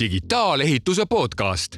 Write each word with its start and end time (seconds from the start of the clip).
digitaalehituse 0.00 1.06
podcast. 1.06 1.76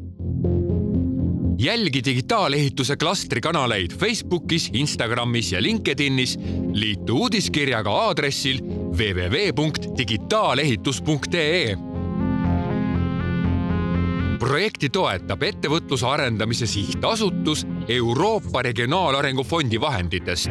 jälgi 1.58 2.04
digitaalehituse 2.04 2.96
klastri 2.96 3.40
kanaleid 3.40 3.90
Facebookis, 3.98 4.71
Instagramis 4.72 5.53
ja 5.53 5.62
LinkedInis. 5.62 6.38
liitu 6.72 7.16
uudiskirjaga 7.16 7.90
aadressil 7.90 8.61
www.digitaalehitus.ee 8.98 11.76
projekti 14.38 14.88
toetab 14.88 15.42
Ettevõtluse 15.42 16.06
Arendamise 16.06 16.66
Sihtasutus 16.66 17.66
Euroopa 17.88 18.62
Regionaalarengu 18.62 19.45
Fondi 19.45 19.80
vahenditest. 19.80 20.48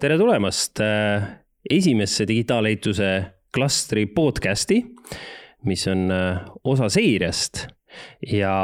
Tere 0.00 0.18
tulemast 0.20 0.80
äh, 0.84 1.22
esimesse 1.70 2.26
digitaalehituse 2.28 3.08
klastri 3.54 4.06
podcasti, 4.12 4.82
mis 5.64 5.86
on 5.88 6.10
äh, 6.12 6.42
osa 6.64 6.88
seeriast 6.92 7.64
ja 8.28 8.56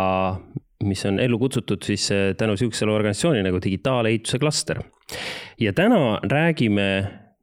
mis 0.85 1.07
on 1.09 1.21
ellu 1.23 1.39
kutsutud 1.41 1.85
siis 1.87 2.11
äh, 2.13 2.35
tänu 2.37 2.57
sihukesele 2.61 2.93
organisatsioonile 2.93 3.49
nagu 3.49 3.63
digitaalehituse 3.65 4.39
klaster. 4.39 4.83
ja 5.61 5.73
täna 5.73 6.21
räägime 6.23 6.89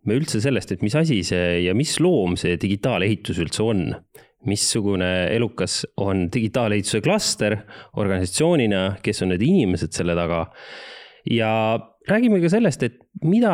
me 0.05 0.15
üldse 0.15 0.41
sellest, 0.41 0.71
et 0.71 0.81
mis 0.85 0.95
asi 0.95 1.23
see 1.23 1.63
ja 1.65 1.73
mis 1.76 1.98
loom 1.99 2.37
see 2.37 2.57
digitaalehitus 2.62 3.41
üldse 3.41 3.63
on. 3.63 3.95
missugune 4.45 5.27
elukas 5.35 5.81
on 5.98 6.29
digitaalehituse 6.31 7.01
klaster 7.01 7.57
organisatsioonina, 7.98 8.99
kes 9.03 9.21
on 9.21 9.34
need 9.34 9.41
inimesed 9.41 9.91
selle 9.91 10.15
taga. 10.15 10.45
ja 11.26 11.49
räägime 12.09 12.41
ka 12.44 12.52
sellest, 12.52 12.84
et 12.84 12.98
mida 13.23 13.54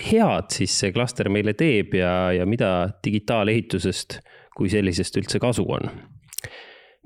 head 0.00 0.50
siis 0.54 0.74
see 0.82 0.92
klaster 0.94 1.28
meile 1.32 1.54
teeb 1.58 1.94
ja, 1.98 2.30
ja 2.32 2.46
mida 2.48 2.90
digitaalehitusest 3.04 4.20
kui 4.56 4.70
sellisest 4.72 5.16
üldse 5.20 5.40
kasu 5.42 5.66
on 5.68 5.90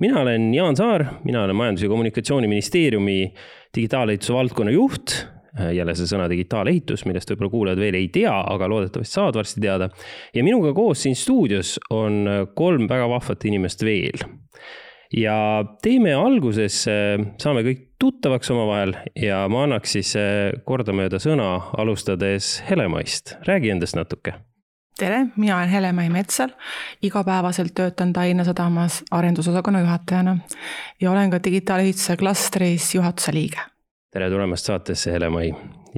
mina 0.01 0.21
olen 0.21 0.55
Jaan 0.55 0.77
Saar, 0.77 1.05
mina 1.25 1.45
olen 1.45 1.57
Majandus- 1.57 1.83
ja 1.83 1.89
Kommunikatsiooniministeeriumi 1.89 3.35
digitaalehituse 3.77 4.33
valdkonna 4.33 4.71
juht 4.71 5.27
jälle 5.73 5.95
see 5.95 6.09
sõna 6.11 6.27
digitaalehitus, 6.31 7.05
millest 7.07 7.31
võib-olla 7.31 7.51
kuulajad 7.53 7.79
veel 7.79 7.99
ei 7.99 8.09
tea, 8.15 8.35
aga 8.51 8.69
loodetavasti 8.71 9.15
saavad 9.15 9.39
varsti 9.39 9.63
teada. 9.63 9.89
ja 10.35 10.45
minuga 10.45 10.73
koos 10.75 11.03
siin 11.03 11.17
stuudios 11.17 11.79
on 11.91 12.27
kolm 12.55 12.89
väga 12.89 13.09
vahvat 13.09 13.45
inimest 13.45 13.85
veel. 13.85 14.19
Ja 15.17 15.65
teeme 15.83 16.15
alguses, 16.19 16.85
äh, 16.91 17.19
saame 17.41 17.65
kõik 17.67 17.85
tuttavaks 18.01 18.51
omavahel 18.51 18.97
ja 19.17 19.45
ma 19.49 19.65
annaks 19.65 19.95
siis 19.97 20.15
kordamööda 20.67 21.21
sõna, 21.23 21.53
alustades 21.79 22.59
Helemaist, 22.69 23.37
räägi 23.49 23.73
endast 23.75 23.97
natuke 23.99 24.35
tere, 24.99 25.25
mina 25.37 25.57
olen 25.57 25.69
Hele-Mai 25.73 26.09
Metsal, 26.15 26.53
igapäevaselt 27.03 27.75
töötan 27.75 28.13
Tallinna 28.13 28.45
Sadamas 28.47 29.03
arendusosakonna 29.11 29.81
juhatajana 29.83 30.39
ja 31.01 31.11
olen 31.11 31.31
ka 31.31 31.43
digitaalehituse 31.45 32.17
klastris 32.17 32.95
juhatuse 32.95 33.35
liige 33.35 33.71
tere 34.15 34.29
tulemast 34.31 34.69
saatesse, 34.69 35.11
Hele-Mai. 35.11 35.49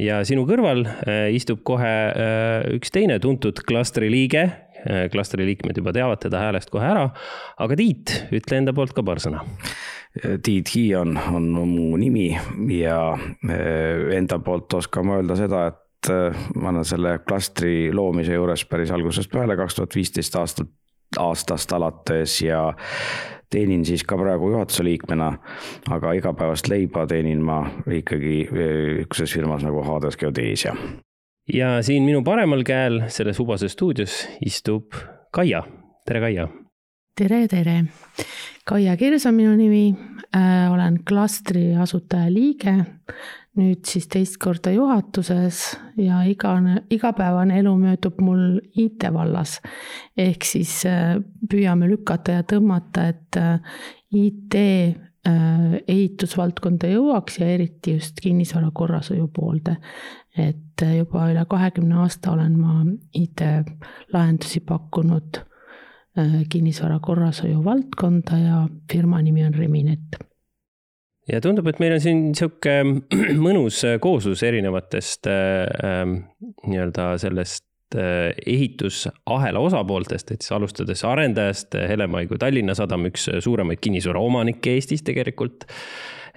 ja 0.01 0.23
sinu 0.25 0.47
kõrval 0.48 0.86
äh, 0.89 1.27
istub 1.36 1.61
kohe 1.69 1.92
äh, 2.08 2.64
üks 2.77 2.92
teine 2.92 3.19
tuntud 3.20 3.61
klastri 3.69 4.08
liige. 4.12 4.47
Äh, 4.87 5.06
klastri 5.12 5.47
liikmed 5.48 5.79
juba 5.81 5.92
teavad 5.97 6.20
teda 6.23 6.45
häälest 6.47 6.70
kohe 6.70 6.87
ära. 6.87 7.09
aga 7.59 7.77
Tiit, 7.77 8.12
ütle 8.34 8.61
enda 8.61 8.75
poolt 8.77 8.95
ka 8.97 9.05
paar 9.06 9.23
sõna. 9.23 9.42
Tiit 10.17 10.70
Hiion 10.73 11.17
on 11.34 11.51
mu 11.53 11.97
nimi 12.01 12.31
ja 12.73 13.19
enda 14.17 14.39
poolt 14.41 14.73
oskan 14.79 15.05
ma 15.05 15.19
öelda 15.19 15.37
seda, 15.37 15.67
et 15.69 16.11
ma 16.57 16.70
olen 16.70 16.87
selle 16.89 17.19
klastri 17.27 17.91
loomise 17.92 18.33
juures 18.33 18.64
päris 18.70 18.95
algusest 18.97 19.29
peale, 19.29 19.59
kaks 19.61 19.77
tuhat 19.77 19.97
viisteist 19.98 20.39
aastat, 20.41 20.70
aastast 21.20 21.73
alates 21.77 22.39
ja 22.41 22.63
teenin 23.51 23.85
siis 23.85 24.05
ka 24.05 24.19
praegu 24.19 24.51
juhatuse 24.51 24.85
liikmena, 24.85 25.33
aga 25.91 26.13
igapäevast 26.19 26.69
leiba 26.69 27.07
teenin 27.07 27.42
ma 27.45 27.63
ikkagi 27.86 28.39
niisuguses 28.51 29.30
eh, 29.30 29.35
firmas 29.35 29.67
nagu 29.67 29.85
Hades 29.86 30.17
Geodesia. 30.17 30.75
Ja 31.55 31.83
siin 31.83 32.05
minu 32.05 32.23
paremal 32.24 32.64
käel 32.67 33.02
selles 33.08 33.40
Ubase 33.40 33.68
stuudios 33.68 34.27
istub 34.45 34.95
Kaia, 35.33 35.62
tere 36.07 36.20
Kaia. 36.20 36.48
tere, 37.17 37.46
tere. 37.48 37.84
Kaia 38.64 38.96
Kirs 38.96 39.27
on 39.27 39.34
minu 39.34 39.57
nimi 39.57 39.95
äh,, 40.36 40.73
olen 40.73 41.01
klastri 41.05 41.74
asutaja 41.77 42.33
liige 42.33 42.77
nüüd 43.57 43.86
siis 43.89 44.07
teist 44.12 44.36
korda 44.42 44.73
juhatuses 44.74 45.62
ja 46.01 46.20
igane, 46.29 46.83
igapäevane 46.92 47.61
elu 47.63 47.73
möödub 47.80 48.20
mul 48.24 48.58
IT 48.77 49.08
vallas. 49.13 49.61
ehk 50.17 50.45
siis 50.45 50.83
äh, 50.86 51.17
püüame 51.51 51.89
lükata 51.89 52.40
ja 52.40 52.45
tõmmata, 52.45 53.08
et 53.08 53.39
äh, 53.40 53.61
IT 54.13 54.55
äh, 54.57 55.78
ehitusvaldkonda 55.89 56.90
jõuaks 56.92 57.40
ja 57.40 57.48
eriti 57.55 57.96
just 57.96 58.20
kinnisvara 58.23 58.70
korrashoiu 58.74 59.28
poolde. 59.33 59.78
Et 60.36 60.85
juba 60.97 61.30
üle 61.33 61.45
kahekümne 61.48 62.02
aasta 62.05 62.33
olen 62.36 62.58
ma 62.61 62.83
IT-lahendusi 63.14 64.61
pakkunud 64.69 65.42
kinnisvara 66.52 66.98
korrashoiu 67.05 67.64
valdkonda 67.64 68.39
ja 68.41 68.63
firma 68.92 69.20
nimi 69.23 69.45
on 69.45 69.55
Reminet. 69.55 70.17
Ja 71.27 71.41
tundub, 71.42 71.67
et 71.67 71.80
meil 71.83 71.96
on 71.96 72.02
siin 72.02 72.27
sihuke 72.39 72.77
mõnus 73.46 73.80
äh, 73.86 73.96
kooslus 74.02 74.45
erinevatest 74.46 75.27
äh, 75.30 75.64
ähm, 75.83 76.20
nii-öelda 76.70 77.08
sellest 77.19 77.96
äh, 77.98 78.30
ehitusahela 78.46 79.63
osapooltest, 79.67 80.30
et 80.30 80.46
siis 80.46 80.55
alustades 80.55 81.02
arendajast, 81.07 81.75
Hellemai 81.91 82.29
kui 82.30 82.39
Tallinna 82.39 82.77
Sadam, 82.79 83.08
üks 83.11 83.27
suuremaid 83.42 83.83
kinnisvaraomanikke 83.83 84.77
Eestis 84.79 85.02
tegelikult 85.07 85.67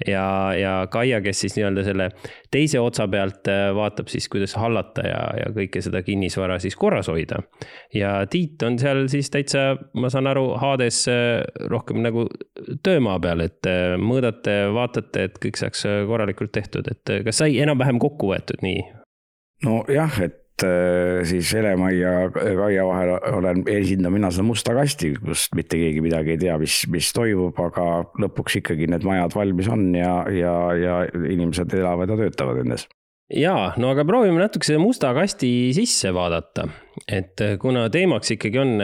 ja, 0.08 0.54
ja 0.56 0.74
Kaia, 0.92 1.22
kes 1.22 1.42
siis 1.44 1.56
nii-öelda 1.58 1.84
selle 1.88 2.10
teise 2.52 2.80
otsa 2.80 3.08
pealt 3.12 3.48
äh, 3.52 3.70
vaatab 3.76 4.12
siis, 4.12 4.30
kuidas 4.32 4.56
hallata 4.60 5.06
ja, 5.08 5.22
ja 5.40 5.50
kõike 5.56 5.82
seda 5.86 6.02
kinnisvara 6.06 6.60
siis 6.60 6.78
korras 6.80 7.10
hoida. 7.12 7.42
ja 7.94 8.14
Tiit 8.30 8.64
on 8.68 8.80
seal 8.80 9.06
siis 9.12 9.32
täitsa, 9.34 9.74
ma 10.00 10.12
saan 10.14 10.30
aru, 10.32 10.54
Hades 10.62 11.04
äh, 11.12 11.42
rohkem 11.72 12.04
nagu 12.06 12.28
töömaa 12.84 13.20
peal, 13.24 13.46
et 13.46 13.70
äh, 13.70 13.96
mõõdate, 14.02 14.62
vaatate, 14.76 15.30
et 15.30 15.42
kõik 15.44 15.59
saaks 15.59 15.86
korralikult 16.08 16.54
tehtud, 16.56 16.88
et 16.92 17.16
kas 17.26 17.44
sai 17.44 17.59
enam-vähem 17.64 18.02
kokku 18.02 18.34
võetud 18.34 18.64
nii? 18.66 18.86
nojah, 19.66 20.22
et 20.24 20.39
Äh, 20.66 21.24
siis 21.28 21.53
Heremai 21.53 21.94
ja 22.00 22.14
Kaia 22.34 22.86
vahel 22.88 23.14
olen, 23.34 23.64
esindan 23.70 24.14
mina 24.16 24.31
seda 24.34 24.46
musta 24.47 24.75
kasti, 24.78 25.14
kus 25.24 25.47
mitte 25.56 25.80
keegi 25.80 26.03
midagi 26.03 26.36
ei 26.36 26.42
tea, 26.42 26.58
mis, 26.62 26.81
mis 26.92 27.12
toimub, 27.16 27.58
aga 27.64 27.86
lõpuks 28.20 28.59
ikkagi 28.62 28.90
need 28.92 29.06
majad 29.08 29.36
valmis 29.38 29.70
on 29.72 29.90
ja, 29.97 30.14
ja, 30.34 30.56
ja 30.80 30.97
inimesed 31.09 31.75
elavad 31.80 32.12
ja 32.12 32.20
töötavad 32.24 32.62
nendes 32.64 32.88
jaa, 33.30 33.72
no 33.78 33.94
aga 33.94 34.03
proovime 34.09 34.42
natuke 34.42 34.66
selle 34.66 34.81
musta 34.81 35.12
kasti 35.14 35.50
sisse 35.78 36.12
vaadata. 36.16 36.66
et 37.06 37.41
kuna 37.62 37.88
teemaks 37.94 38.36
ikkagi 38.36 38.62
on 38.62 38.78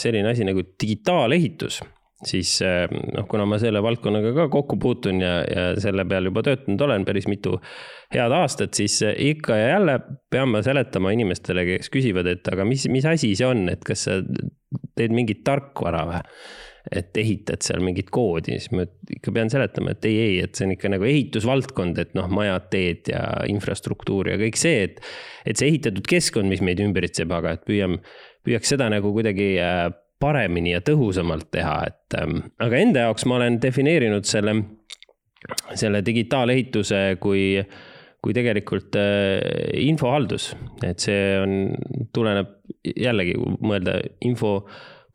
selline 0.00 0.32
asi 0.32 0.46
nagu 0.48 0.64
digitaalehitus 0.80 1.82
siis 2.26 2.52
eh, 2.64 2.84
noh, 2.90 3.26
kuna 3.30 3.46
ma 3.48 3.58
selle 3.60 3.82
valdkonnaga 3.84 4.32
ka 4.36 4.46
kokku 4.52 4.76
puutun 4.80 5.22
ja, 5.24 5.40
ja 5.48 5.66
selle 5.80 6.04
peal 6.08 6.28
juba 6.28 6.44
töötanud 6.46 6.86
olen 6.86 7.04
päris 7.08 7.28
mitu 7.30 7.56
head 8.14 8.34
aastat, 8.36 8.76
siis 8.76 9.00
eh, 9.06 9.14
ikka 9.32 9.56
ja 9.56 9.68
jälle 9.76 9.98
pean 10.30 10.52
ma 10.52 10.64
seletama 10.64 11.14
inimestele, 11.16 11.64
kes 11.74 11.92
küsivad, 11.92 12.28
et 12.30 12.50
aga 12.52 12.66
mis, 12.68 12.88
mis 12.92 13.06
asi 13.08 13.32
see 13.38 13.48
on, 13.48 13.68
et 13.72 13.84
kas 13.86 14.08
sa 14.08 14.18
teed 14.98 15.14
mingit 15.16 15.44
tarkvara 15.46 16.08
või? 16.08 16.24
et 16.96 17.16
ehitad 17.20 17.60
seal 17.60 17.82
mingit 17.84 18.08
koodi, 18.10 18.54
siis 18.56 18.70
ma 18.72 18.86
ikka 19.12 19.34
pean 19.36 19.50
seletama, 19.52 19.92
et 19.92 20.06
ei, 20.08 20.14
ei, 20.24 20.36
et 20.46 20.56
see 20.56 20.64
on 20.64 20.72
ikka 20.72 20.88
nagu 20.94 21.04
ehitusvaldkond, 21.06 21.98
et 22.00 22.14
noh, 22.16 22.30
majad, 22.32 22.70
teed 22.72 23.10
ja 23.12 23.20
infrastruktuur 23.52 24.32
ja 24.32 24.38
kõik 24.40 24.56
see, 24.58 24.86
et. 24.88 25.02
et 25.44 25.60
see 25.60 25.68
ehitatud 25.68 26.08
keskkond, 26.08 26.48
mis 26.48 26.64
meid 26.64 26.80
ümbritseb, 26.80 27.30
aga 27.36 27.52
et 27.58 27.66
püüame, 27.68 28.00
püüaks 28.48 28.72
seda 28.72 28.88
nagu 28.92 29.12
kuidagi 29.12 29.50
äh, 29.60 29.90
paremini 30.20 30.74
ja 30.74 30.82
tõhusamalt 30.84 31.48
teha, 31.54 31.76
et 31.88 32.18
ähm, 32.20 32.42
aga 32.60 32.80
enda 32.80 33.06
jaoks 33.08 33.26
ma 33.28 33.38
olen 33.38 33.58
defineerinud 33.62 34.28
selle, 34.28 34.54
selle 35.78 36.02
digitaalehituse 36.06 37.02
kui, 37.22 37.44
kui 38.20 38.36
tegelikult 38.36 38.96
äh, 39.00 39.40
infohaldus, 39.86 40.52
et 40.86 41.00
see 41.02 41.34
on, 41.40 41.58
tuleneb 42.14 42.56
jällegi 42.84 43.36
mõelda 43.40 43.98
info 44.26 44.58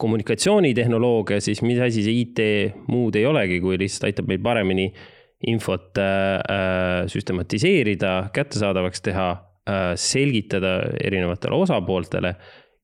kommunikatsioonitehnoloogia, 0.02 1.40
siis 1.40 1.62
mis 1.64 1.80
asi 1.80 2.04
see 2.04 2.24
IT 2.26 2.42
muud 2.92 3.16
ei 3.16 3.28
olegi, 3.30 3.62
kui 3.64 3.78
lihtsalt 3.80 4.10
aitab 4.10 4.28
meil 4.28 4.42
paremini 4.44 4.90
infot 5.48 6.02
äh, 6.02 6.42
äh, 6.42 7.06
süstematiseerida, 7.12 8.18
kättesaadavaks 8.34 9.06
teha 9.06 9.30
äh,, 9.70 9.88
selgitada 10.00 10.80
erinevatele 11.04 11.62
osapooltele, 11.62 12.34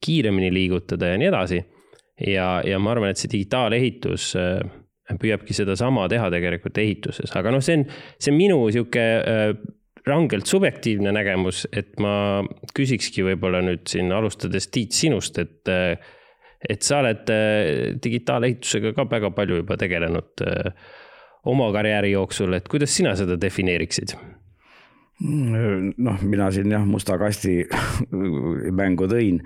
kiiremini 0.02 0.54
liigutada 0.54 1.12
ja 1.12 1.20
nii 1.22 1.30
edasi 1.30 1.62
ja, 2.28 2.62
ja 2.68 2.80
ma 2.82 2.94
arvan, 2.96 3.12
et 3.12 3.22
see 3.22 3.32
digitaalehitus 3.32 4.32
äh, 4.40 4.62
püüabki 5.22 5.56
sedasama 5.56 6.08
teha 6.12 6.30
tegelikult 6.32 6.80
ehituses, 6.82 7.34
aga 7.36 7.54
noh, 7.54 7.64
see 7.64 7.82
on, 7.82 7.86
see 8.18 8.32
on 8.34 8.40
minu 8.40 8.60
sihuke 8.72 9.06
äh, 9.20 9.46
rangelt 10.08 10.50
subjektiivne 10.50 11.14
nägemus, 11.14 11.66
et 11.78 11.94
ma 12.02 12.42
küsikski 12.78 13.26
võib-olla 13.28 13.62
nüüd 13.66 13.86
siin 13.92 14.10
alustades 14.16 14.72
Tiit 14.74 14.98
sinust, 14.98 15.38
et, 15.38 15.70
et 15.70 16.82
sa 16.82 17.04
oled 17.04 17.30
digitaalehitusega 18.02 18.96
ka 18.98 19.06
väga 19.12 19.30
palju 19.38 19.60
juba 19.62 19.78
tegelenud 19.78 20.42
oma 21.54 21.70
karjääri 21.78 22.16
jooksul, 22.16 22.58
et 22.58 22.66
kuidas 22.66 22.98
sina 22.98 23.14
seda 23.20 23.38
defineeriksid? 23.38 24.18
Noh, 25.22 26.22
mina 26.26 26.48
siin 26.54 26.72
jah, 26.74 26.86
musta 26.88 27.18
kasti 27.22 27.62
mängu 28.80 29.06
tõin 29.12 29.38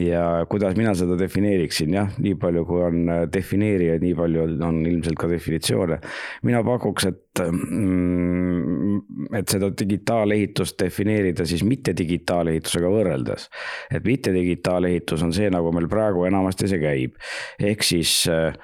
ja 0.00 0.44
kuidas 0.50 0.74
mina 0.78 0.94
seda 0.98 1.16
defineeriksin, 1.18 1.94
jah, 1.94 2.10
nii 2.18 2.34
palju, 2.40 2.64
kui 2.68 2.82
on 2.82 3.12
defineerijaid, 3.32 4.02
nii 4.02 4.16
palju 4.18 4.46
on 4.66 4.80
ilmselt 4.90 5.18
ka 5.20 5.30
definitsioone. 5.30 6.00
mina 6.42 6.62
pakuks, 6.66 7.06
et, 7.12 7.42
mm, 7.46 9.00
et 9.38 9.54
seda 9.54 9.70
digitaalehitust 9.70 10.78
defineerida 10.82 11.46
siis 11.46 11.62
mitte 11.64 11.94
digitaalehitusega 11.96 12.90
võrreldes. 12.90 13.48
et 13.94 14.04
mitte 14.04 14.34
digitaalehitus 14.34 15.22
on 15.22 15.32
see, 15.32 15.50
nagu 15.50 15.72
meil 15.72 15.88
praegu 15.88 16.26
enamasti 16.26 16.68
see 16.68 16.82
käib, 16.82 17.18
ehk 17.62 17.86
siis 17.86 18.24
äh, 18.30 18.56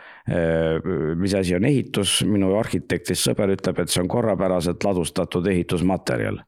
mis 1.16 1.34
asi 1.34 1.54
on 1.56 1.64
ehitus, 1.64 2.20
minu 2.28 2.52
arhitektist 2.58 3.24
sõber 3.30 3.54
ütleb, 3.56 3.80
et 3.80 3.92
see 3.92 4.02
on 4.02 4.10
korrapäraselt 4.10 4.84
ladustatud 4.84 5.46
ehitusmaterjal 5.50 6.42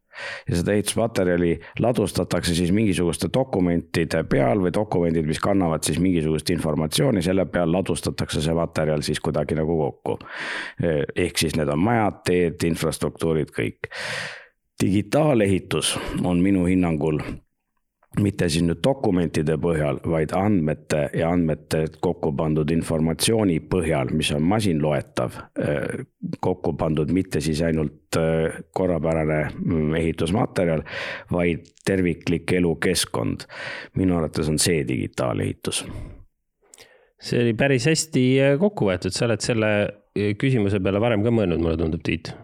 ja 0.48 0.56
seda 0.56 0.72
ehitusmaterjali 0.72 1.60
ladustatakse 1.80 2.54
siis 2.54 2.72
mingisuguste 2.72 3.28
dokumentide 3.34 4.24
peal 4.28 4.60
või 4.62 4.72
dokumendid, 4.74 5.26
mis 5.26 5.40
kannavad 5.40 5.84
siis 5.86 6.00
mingisugust 6.02 6.50
informatsiooni, 6.52 7.22
selle 7.24 7.46
peal 7.50 7.72
ladustatakse 7.72 8.42
see 8.44 8.56
materjal 8.56 9.02
siis 9.02 9.20
kuidagi 9.20 9.56
nagu 9.58 9.78
kokku. 9.78 10.18
ehk 11.16 11.38
siis 11.38 11.56
need 11.56 11.68
on 11.72 11.80
majad, 11.80 12.22
teed, 12.26 12.68
infrastruktuurid, 12.68 13.54
kõik. 13.56 13.90
digitaalehitus 14.82 15.96
on 16.24 16.40
minu 16.42 16.66
hinnangul 16.66 17.20
mitte 18.20 18.48
siis 18.52 18.64
nüüd 18.66 18.82
dokumentide 18.84 19.56
põhjal, 19.60 20.00
vaid 20.08 20.34
andmete 20.36 21.06
ja 21.16 21.30
andmete 21.32 21.84
kokku 22.04 22.32
pandud 22.36 22.70
informatsiooni 22.74 23.58
põhjal, 23.72 24.12
mis 24.16 24.32
on 24.36 24.44
masinloetav, 24.48 25.38
äh, 25.62 26.04
kokku 26.44 26.74
pandud 26.78 27.12
mitte 27.14 27.40
siis 27.44 27.62
ainult 27.64 28.18
äh, 28.20 28.60
korrapärane 28.76 29.40
mm, 29.54 29.94
ehitusmaterjal, 30.02 30.84
vaid 31.32 31.72
terviklik 31.86 32.52
elukeskkond. 32.52 33.48
minu 33.96 34.16
arvates 34.16 34.48
on 34.48 34.58
see 34.58 34.84
digitaalehitus. 34.88 35.84
see 37.22 37.42
oli 37.42 37.54
päris 37.54 37.86
hästi 37.86 38.24
äh, 38.40 38.54
kokku 38.60 38.90
võetud, 38.90 39.14
sa 39.14 39.26
oled 39.26 39.40
selle 39.40 39.74
küsimuse 40.38 40.80
peale 40.84 41.00
varem 41.00 41.24
ka 41.24 41.32
mõelnud, 41.32 41.62
mulle 41.62 41.78
tundub, 41.80 42.02
Tiit 42.04 42.34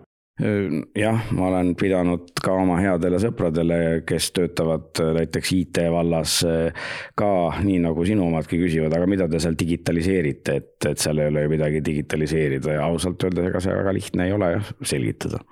jah, 0.94 1.22
ma 1.34 1.48
olen 1.48 1.72
pidanud 1.78 2.30
ka 2.42 2.54
oma 2.60 2.78
headele 2.78 3.18
sõpradele, 3.22 3.78
kes 4.06 4.30
töötavad 4.36 5.00
äh, 5.02 5.12
näiteks 5.16 5.52
IT 5.56 5.80
vallas 5.90 6.38
äh, 6.46 6.90
ka 7.18 7.30
nii 7.64 7.80
nagu 7.82 8.04
sinu 8.06 8.28
omadki 8.28 8.60
küsivad, 8.60 8.94
aga 8.94 9.08
mida 9.10 9.26
te 9.30 9.40
seal 9.42 9.56
digitaliseerite, 9.58 10.58
et, 10.60 10.90
et 10.92 11.02
seal 11.02 11.18
ei 11.18 11.32
ole 11.32 11.42
ju 11.44 11.54
midagi 11.56 11.82
digitaliseerida 11.84 12.76
ja 12.78 12.84
ausalt 12.86 13.24
öeldes, 13.26 13.48
ega 13.50 13.62
see 13.64 13.74
väga 13.80 13.94
lihtne 13.96 14.28
ei 14.28 14.36
ole 14.36 14.52
selgitada. 14.86 15.42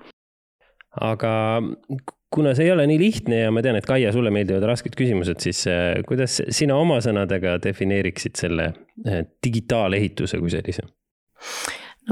aga 1.02 1.32
kuna 2.32 2.52
see 2.54 2.68
ei 2.68 2.74
ole 2.76 2.86
nii 2.86 3.00
lihtne 3.00 3.40
ja 3.40 3.54
ma 3.54 3.64
tean, 3.66 3.78
et 3.80 3.88
Kaia, 3.88 4.12
sulle 4.14 4.30
meeldivad 4.34 4.68
rasked 4.70 4.94
küsimused, 4.98 5.42
siis 5.42 5.64
äh, 5.70 5.96
kuidas 6.06 6.38
sina 6.54 6.78
oma 6.78 7.00
sõnadega 7.02 7.56
defineeriksid 7.64 8.38
selle 8.38 8.70
digitaalehituse 9.42 10.38
kui 10.38 10.54
sellise? 10.54 10.86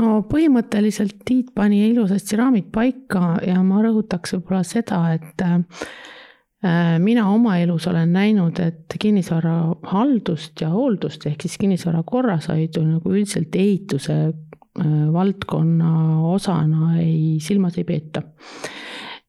No 0.00 0.22
põhimõtteliselt 0.28 1.22
Tiit 1.26 1.52
pani 1.54 1.84
ilusasti 1.90 2.38
raamid 2.38 2.70
paika 2.74 3.36
ja 3.46 3.60
ma 3.66 3.82
rõhutaks 3.84 4.36
võib-olla 4.36 4.62
seda, 4.66 5.00
et 5.14 5.44
äh, 5.44 6.98
mina 7.02 7.28
oma 7.30 7.58
elus 7.62 7.86
olen 7.90 8.14
näinud, 8.14 8.58
et 8.64 8.96
kinnisvara 9.00 9.56
haldust 9.92 10.64
ja 10.64 10.72
hooldust 10.72 11.26
ehk 11.30 11.46
siis 11.46 11.58
kinnisvara 11.60 12.02
korrashoidu 12.06 12.84
nagu 12.88 13.14
üldiselt 13.14 13.54
ehituse 13.54 14.18
äh, 14.30 14.92
valdkonna 15.14 15.94
osana 16.32 16.96
ei, 17.02 17.38
silmas 17.44 17.78
ei 17.78 17.86
peeta. 17.88 18.22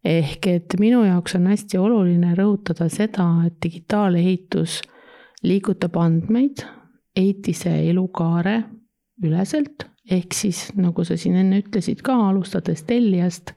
ehk 0.05 0.47
et 0.47 0.77
minu 0.79 1.03
jaoks 1.05 1.37
on 1.37 1.47
hästi 1.49 1.79
oluline 1.81 2.35
rõhutada 2.37 2.89
seda, 2.93 3.25
et 3.47 3.57
digitaalehitus 3.63 4.81
liigutab 5.45 5.97
andmeid 5.97 6.65
ehitise 7.15 7.73
elukaare 7.89 8.63
üleselt 9.23 9.85
ehk 10.11 10.33
siis 10.33 10.69
nagu 10.77 11.05
sa 11.05 11.17
siin 11.17 11.37
enne 11.39 11.59
ütlesid 11.63 12.03
ka, 12.05 12.15
alustades 12.29 12.83
tellijast 12.87 13.53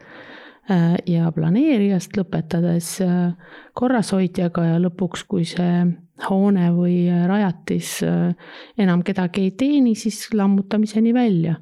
äh, 0.71 0.97
ja 1.09 1.33
planeerijast, 1.35 2.17
lõpetades 2.17 2.95
äh, 3.05 3.57
korrashoidjaga 3.79 4.65
ja 4.71 4.79
lõpuks, 4.83 5.27
kui 5.29 5.45
see 5.49 5.85
hoone 6.29 6.71
või 6.75 7.03
rajatis 7.29 7.99
äh, 8.07 8.33
enam 8.81 9.05
kedagi 9.07 9.49
ei 9.49 9.55
teeni, 9.61 9.95
siis 9.99 10.27
lammutamiseni 10.35 11.15
välja. 11.15 11.57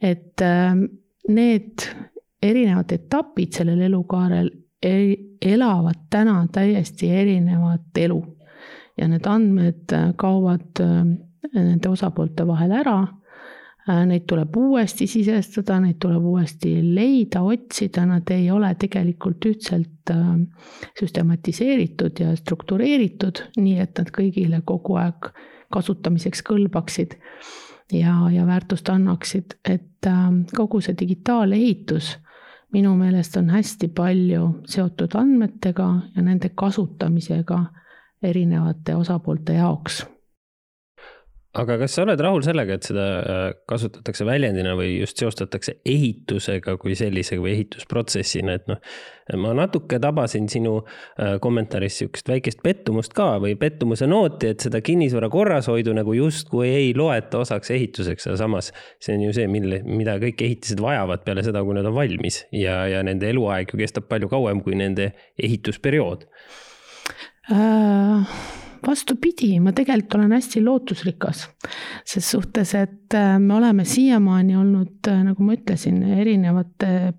et 0.00 0.42
need 1.32 1.82
erinevad 2.44 2.90
etapid 2.92 3.54
sellel 3.56 3.80
elukaarel 3.86 4.50
elavad 4.84 6.02
täna 6.12 6.34
täiesti 6.52 7.08
erinevat 7.08 7.96
elu 7.96 8.18
ja 9.00 9.08
need 9.08 9.24
andmed 9.26 9.94
kaovad 10.20 10.82
nende 11.56 11.88
osapoolte 11.88 12.44
vahel 12.46 12.76
ära 12.76 12.98
neid 13.86 14.24
tuleb 14.26 14.56
uuesti 14.56 15.06
sisestada, 15.06 15.78
neid 15.80 15.98
tuleb 16.02 16.24
uuesti 16.26 16.72
leida, 16.82 17.42
otsida, 17.46 18.06
nad 18.06 18.30
ei 18.34 18.50
ole 18.50 18.72
tegelikult 18.78 19.46
ühtselt 19.46 20.10
äh, 20.10 20.24
süstematiseeritud 20.98 22.20
ja 22.20 22.34
struktureeritud, 22.36 23.44
nii 23.56 23.78
et 23.84 23.98
nad 24.00 24.10
kõigile 24.14 24.62
kogu 24.66 24.98
aeg 24.98 25.30
kasutamiseks 25.72 26.42
kõlbaksid 26.46 27.14
ja, 27.92 28.16
ja 28.34 28.46
väärtust 28.46 28.90
annaksid, 28.90 29.58
et 29.64 30.10
äh, 30.10 30.26
kogu 30.56 30.82
see 30.82 30.98
digitaalehitus 30.98 32.16
minu 32.74 32.96
meelest 32.98 33.38
on 33.38 33.54
hästi 33.54 33.88
palju 33.94 34.50
seotud 34.66 35.14
andmetega 35.14 35.86
ja 36.16 36.26
nende 36.26 36.50
kasutamisega 36.54 37.62
erinevate 38.22 38.98
osapoolte 38.98 39.60
jaoks 39.60 40.02
aga 41.56 41.76
kas 41.80 41.94
sa 41.96 42.04
oled 42.04 42.20
rahul 42.22 42.44
sellega, 42.44 42.76
et 42.76 42.86
seda 42.86 43.04
äh, 43.18 43.44
kasutatakse 43.68 44.26
väljendina 44.28 44.74
või 44.78 44.96
just 45.00 45.20
seostatakse 45.20 45.78
ehitusega 45.88 46.76
kui 46.80 46.96
sellisega 46.98 47.42
või 47.42 47.54
ehitusprotsessina, 47.54 48.56
et 48.58 48.68
noh, 48.70 48.80
ma 49.42 49.54
natuke 49.56 49.98
tabasin 50.02 50.50
sinu 50.52 50.74
äh, 50.82 51.36
kommentaaris 51.42 52.00
sihukest 52.02 52.28
väikest 52.30 52.62
pettumust 52.64 53.16
ka 53.16 53.36
või 53.42 53.56
pettumuse 53.60 54.08
nooti, 54.10 54.52
et 54.52 54.66
seda 54.66 54.82
kinnisvara 54.84 55.30
korrashoidu 55.32 55.96
nagu 55.96 56.16
justkui 56.16 56.68
ei 56.68 56.92
loeta 56.96 57.40
osaks 57.44 57.72
ehituseks, 57.76 58.28
aga 58.28 58.40
samas 58.42 58.72
see 59.02 59.16
on 59.16 59.26
ju 59.28 59.32
see, 59.36 59.48
mille, 59.50 59.80
mida 59.88 60.18
kõik 60.22 60.44
ehitised 60.46 60.82
vajavad 60.82 61.24
peale 61.26 61.46
seda, 61.46 61.64
kui 61.64 61.78
nad 61.78 61.88
on 61.88 61.96
valmis 61.96 62.42
ja, 62.52 62.82
ja 62.90 63.02
nende 63.06 63.30
eluaeg 63.32 63.72
ju 63.72 63.80
kestab 63.80 64.10
palju 64.10 64.30
kauem 64.32 64.62
kui 64.66 64.76
nende 64.78 65.12
ehitusperiood. 65.40 66.28
Äh 67.46 68.64
vastupidi, 68.86 69.56
ma 69.60 69.72
tegelikult 69.76 70.18
olen 70.18 70.32
hästi 70.36 70.62
lootusrikas. 70.64 71.48
ses 72.04 72.30
suhtes, 72.30 72.74
et 72.74 73.14
äh, 73.14 73.38
me 73.38 73.54
oleme 73.54 73.84
siiamaani 73.84 74.56
olnud, 74.56 75.08
äh, 75.08 75.22
nagu 75.24 75.42
ma 75.42 75.56
ütlesin, 75.56 76.02
erinevate 76.02 77.14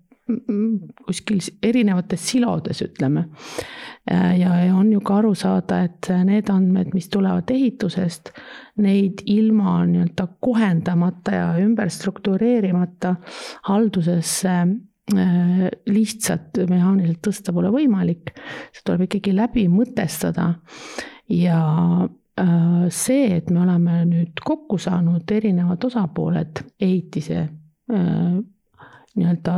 kuskil 1.07 1.39
erinevates 1.63 2.25
silodes, 2.29 2.81
ütleme. 2.83 3.29
Äh, 4.11 4.39
ja 4.41 4.51
on 4.75 4.91
ju 4.91 4.99
ka 5.01 5.21
aru 5.21 5.33
saada, 5.35 5.83
et 5.87 6.09
need 6.27 6.49
andmed, 6.51 6.91
mis 6.95 7.07
tulevad 7.09 7.51
ehitusest, 7.53 8.33
neid 8.83 9.23
ilma 9.25 9.79
nii-öelda 9.87 10.27
kohendamata 10.43 11.35
ja 11.35 11.47
ümber 11.63 11.89
struktureerimata 11.89 13.15
haldusesse 13.69 14.59
lihtsalt 15.87 16.57
mehaaniliselt 16.67 17.21
tõsta 17.23 17.53
pole 17.55 17.69
võimalik. 17.71 18.33
see 18.75 18.83
tuleb 18.83 19.05
ikkagi 19.05 19.31
läbi 19.31 19.63
mõtestada 19.71 20.49
ja 21.29 22.07
äh, 22.39 22.89
see, 22.89 23.35
et 23.37 23.49
me 23.49 23.61
oleme 23.61 24.03
nüüd 24.07 24.43
kokku 24.45 24.77
saanud 24.81 25.31
erinevad 25.31 25.83
osapooled 25.83 26.63
ehitise 26.79 27.39
äh, 27.39 28.37
nii-öelda 29.17 29.57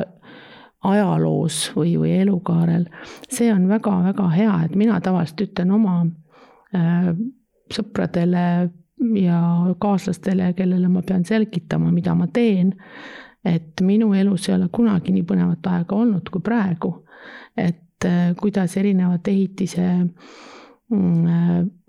ajaloos 0.89 1.65
või, 1.75 1.97
või 1.99 2.13
elukaarel, 2.21 2.85
see 3.27 3.51
on 3.51 3.67
väga-väga 3.67 4.29
hea, 4.31 4.53
et 4.65 4.77
mina 4.79 4.99
tavaliselt 5.03 5.49
ütlen 5.49 5.73
oma 5.75 6.01
äh, 6.75 7.11
sõpradele 7.73 8.45
ja 9.19 9.41
kaaslastele, 9.79 10.53
kellele 10.55 10.87
ma 10.91 11.03
pean 11.05 11.25
selgitama, 11.27 11.91
mida 11.91 12.15
ma 12.15 12.27
teen, 12.31 12.73
et 13.45 13.83
minu 13.83 14.13
elus 14.15 14.49
ei 14.49 14.55
ole 14.55 14.67
kunagi 14.71 15.13
nii 15.15 15.27
põnevat 15.27 15.67
aega 15.71 15.95
olnud 15.95 16.31
kui 16.31 16.41
praegu. 16.43 17.05
et 17.59 18.05
kuidas 18.39 18.77
erinevad 18.79 19.27
ehitise 19.27 19.85
äh, 19.85 20.48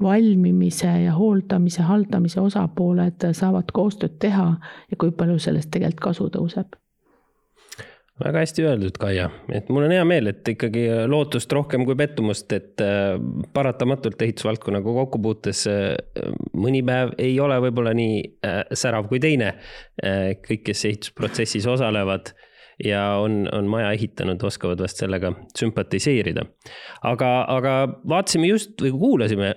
valmimise 0.03 0.91
ja 1.05 1.15
hooldamise, 1.17 1.83
haldamise 1.83 2.41
osapooled 2.41 3.25
saavad 3.33 3.73
koostööd 3.73 4.19
teha 4.21 4.51
ja 4.91 4.99
kui 5.01 5.13
palju 5.17 5.39
sellest 5.41 5.71
tegelikult 5.73 6.05
kasu 6.11 6.29
tõuseb. 6.35 6.77
väga 8.21 8.43
hästi 8.43 8.65
öeldud, 8.69 8.99
Kaia, 9.01 9.31
et 9.49 9.71
mul 9.73 9.87
on 9.87 9.95
hea 9.95 10.05
meel, 10.05 10.29
et 10.29 10.49
ikkagi 10.53 10.83
lootust 11.09 11.53
rohkem 11.57 11.87
kui 11.89 11.97
pettumust, 11.97 12.53
et 12.53 12.83
äh, 12.85 13.15
paratamatult 13.57 14.21
ehitusvaldkonnaga 14.21 14.93
kokkupuutes 14.99 15.65
äh, 15.73 15.97
mõni 16.53 16.85
päev 16.85 17.15
ei 17.17 17.41
ole 17.41 17.57
võib-olla 17.65 17.97
nii 17.97 18.21
äh, 18.45 18.61
särav 18.77 19.09
kui 19.09 19.21
teine. 19.21 19.55
kõik, 20.01 20.63
kes 20.69 20.85
ehitusprotsessis 20.89 21.67
osalevad 21.69 22.35
ja 22.85 23.05
on, 23.21 23.45
on 23.53 23.69
maja 23.71 23.93
ehitanud, 23.97 24.43
oskavad 24.43 24.81
vast 24.81 25.03
sellega 25.03 25.33
sümpatiseerida. 25.59 26.47
aga, 27.03 27.31
aga 27.49 27.77
vaatasime 28.09 28.51
just 28.51 28.81
või 28.83 28.93
kuulasime 28.97 29.55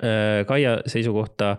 Kaia 0.48 0.78
seisukohta 0.90 1.58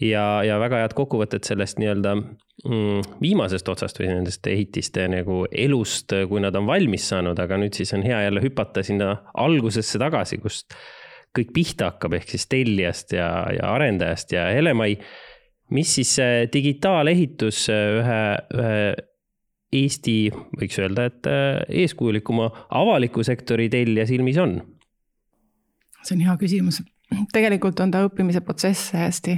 ja, 0.00 0.24
ja 0.46 0.58
väga 0.62 0.82
head 0.82 0.96
kokkuvõtted 0.96 1.46
sellest 1.46 1.78
nii-öelda 1.82 2.14
mm, 2.16 3.14
viimasest 3.22 3.68
otsast 3.70 4.00
või 4.00 4.10
nendest 4.12 4.46
ehitiste 4.50 5.06
nagu 5.10 5.44
elust, 5.50 6.14
kui 6.28 6.42
nad 6.42 6.56
on 6.58 6.66
valmis 6.68 7.08
saanud, 7.12 7.38
aga 7.38 7.58
nüüd 7.60 7.76
siis 7.76 7.94
on 7.96 8.04
hea 8.06 8.24
jälle 8.26 8.42
hüpata 8.44 8.84
sinna 8.86 9.16
algusesse 9.46 10.00
tagasi, 10.02 10.40
kust 10.42 10.76
kõik 11.34 11.50
pihta 11.54 11.90
hakkab, 11.90 12.14
ehk 12.18 12.30
siis 12.30 12.46
tellijast 12.50 13.14
ja, 13.16 13.28
ja 13.54 13.72
arendajast 13.74 14.34
ja 14.36 14.46
Helemaid. 14.54 15.02
mis 15.74 15.94
siis 15.96 16.12
digitaalehitus 16.52 17.66
ühe, 17.72 18.22
ühe 18.54 18.78
Eesti, 19.74 20.16
võiks 20.60 20.78
öelda, 20.78 21.08
et 21.10 21.28
eeskujulikuma 21.82 22.50
avaliku 22.70 23.24
sektori 23.26 23.68
tellija 23.72 24.06
silmis 24.06 24.38
on? 24.38 24.58
see 26.04 26.18
on 26.18 26.26
hea 26.26 26.34
küsimus 26.36 26.82
tegelikult 27.34 27.80
on 27.84 27.92
ta 27.92 28.04
õppimise 28.06 28.42
protsess 28.44 28.94
hästi. 28.96 29.36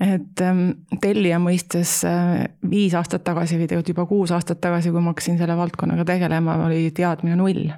et 0.00 0.40
ähm, 0.44 0.64
tellija 1.00 1.38
mõistes 1.40 2.02
äh, 2.04 2.46
viis 2.68 2.94
aastat 2.94 3.24
tagasi 3.24 3.56
või 3.56 3.64
tegelikult 3.64 3.92
juba 3.94 4.06
kuus 4.06 4.32
aastat 4.36 4.60
tagasi, 4.60 4.92
kui 4.92 5.00
ma 5.00 5.14
hakkasin 5.14 5.38
selle 5.40 5.56
valdkonnaga 5.56 6.04
tegelema, 6.04 6.58
oli 6.66 6.90
teadmine 6.96 7.36
null. 7.40 7.70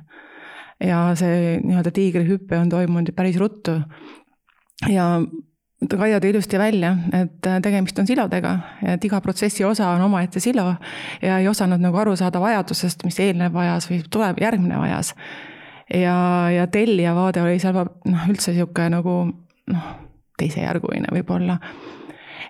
ja 0.83 1.03
see 1.19 1.59
nii-öelda 1.63 1.93
tiigrihüpe 1.95 2.59
on 2.59 2.69
toimunud 2.71 3.15
päris 3.15 3.39
ruttu. 3.39 3.81
ja 4.89 5.09
Kaia 5.79 6.19
tõi 6.19 6.33
ilusti 6.33 6.59
välja, 6.59 6.91
et 7.15 7.47
äh, 7.47 7.61
tegemist 7.63 7.99
on 8.03 8.07
silodega, 8.09 8.57
et 8.83 9.05
iga 9.07 9.21
protsessi 9.23 9.63
osa 9.65 9.93
on 9.95 10.03
omaette 10.09 10.41
silo 10.43 10.73
ja 11.23 11.37
ei 11.39 11.47
osanud 11.49 11.79
nagu 11.79 12.01
aru 12.03 12.17
saada 12.19 12.41
vajadusest, 12.43 13.05
mis 13.07 13.21
eelnev 13.23 13.55
vajas 13.55 13.87
või 13.91 14.01
tuleb, 14.11 14.41
järgmine 14.43 14.81
vajas 14.81 15.13
ja, 15.95 16.17
ja 16.51 16.67
tellija 16.67 17.15
vaade 17.15 17.45
oli 17.45 17.61
seal 17.63 17.79
noh, 17.79 18.27
üldse 18.27 18.57
sihuke 18.57 18.89
nagu 18.91 19.21
noh, 19.71 19.87
teisejärguline 20.41 21.15
võib-olla 21.15 21.61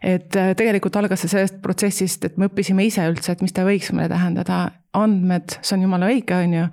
et 0.02 0.36
äh, 0.38 0.54
tegelikult 0.56 0.96
algas 0.96 1.24
see 1.24 1.32
sellest 1.32 1.60
protsessist, 1.62 2.24
et 2.24 2.36
me 2.38 2.48
õppisime 2.48 2.84
ise 2.86 3.04
üldse, 3.10 3.34
et 3.34 3.44
mis 3.44 3.54
ta 3.54 3.64
võiks 3.66 3.92
meile 3.92 4.08
tähendada. 4.12 4.68
andmed, 4.98 5.58
see 5.62 5.76
on 5.76 5.82
jumala 5.84 6.08
õige, 6.08 6.34
on 6.34 6.52
ju. 6.54 6.66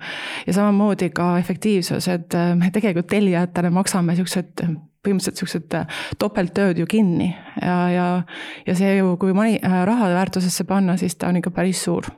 ja 0.46 0.52
samamoodi 0.56 1.10
ka 1.14 1.34
efektiivsus, 1.38 2.08
et 2.08 2.34
äh, 2.34 2.54
me 2.56 2.70
tegelikult 2.72 3.10
tellijatena 3.12 3.70
maksame 3.70 4.16
siuksed 4.16 4.64
põhimõtteliselt 5.06 5.42
siuksed 5.42 5.78
äh, 5.78 6.02
topelttööd 6.18 6.82
ju 6.82 6.90
kinni 6.90 7.30
ja, 7.62 7.78
ja, 7.94 8.10
ja 8.66 8.76
see 8.78 8.98
ju, 8.98 9.14
kui 9.22 9.32
mani, 9.36 9.60
raha 9.62 10.10
väärtusesse 10.18 10.66
panna, 10.68 10.98
siis 11.00 11.16
ta 11.16 11.30
on 11.30 11.40
ikka 11.40 11.54
päris 11.54 11.86
suur. 11.86 12.10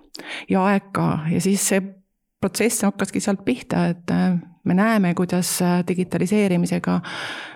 ja 0.48 0.64
aeg 0.72 0.90
ka 0.96 1.12
ja 1.30 1.44
siis 1.44 1.68
see 1.68 1.84
protsess 2.40 2.82
hakkaski 2.86 3.20
sealt 3.20 3.44
pihta, 3.44 3.86
et 3.92 4.10
äh, 4.10 4.38
me 4.64 4.74
näeme, 4.74 5.14
kuidas 5.14 5.62
äh, 5.62 5.80
digitaliseerimisega, 5.88 7.00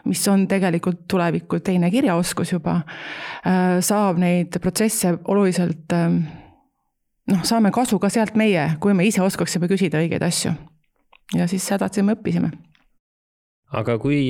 mis 0.04 0.28
on 0.28 0.48
tegelikult 0.48 1.06
tuleviku 1.10 1.60
teine 1.60 1.90
kirjaoskus 1.90 2.52
juba, 2.52 2.80
äh, 3.46 3.78
saab 3.80 4.18
neid 4.22 4.58
protsesse 4.60 5.14
oluliselt 5.28 5.94
noh, 7.30 7.44
saame 7.46 7.70
kasu 7.70 7.98
ka 8.02 8.10
sealt 8.10 8.34
meie, 8.38 8.72
kui 8.80 8.94
me 8.94 9.06
ise 9.06 9.22
oskaksime 9.22 9.70
küsida 9.70 10.02
õigeid 10.02 10.26
asju. 10.26 10.52
ja 11.34 11.46
siis 11.48 11.66
sedasi 11.66 12.02
me 12.02 12.16
õppisime. 12.18 12.50
aga 13.72 13.98
kui 13.98 14.26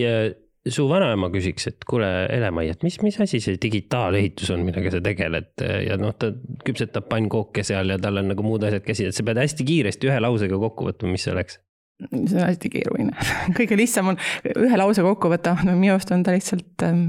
su 0.71 0.85
vanaema 0.87 1.28
küsiks, 1.33 1.66
et 1.73 1.85
kuule, 1.88 2.09
Ele-Mai, 2.31 2.69
et 2.71 2.85
mis, 2.87 2.97
mis 3.02 3.19
asi 3.25 3.40
see 3.42 3.59
digitaalehitus 3.62 4.52
on, 4.54 4.62
millega 4.66 4.92
sa 4.95 5.00
tegeled 5.02 5.64
ja 5.88 5.97
noh, 5.99 6.14
ta 6.14 6.31
küpsetab 6.66 7.09
pannkooke 7.11 7.64
seal 7.66 7.90
ja 7.90 7.99
tal 8.02 8.21
on 8.23 8.31
nagu 8.31 8.47
muud 8.47 8.62
asjad 8.69 8.87
käsil, 8.87 9.11
et 9.11 9.19
sa 9.19 9.26
pead 9.26 9.40
hästi 9.42 9.66
kiiresti 9.66 10.11
ühe 10.11 10.21
lausega 10.23 10.61
kokku 10.62 10.87
võtma, 10.90 11.11
mis 11.14 11.26
see 11.26 11.35
oleks? 11.35 11.59
see 12.02 12.38
on 12.38 12.47
hästi 12.47 12.71
keeruline 12.71 13.26
kõige 13.59 13.78
lihtsam 13.78 14.12
on 14.12 14.23
ühe 14.54 14.78
lause 14.78 15.04
kokku 15.07 15.31
võtta, 15.33 15.57
no 15.66 15.75
minu 15.78 15.97
arust 15.97 16.14
on 16.14 16.23
ta 16.26 16.35
lihtsalt 16.35 16.87
ähm, 16.87 17.04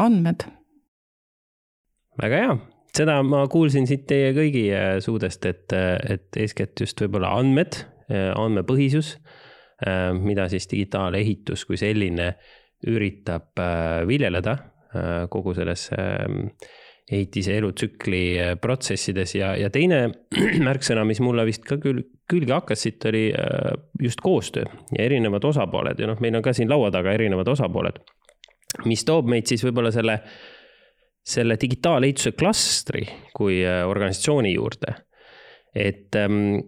andmed. 0.00 0.46
väga 2.22 2.42
hea, 2.42 2.58
seda 2.98 3.20
ma 3.26 3.46
kuulsin 3.50 3.86
siit 3.90 4.08
teie 4.10 4.34
kõigi 4.34 4.66
äh, 4.74 4.98
suudest, 5.04 5.46
et, 5.46 5.70
et 5.70 6.42
eeskätt 6.42 6.82
just 6.82 6.98
võib-olla 7.02 7.36
andmed, 7.38 7.84
äh, 8.10 8.32
andmepõhisus 8.34 9.14
Äh, 9.14 9.43
mida 10.22 10.44
siis 10.48 10.68
digitaalehitus 10.70 11.64
kui 11.66 11.76
selline 11.76 12.28
üritab 12.90 13.58
äh, 13.60 14.06
viljeleda 14.08 14.54
äh, 14.54 15.12
kogu 15.30 15.54
selles 15.56 15.88
ähm, 15.96 16.48
ehitise 17.10 17.58
elutsükli 17.58 18.24
protsessides. 18.60 19.34
Ja, 19.36 19.52
ja 19.60 19.68
teine 19.72 20.06
märksõna, 20.68 21.04
mis 21.08 21.20
mulle 21.24 21.44
vist 21.48 21.66
ka 21.68 21.76
küll 21.80 22.04
külge 22.30 22.54
hakkas 22.54 22.86
siit, 22.86 23.04
oli 23.10 23.26
just 24.00 24.22
koostöö 24.24 24.64
ja 24.96 25.04
erinevad 25.04 25.44
osapooled. 25.44 26.00
Ja 26.00 26.08
noh, 26.08 26.20
meil 26.24 26.38
on 26.38 26.44
ka 26.44 26.54
siin 26.56 26.70
laua 26.72 26.88
taga 26.94 27.12
erinevad 27.12 27.50
osapooled, 27.52 28.00
mis 28.88 29.04
toob 29.04 29.28
meid 29.28 29.50
siis 29.50 29.66
võib-olla 29.66 29.92
selle, 29.92 30.16
selle 31.20 31.58
digitaalehituse 31.60 32.32
klastri 32.32 33.04
kui 33.36 33.60
organisatsiooni 33.64 34.54
juurde. 34.54 34.96
et 35.74 36.16
ähm, 36.16 36.62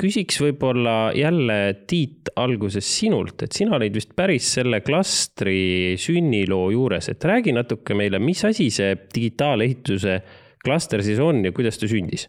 küsiks 0.00 0.40
võib-olla 0.40 1.12
jälle, 1.16 1.58
Tiit, 1.88 2.32
alguses 2.40 2.86
sinult, 2.98 3.44
et 3.44 3.56
sina 3.56 3.76
olid 3.76 3.94
vist 3.96 4.14
päris 4.16 4.48
selle 4.56 4.80
klastri 4.86 5.96
sünniloo 6.00 6.70
juures, 6.74 7.10
et 7.12 7.24
räägi 7.28 7.54
natuke 7.56 7.96
meile, 7.98 8.20
mis 8.22 8.42
asi 8.48 8.70
see 8.74 8.96
digitaalehituse 9.14 10.20
klaster 10.64 11.04
siis 11.04 11.20
on 11.22 11.44
ja 11.44 11.52
kuidas 11.56 11.80
ta 11.80 11.90
sündis? 11.90 12.28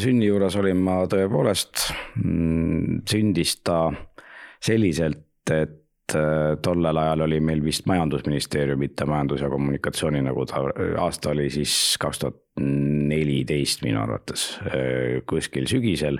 sünni 0.00 0.30
juures 0.30 0.54
olin 0.56 0.78
ma 0.80 1.02
tõepoolest, 1.12 1.90
mm, 2.22 3.02
sündis 3.08 3.58
ta 3.60 3.82
selliselt, 4.64 5.52
et 5.52 5.77
tollel 6.62 6.96
ajal 6.96 7.20
oli 7.26 7.40
meil 7.40 7.62
vist 7.64 7.86
majandusministeerium, 7.86 8.78
mitte 8.78 9.04
majandus- 9.04 9.42
ja 9.42 9.50
kommunikatsiooni, 9.50 10.22
nagu 10.22 10.46
ta 10.46 10.62
aasta 11.04 11.30
oli 11.30 11.50
siis 11.50 11.96
kaks 12.00 12.18
tuhat 12.18 12.36
neliteist 12.60 13.82
minu 13.84 14.00
arvates, 14.02 14.58
äh, 14.66 15.20
kuskil 15.28 15.66
sügisel. 15.70 16.18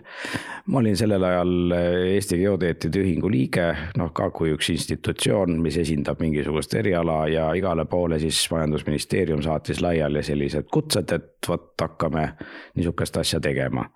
ma 0.67 0.79
olin 0.79 0.97
sellel 0.97 1.25
ajal 1.25 1.73
äh, 1.73 2.15
Eesti 2.15 2.39
Geodeetide 2.39 3.03
Ühingu 3.03 3.31
liige, 3.31 3.69
noh 3.97 4.13
ka 4.15 4.31
kui 4.31 4.53
üks 4.55 4.71
institutsioon, 4.75 5.59
mis 5.63 5.77
esindab 5.77 6.21
mingisugust 6.21 6.75
eriala 6.79 7.21
ja 7.33 7.49
igale 7.59 7.85
poole 7.85 8.19
siis 8.19 8.45
majandusministeerium 8.51 9.43
saatis 9.43 9.81
laiali 9.83 10.23
sellised 10.23 10.69
kutsed, 10.73 11.13
et 11.13 11.49
vot 11.49 11.73
hakkame 11.81 12.29
niisugust 12.77 13.17
asja 13.17 13.41
tegema 13.41 13.89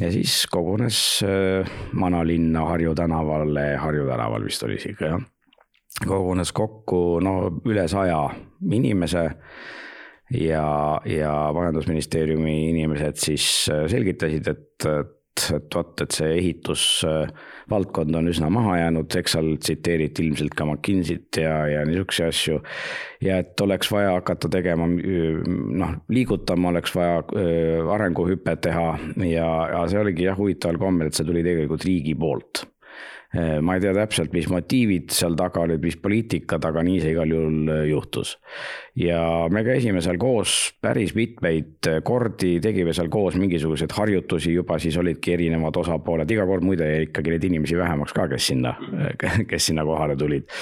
ja 0.00 0.12
siis 0.12 0.46
kogunes 0.50 0.98
äh, 1.26 1.68
vanalinna 2.00 2.64
Harju 2.68 2.94
tänavale, 2.94 3.76
Harju 3.76 4.06
tänaval 4.08 4.44
vist 4.44 4.62
oli 4.62 4.78
ikka 4.90 5.06
jah, 5.06 5.22
kogunes 6.06 6.52
kokku 6.52 7.20
no 7.20 7.36
üle 7.68 7.88
saja 7.88 8.24
inimese 8.72 9.24
ja, 10.38 11.00
ja 11.04 11.34
majandusministeeriumi 11.54 12.70
inimesed 12.70 13.20
siis 13.20 13.48
äh, 13.72 13.86
selgitasid, 13.90 14.48
et 14.48 14.88
et, 15.32 15.66
vot, 15.74 15.92
et 16.04 16.16
see 16.16 16.30
ehitusvaldkond 16.38 18.18
on 18.18 18.30
üsna 18.32 18.50
maha 18.52 18.78
jäänud, 18.82 19.16
eks 19.20 19.36
seal 19.36 19.52
tsiteeriti 19.58 20.26
ilmselt 20.26 20.56
ka 20.58 20.66
McKinsey't 20.68 21.40
ja, 21.40 21.54
ja 21.70 21.84
niisuguseid 21.88 22.32
asju. 22.32 22.58
ja 23.24 23.38
et 23.42 23.60
oleks 23.60 23.90
vaja 23.92 24.12
hakata 24.18 24.50
tegema, 24.52 24.88
noh, 24.88 25.96
liigutama, 26.12 26.72
oleks 26.74 26.94
vaja 26.96 27.22
arenguhüpet 27.94 28.66
teha 28.68 28.88
ja, 29.28 29.48
ja 29.76 29.86
see 29.88 30.02
oligi 30.02 30.28
jah, 30.28 30.38
huvitaval 30.38 30.80
kombel, 30.82 31.10
et 31.10 31.18
see 31.18 31.28
tuli 31.28 31.44
tegelikult 31.46 31.88
riigi 31.88 32.14
poolt 32.18 32.66
ma 33.32 33.76
ei 33.76 33.80
tea 33.80 33.94
täpselt, 33.96 34.32
mis 34.36 34.48
motiivid 34.52 35.12
seal 35.16 35.36
taga 35.38 35.62
olid, 35.64 35.80
mis 35.80 35.96
poliitikad, 36.00 36.64
aga 36.68 36.82
nii 36.84 36.98
see 37.00 37.14
igal 37.14 37.30
juhul 37.32 37.70
eh, 37.72 37.84
juhtus. 37.88 38.34
ja 39.00 39.22
me 39.48 39.62
käisime 39.64 40.02
seal 40.04 40.18
koos 40.20 40.74
päris 40.84 41.14
mitmeid 41.16 41.88
eh, 41.88 42.02
kordi, 42.04 42.58
tegime 42.60 42.92
seal 42.92 43.08
koos 43.12 43.38
mingisuguseid 43.40 43.94
harjutusi 43.96 44.52
juba, 44.52 44.76
siis 44.82 44.98
olidki 45.00 45.32
erinevad 45.38 45.80
osapooled, 45.80 46.28
iga 46.28 46.44
kord 46.48 46.66
muide 46.66 46.90
jäi 46.90 47.08
ikkagi 47.08 47.32
neid 47.32 47.48
inimesi 47.48 47.80
vähemaks 47.80 48.12
ka, 48.12 48.28
kes 48.34 48.52
sinna, 48.52 48.76
kes 49.50 49.70
sinna 49.70 49.86
kohale 49.88 50.18
tulid. 50.20 50.52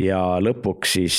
Ja 0.00 0.38
lõpuks 0.38 0.92
siis, 0.94 1.14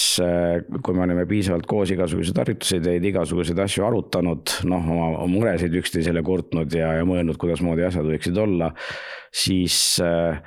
kui 0.81 0.95
me 0.95 1.03
olime 1.03 1.25
piisavalt 1.27 1.65
koos 1.67 1.91
igasuguseid 1.91 2.37
harjutusi 2.39 2.79
teinud, 2.79 3.07
igasuguseid 3.09 3.59
asju 3.59 3.83
arutanud, 3.83 4.53
noh, 4.71 4.87
oma 4.95 5.25
muresid 5.29 5.75
üksteisele 5.75 6.23
kurtnud 6.25 6.71
ja, 6.73 6.93
ja 7.01 7.05
mõelnud, 7.05 7.37
kuidasmoodi 7.37 7.83
asjad 7.85 8.07
võiksid 8.07 8.39
olla, 8.39 8.71
siis 9.31 9.75
äh, 10.03 10.41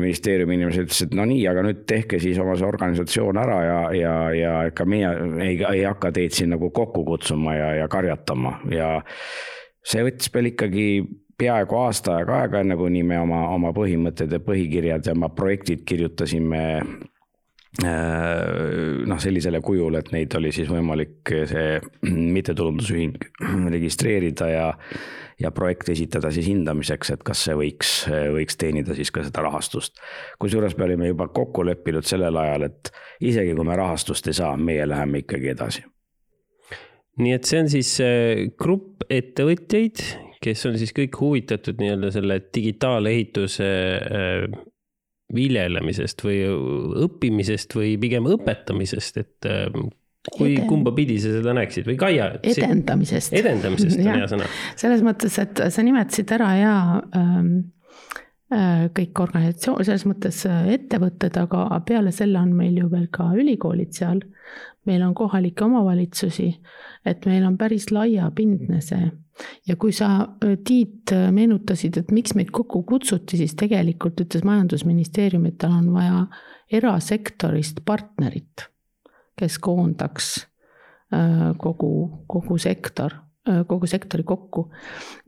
ministeeriumi 0.00 0.56
inimesed 0.58 0.88
ütlesid, 0.88 1.14
no 1.14 1.26
nii, 1.30 1.44
aga 1.50 1.62
nüüd 1.66 1.84
tehke 1.88 2.18
siis 2.22 2.38
oma 2.42 2.56
see 2.58 2.66
organisatsioon 2.66 3.38
ära 3.38 3.58
ja, 3.62 3.78
ja, 3.94 4.14
ja 4.34 4.54
ega 4.70 4.86
meie 4.88 5.12
ei, 5.44 5.60
ei 5.60 5.84
hakka 5.86 6.10
teid 6.16 6.34
siin 6.34 6.50
nagu 6.56 6.72
kokku 6.74 7.04
kutsuma 7.06 7.54
ja, 7.54 7.70
ja 7.82 7.88
karjatama. 7.92 8.56
Ja 8.74 8.96
see 9.86 10.02
võttis 10.06 10.32
meil 10.34 10.50
ikkagi 10.50 10.88
peaaegu 11.40 11.78
aasta 11.80 12.18
aega 12.18 12.42
aega, 12.42 12.64
enne 12.64 12.76
kuni 12.76 13.04
me 13.06 13.20
oma, 13.22 13.46
oma 13.54 13.70
põhimõtted 13.76 14.34
ja 14.34 14.42
põhikirjad 14.44 15.06
ja 15.06 15.16
oma 15.16 15.30
projektid 15.32 15.86
kirjutasime 15.88 16.64
Äh, 17.78 19.06
noh, 19.06 19.18
sellisele 19.22 19.60
kujul, 19.62 19.94
et 20.00 20.08
neid 20.10 20.34
oli 20.34 20.50
siis 20.50 20.66
võimalik 20.66 21.30
see 21.46 21.78
mittetulundusühing 22.34 23.14
registreerida 23.70 24.48
ja, 24.50 24.64
ja 25.40 25.50
projekt 25.54 25.88
esitada 25.92 26.30
siis 26.34 26.48
hindamiseks, 26.50 27.14
et 27.14 27.22
kas 27.26 27.44
see 27.46 27.56
võiks, 27.56 27.92
võiks 28.34 28.58
teenida 28.60 28.96
siis 28.96 29.12
ka 29.14 29.24
seda 29.26 29.44
rahastust. 29.46 30.00
kusjuures 30.42 30.76
me 30.78 30.86
olime 30.88 31.10
juba 31.10 31.28
kokku 31.28 31.64
leppinud 31.66 32.06
sellel 32.06 32.36
ajal, 32.36 32.68
et 32.68 32.92
isegi 33.20 33.54
kui 33.56 33.66
me 33.66 33.76
rahastust 33.78 34.28
ei 34.28 34.36
saa, 34.36 34.56
meie 34.56 34.88
läheme 34.88 35.24
ikkagi 35.24 35.52
edasi. 35.54 35.84
nii 37.20 37.36
et 37.36 37.48
see 37.48 37.60
on 37.60 37.70
siis 37.72 37.94
äh, 38.04 38.48
grupp 38.60 39.04
ettevõtjaid, 39.10 40.02
kes 40.40 40.66
on 40.68 40.78
siis 40.80 40.92
kõik 40.96 41.18
huvitatud 41.20 41.80
nii-öelda 41.80 42.12
selle 42.14 42.40
digitaalehituse 42.54 43.70
äh, 44.00 44.60
viljelemisest 45.34 46.24
või 46.24 46.42
õppimisest 47.06 47.74
või 47.76 47.94
pigem 48.02 48.26
õpetamisest, 48.30 49.20
et 49.22 49.48
ähm, 49.48 49.90
kui 50.28 50.52
Eden..., 50.52 50.66
kumba 50.68 50.92
pidi 50.96 51.16
sa 51.22 51.32
seda 51.32 51.54
näeksid 51.56 51.86
või 51.88 51.96
Kaia? 52.00 52.30
edendamisest. 52.44 53.34
edendamisest 53.40 54.00
on 54.02 54.08
hea 54.18 54.30
sõna. 54.30 54.48
selles 54.80 55.04
mõttes, 55.06 55.38
et 55.42 55.62
sa 55.72 55.84
nimetasid 55.86 56.34
ära 56.36 56.50
ja 56.58 56.74
ähm, 57.16 57.54
äh, 58.52 58.88
kõik 58.96 59.22
organisatsioon, 59.24 59.84
selles 59.86 60.04
mõttes 60.08 60.42
äh, 60.48 60.74
ettevõtted, 60.76 61.38
aga 61.40 61.80
peale 61.88 62.12
selle 62.14 62.40
on 62.42 62.52
meil 62.56 62.76
ju 62.82 62.90
veel 62.92 63.08
ka 63.12 63.30
ülikoolid 63.36 63.96
seal. 63.96 64.20
meil 64.88 65.02
on 65.04 65.14
kohalikke 65.14 65.64
omavalitsusi, 65.64 66.50
et 67.04 67.26
meil 67.28 67.44
on 67.44 67.56
päris 67.60 67.90
laiapindne 67.92 68.80
see 68.84 69.10
ja 69.68 69.76
kui 69.80 69.92
sa, 69.92 70.28
äh, 70.44 70.56
Tiit, 70.64 71.14
meenutasid, 71.32 71.96
et 71.96 72.12
miks 72.12 72.34
meid 72.36 72.52
kokku 72.52 72.82
kutsuti, 72.88 73.40
siis 73.40 73.56
tegelikult 73.56 74.20
ütles 74.20 74.44
majandusministeerium, 74.44 75.46
et 75.48 75.56
tal 75.58 75.78
on 75.78 75.92
vaja 75.94 76.26
erasektorist 76.70 77.80
partnerit, 77.86 78.68
kes 79.38 79.58
koondaks 79.58 80.32
äh, 81.14 81.50
kogu, 81.58 82.24
kogu 82.26 82.58
sektor, 82.58 83.14
kogu 83.66 83.86
sektori 83.88 84.22
kokku. 84.22 84.68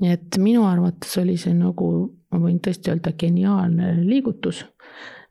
nii 0.01 0.11
et 0.13 0.37
minu 0.39 0.67
arvates 0.69 1.17
oli 1.19 1.39
see 1.41 1.55
nagu, 1.57 1.87
ma 2.31 2.39
võin 2.43 2.61
tõesti 2.63 2.93
öelda, 2.93 3.15
geniaalne 3.19 3.95
liigutus, 4.05 4.67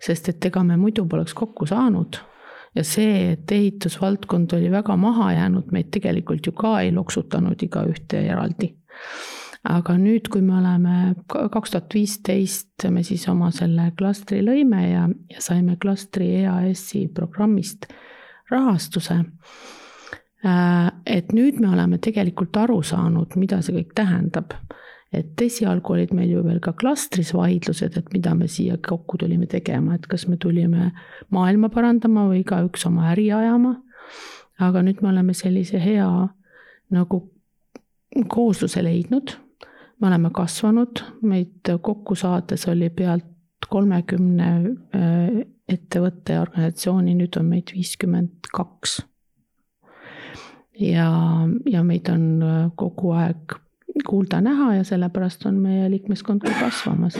sest 0.01 0.29
et 0.33 0.45
ega 0.49 0.63
me 0.65 0.79
muidu 0.81 1.05
poleks 1.07 1.35
kokku 1.37 1.69
saanud 1.69 2.17
ja 2.75 2.83
see, 2.87 3.31
et 3.33 3.51
ehitusvaldkond 3.51 4.53
oli 4.55 4.71
väga 4.71 4.95
maha 4.97 5.31
jäänud, 5.33 5.71
meid 5.71 5.91
tegelikult 5.91 6.47
ju 6.47 6.53
ka 6.55 6.79
ei 6.81 6.93
loksutanud 6.95 7.63
igaühte 7.63 8.23
eraldi. 8.27 8.75
aga 9.69 9.93
nüüd, 9.93 10.25
kui 10.33 10.41
me 10.41 10.55
oleme 10.57 11.15
kaks 11.29 11.73
tuhat 11.73 11.93
viisteist, 11.93 12.87
me 12.89 13.03
siis 13.05 13.27
oma 13.29 13.51
selle 13.53 13.91
klastri 13.97 14.39
lõime 14.41 14.87
ja, 14.87 15.03
ja 15.29 15.43
saime 15.43 15.75
klastri 15.77 16.31
EAS-i 16.39 17.07
programmist 17.13 17.85
rahastuse. 18.51 19.19
Äh, 20.45 20.91
et 21.05 21.33
nüüd 21.33 21.59
me 21.61 21.69
oleme 21.73 21.97
tegelikult 22.01 22.57
aru 22.57 22.81
saanud, 22.83 23.37
mida 23.37 23.61
see 23.61 23.75
kõik 23.77 23.95
tähendab 23.97 24.55
et 25.13 25.41
esialgu 25.43 25.93
olid 25.93 26.13
meil 26.15 26.31
ju 26.31 26.41
veel 26.45 26.59
ka 26.63 26.73
klastris 26.79 27.33
vaidlused, 27.35 27.97
et 27.99 28.13
mida 28.15 28.33
me 28.35 28.47
siia 28.51 28.77
kokku 28.87 29.19
tulime 29.19 29.47
tegema, 29.51 29.95
et 29.95 30.07
kas 30.07 30.27
me 30.31 30.37
tulime 30.39 30.91
maailma 31.35 31.69
parandama 31.73 32.29
või 32.29 32.45
igaüks 32.45 32.87
oma 32.87 33.11
äri 33.11 33.31
ajama. 33.35 33.75
aga 34.61 34.83
nüüd 34.85 34.99
me 35.01 35.09
oleme 35.09 35.33
sellise 35.33 35.79
hea 35.81 36.07
nagu 36.91 37.21
koosluse 38.27 38.83
leidnud. 38.83 39.35
me 39.99 40.07
oleme 40.07 40.29
kasvanud, 40.33 41.03
meid 41.21 41.75
kokku 41.81 42.15
saades 42.15 42.67
oli 42.67 42.89
pealt 42.89 43.30
kolmekümne 43.69 44.49
äh, 44.95 45.41
ettevõtte 45.71 46.35
ja 46.37 46.43
organisatsiooni, 46.45 47.15
nüüd 47.15 47.37
on 47.39 47.49
meid 47.51 47.73
viiskümmend 47.75 48.51
kaks. 48.53 49.01
ja, 50.79 51.09
ja 51.69 51.83
meid 51.83 52.09
on 52.09 52.23
äh, 52.41 52.63
kogu 52.75 53.13
aeg 53.17 53.59
kuulda-näha 54.07 54.75
ja 54.75 54.83
sellepärast 54.87 55.45
on 55.45 55.59
meie 55.61 55.89
liikmeskond 55.91 56.41
ka 56.41 56.53
kasvamas. 56.59 57.19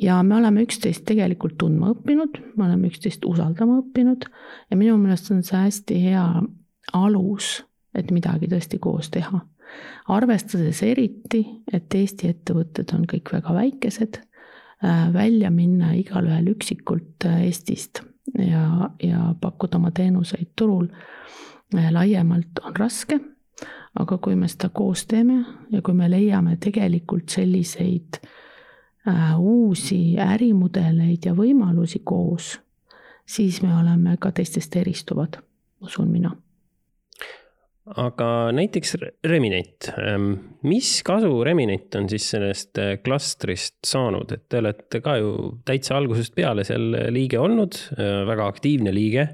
ja 0.00 0.22
me 0.22 0.36
oleme 0.36 0.62
üksteist 0.62 1.04
tegelikult 1.08 1.58
tundma 1.58 1.92
õppinud, 1.94 2.38
me 2.56 2.64
oleme 2.64 2.88
üksteist 2.92 3.24
usaldama 3.26 3.80
õppinud 3.82 4.28
ja 4.70 4.76
minu 4.76 4.96
meelest 4.98 5.30
on 5.34 5.42
see 5.42 5.58
hästi 5.58 6.02
hea 6.02 6.26
alus, 6.92 7.64
et 7.94 8.10
midagi 8.14 8.48
tõesti 8.48 8.78
koos 8.78 9.10
teha. 9.10 9.40
arvestades 10.08 10.82
eriti, 10.82 11.42
et 11.72 11.94
Eesti 11.94 12.28
ettevõtted 12.32 12.94
on 12.96 13.04
kõik 13.10 13.32
väga 13.32 13.54
väikesed, 13.54 14.22
välja 15.12 15.50
minna 15.50 15.92
igalühel 15.92 16.52
üksikult 16.54 17.24
äh, 17.26 17.42
Eestist 17.46 18.02
ja, 18.38 18.90
ja 19.02 19.34
pakkuda 19.40 19.76
oma 19.76 19.90
teenuseid 19.90 20.52
turul 20.56 20.86
äh, 21.74 21.90
laiemalt 21.92 22.62
on 22.62 22.76
raske. 22.76 23.20
Aga 23.98 24.18
kui 24.22 24.36
me 24.36 24.46
seda 24.48 24.68
koos 24.68 25.06
teeme 25.10 25.40
ja 25.72 25.82
kui 25.82 25.94
me 25.94 26.06
leiame 26.10 26.56
tegelikult 26.62 27.28
selliseid 27.34 28.20
äh, 28.22 29.38
uusi 29.40 30.18
ärimudeleid 30.22 31.26
ja 31.26 31.34
võimalusi 31.34 32.04
koos, 32.04 32.58
siis 33.26 33.62
me 33.62 33.74
oleme 33.74 34.16
ka 34.20 34.30
teistest 34.32 34.76
eristuvad, 34.76 35.40
usun 35.82 36.12
mina 36.12 36.36
aga 37.96 38.28
näiteks 38.52 38.96
Reminet, 39.26 39.90
ähm, 39.96 40.32
mis 40.68 40.98
kasu 41.06 41.30
Reminet 41.46 41.94
on 41.96 42.08
siis 42.10 42.26
sellest 42.34 42.78
äh, 42.82 42.96
klastrist 43.04 43.78
saanud, 43.86 44.32
et 44.34 44.48
te 44.50 44.60
olete 44.60 45.00
ka 45.04 45.16
ju 45.20 45.32
täitsa 45.68 45.96
algusest 45.96 46.34
peale 46.36 46.66
seal 46.68 46.90
liige 47.14 47.40
olnud, 47.40 47.78
äh, 47.96 48.24
väga 48.28 48.50
aktiivne 48.52 48.94
liige 48.94 49.28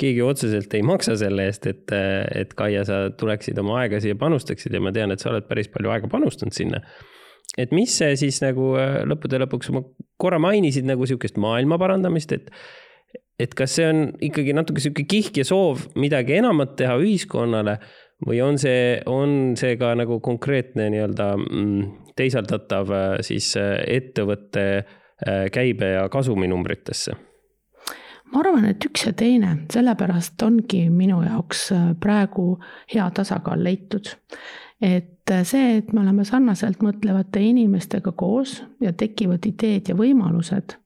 keegi 0.00 0.22
otseselt 0.24 0.74
ei 0.76 0.84
maksa 0.86 1.16
selle 1.20 1.44
eest, 1.48 1.66
et, 1.68 1.92
et 1.92 2.52
Kaia, 2.56 2.84
sa 2.88 3.02
tuleksid 3.20 3.58
oma 3.60 3.82
aega 3.82 4.00
siia 4.00 4.16
panustaksid 4.16 4.72
ja 4.72 4.80
ma 4.80 4.92
tean, 4.96 5.12
et 5.12 5.20
sa 5.20 5.28
oled 5.32 5.44
päris 5.48 5.68
palju 5.72 5.92
aega 5.92 6.08
panustanud 6.08 6.56
sinna. 6.56 6.80
et 7.58 7.72
mis 7.74 7.92
see 8.00 8.14
siis 8.16 8.38
nagu 8.40 8.72
lõppude 9.10 9.42
lõpuks, 9.42 9.72
ma 9.74 9.82
korra 10.20 10.38
mainisid 10.40 10.86
nagu 10.88 11.04
sihukest 11.08 11.36
maailma 11.42 11.76
parandamist, 11.82 12.32
et 12.32 12.48
et 13.40 13.54
kas 13.56 13.78
see 13.78 13.88
on 13.88 14.04
ikkagi 14.20 14.54
natuke 14.56 14.82
sihuke 14.82 15.06
kihk 15.08 15.40
ja 15.40 15.46
soov 15.48 15.86
midagi 16.00 16.38
enamat 16.40 16.76
teha 16.80 16.98
ühiskonnale 17.00 17.78
või 18.26 18.42
on 18.44 18.60
see, 18.60 19.00
on 19.08 19.56
see 19.56 19.78
ka 19.80 19.94
nagu 19.96 20.20
konkreetne 20.20 20.90
nii-öelda 20.92 21.32
mm, 21.38 22.12
teisaldatav 22.20 22.92
siis 23.24 23.54
ettevõtte 23.56 24.66
käibe 25.52 25.94
ja 25.94 26.04
kasuminumbritesse 26.12 27.16
ma 28.30 28.42
arvan, 28.42 28.66
et 28.70 28.84
üks 28.86 29.06
ja 29.08 29.12
teine, 29.16 29.54
sellepärast 29.72 30.42
ongi 30.46 30.84
minu 30.92 31.20
jaoks 31.24 31.70
äh, 31.74 31.88
praegu 32.00 32.54
hea 32.92 33.08
tasakaal 33.14 33.64
leitud. 33.64 34.14
et 34.80 35.30
äh, 35.30 35.44
see, 35.44 35.78
et 35.78 35.92
me 35.92 36.00
oleme 36.04 36.24
sarnaselt 36.24 36.82
mõtlevate 36.84 37.42
inimestega 37.44 38.12
koos 38.12 38.60
ja 38.80 38.92
tekivad 38.92 39.46
ideed 39.46 39.90
ja 39.90 39.96
võimalused, 39.98 40.76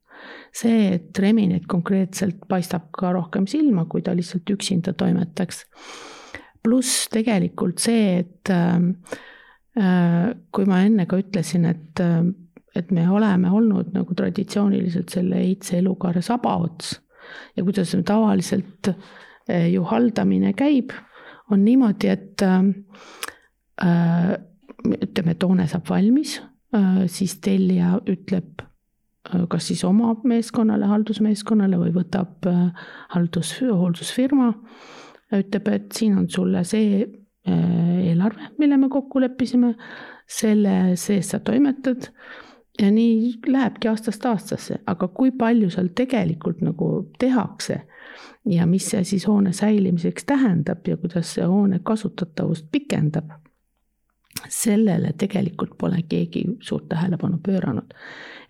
see, 0.54 0.94
et 0.94 1.18
Reminet 1.18 1.66
konkreetselt 1.70 2.44
paistab 2.48 2.90
ka 2.94 3.12
rohkem 3.14 3.48
silma, 3.50 3.86
kui 3.90 4.04
ta 4.06 4.14
lihtsalt 4.14 4.50
üksinda 4.54 4.94
toimetaks. 4.98 5.64
pluss 6.64 7.08
tegelikult 7.12 7.82
see, 7.82 8.22
et 8.22 8.50
äh, 8.50 8.78
kui 10.54 10.64
ma 10.70 10.80
enne 10.86 11.04
ka 11.10 11.18
ütlesin, 11.20 11.66
et 11.68 12.00
et 12.74 12.90
me 12.90 13.04
oleme 13.10 13.50
olnud 13.54 13.92
nagu 13.94 14.14
traditsiooniliselt 14.18 15.12
selle 15.14 15.38
eitse 15.44 15.76
elukaare 15.78 16.22
sabaots 16.24 16.96
ja 17.56 17.62
kuidas 17.62 17.94
tavaliselt 18.06 18.90
eh, 19.48 19.68
ju 19.70 19.84
haldamine 19.86 20.52
käib, 20.58 20.90
on 21.52 21.62
niimoodi, 21.64 22.08
et 22.10 22.42
äh, 22.42 24.34
ütleme, 24.84 25.36
et 25.36 25.42
hoone 25.46 25.68
saab 25.70 25.88
valmis 25.88 26.40
äh,, 26.74 27.04
siis 27.06 27.38
tellija 27.44 27.98
ütleb 28.10 28.64
äh, 28.64 28.73
kas 29.48 29.68
siis 29.70 29.84
oma 29.84 30.14
meeskonnale, 30.24 30.86
haldusmeeskonnale 30.90 31.78
või 31.80 31.92
võtab 31.94 32.48
haldus, 33.14 33.54
hooldusfirma, 33.64 34.50
ütleb, 35.34 35.68
et 35.72 35.92
siin 35.96 36.18
on 36.18 36.28
sulle 36.30 36.64
see 36.68 37.04
eelarve, 37.44 38.50
mille 38.58 38.76
me 38.80 38.88
kokku 38.92 39.20
leppisime, 39.20 39.74
selle 40.28 40.94
sees 41.00 41.32
sa 41.32 41.40
toimetad. 41.44 42.10
Ja 42.80 42.88
nii 42.90 43.36
lähebki 43.46 43.88
aastast 43.88 44.24
aastasse, 44.26 44.80
aga 44.90 45.08
kui 45.14 45.30
palju 45.38 45.68
seal 45.70 45.92
tegelikult 45.94 46.62
nagu 46.64 46.88
tehakse? 47.22 47.84
Ja 48.50 48.66
mis 48.66 48.88
see 48.90 49.04
siis 49.06 49.28
hoone 49.30 49.52
säilimiseks 49.54 50.26
tähendab 50.26 50.88
ja 50.88 50.96
kuidas 50.98 51.36
see 51.36 51.46
hoone 51.46 51.78
kasutatavust 51.86 52.66
pikendab, 52.72 53.30
sellele 54.48 55.12
tegelikult 55.18 55.76
pole 55.78 56.02
keegi 56.08 56.44
suurt 56.60 56.88
tähelepanu 56.88 57.38
pööranud. 57.44 57.94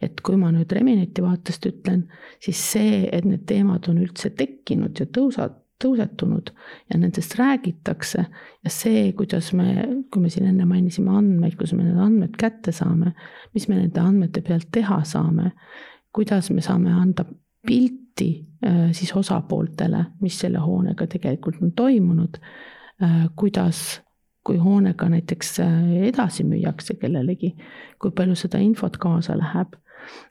et 0.02 0.20
kui 0.20 0.36
ma 0.36 0.50
nüüd 0.52 0.72
Remineti 0.72 1.22
vaatest 1.22 1.66
ütlen, 1.66 2.08
siis 2.42 2.60
see, 2.72 3.08
et 3.12 3.24
need 3.24 3.46
teemad 3.48 3.88
on 3.88 4.02
üldse 4.02 4.30
tekkinud 4.36 5.00
ja 5.00 5.06
tõusa-, 5.06 5.52
tõusetunud 5.82 6.50
ja 6.92 6.98
nendest 6.98 7.38
räägitakse. 7.38 8.26
ja 8.64 8.70
see, 8.70 9.12
kuidas 9.12 9.52
me, 9.52 9.88
kui 10.10 10.22
me 10.22 10.30
siin 10.30 10.48
enne 10.50 10.64
mainisime 10.68 11.10
andmeid, 11.18 11.56
kuidas 11.56 11.74
me 11.76 11.84
need 11.84 12.00
andmed 12.00 12.36
kätte 12.40 12.72
saame, 12.72 13.14
mis 13.54 13.68
me 13.68 13.78
nende 13.80 14.00
andmete 14.00 14.42
pealt 14.42 14.70
teha 14.72 15.02
saame, 15.04 15.52
kuidas 16.12 16.50
me 16.50 16.62
saame 16.64 16.92
anda 16.92 17.26
pilti 17.66 18.30
äh, 18.66 18.92
siis 18.92 19.12
osapooltele, 19.16 20.04
mis 20.20 20.38
selle 20.38 20.62
hoonega 20.62 21.06
tegelikult 21.06 21.62
on 21.62 21.72
toimunud. 21.72 22.40
Äh, 23.02 23.24
kuidas, 23.36 24.00
kui 24.44 24.58
hoonega 24.60 25.08
näiteks 25.08 25.58
edasi 26.10 26.44
müüakse 26.44 26.98
kellelegi, 27.00 27.54
kui 27.98 28.12
palju 28.12 28.36
seda 28.36 28.58
infot 28.60 28.96
kaasa 29.00 29.38
läheb. 29.38 29.76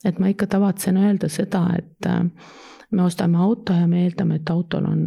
et 0.06 0.20
ma 0.20 0.28
ikka 0.30 0.46
tavatsen 0.48 0.98
öelda 0.98 1.30
seda, 1.30 1.64
et 1.78 2.10
me 2.92 3.04
ostame 3.04 3.38
auto 3.42 3.74
ja 3.74 3.88
me 3.88 4.04
eeldame, 4.06 4.36
et 4.36 4.50
autol 4.54 4.86
on 4.86 5.02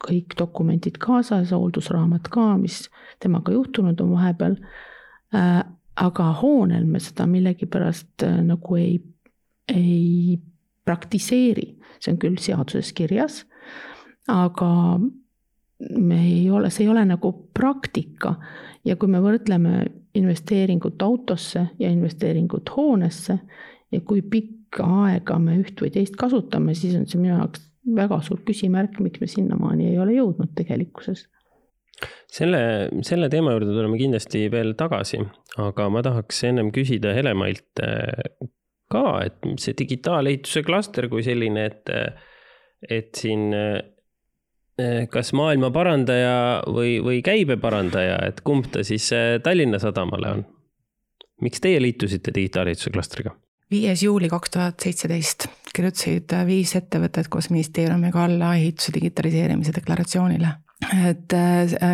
kõik 0.00 0.36
dokumendid 0.38 0.98
kaasas, 1.00 1.52
hooldusraamat 1.52 2.30
ka, 2.32 2.54
mis 2.60 2.84
temaga 3.22 3.52
juhtunud 3.52 4.00
on 4.00 4.14
vahepeal. 4.14 4.56
Äh, 5.36 5.62
aga 6.00 6.28
hoonel 6.40 6.86
me 6.88 7.00
seda 7.02 7.26
millegipärast 7.28 8.24
äh, 8.26 8.38
nagu 8.46 8.78
ei, 8.80 8.94
ei 9.68 10.38
praktiseeri, 10.88 11.66
see 12.00 12.14
on 12.14 12.20
küll 12.22 12.38
seaduses 12.40 12.94
kirjas, 12.96 13.44
aga 14.30 14.70
me 15.98 16.20
ei 16.26 16.50
ole, 16.50 16.70
see 16.70 16.84
ei 16.86 16.92
ole 16.92 17.04
nagu 17.08 17.32
praktika. 17.54 18.34
Ja 18.84 18.96
kui 18.96 19.10
me 19.12 19.20
võrdleme 19.20 19.84
investeeringut 20.16 21.02
autosse 21.02 21.66
ja 21.78 21.90
investeeringut 21.92 22.72
hoonesse 22.76 23.36
ja 23.92 24.00
kui 24.00 24.22
pikk 24.22 24.60
pikka 24.70 24.86
aega 25.08 25.38
me 25.42 25.58
üht 25.58 25.80
või 25.82 25.90
teist 25.90 26.14
kasutame, 26.16 26.74
siis 26.78 26.94
on 26.94 27.06
see 27.10 27.18
minu 27.18 27.34
jaoks 27.34 27.66
väga 27.96 28.20
suur 28.22 28.40
küsimärk, 28.46 29.00
miks 29.02 29.20
me 29.20 29.26
sinnamaani 29.26 29.88
ei 29.90 29.98
ole 29.98 30.14
jõudnud 30.14 30.54
tegelikkuses. 30.54 31.26
Selle, 32.30 32.60
selle 33.02 33.28
teema 33.28 33.52
juurde 33.52 33.74
tuleme 33.74 33.98
kindlasti 33.98 34.44
veel 34.52 34.76
tagasi, 34.78 35.18
aga 35.58 35.88
ma 35.90 36.02
tahaks 36.06 36.44
ennem 36.46 36.70
küsida 36.72 37.12
Helemailt 37.16 37.82
ka, 38.90 39.04
et 39.26 39.42
see 39.58 39.74
digitaalehituse 39.76 40.62
klaster 40.62 41.08
kui 41.10 41.24
selline, 41.26 41.66
et, 41.66 41.90
et 42.86 43.10
siin 43.18 43.50
kas 45.10 45.32
maailma 45.36 45.70
parandaja 45.74 46.62
või, 46.66 46.98
või 47.04 47.20
käibe 47.26 47.56
parandaja, 47.60 48.18
et 48.28 48.40
kumb 48.46 48.70
ta 48.72 48.84
siis 48.86 49.10
äh, 49.16 49.36
Tallinna 49.42 49.78
Sadamale 49.82 50.34
on? 50.38 50.48
miks 51.40 51.60
teie 51.60 51.80
liitusite 51.80 52.34
digitaalehituse 52.34 52.90
klastriga? 52.92 53.32
viies 53.70 54.02
juuli 54.02 54.28
kaks 54.28 54.50
tuhat 54.56 54.82
seitseteist 54.82 55.46
kirjutasid 55.74 56.32
viis 56.46 56.74
ettevõtet 56.76 57.28
koos 57.30 57.50
ministeeriumiga 57.50 58.24
alla 58.24 58.54
ehituse 58.58 58.92
digitaliseerimise 58.94 59.74
deklaratsioonile. 59.76 60.48
et 61.08 61.36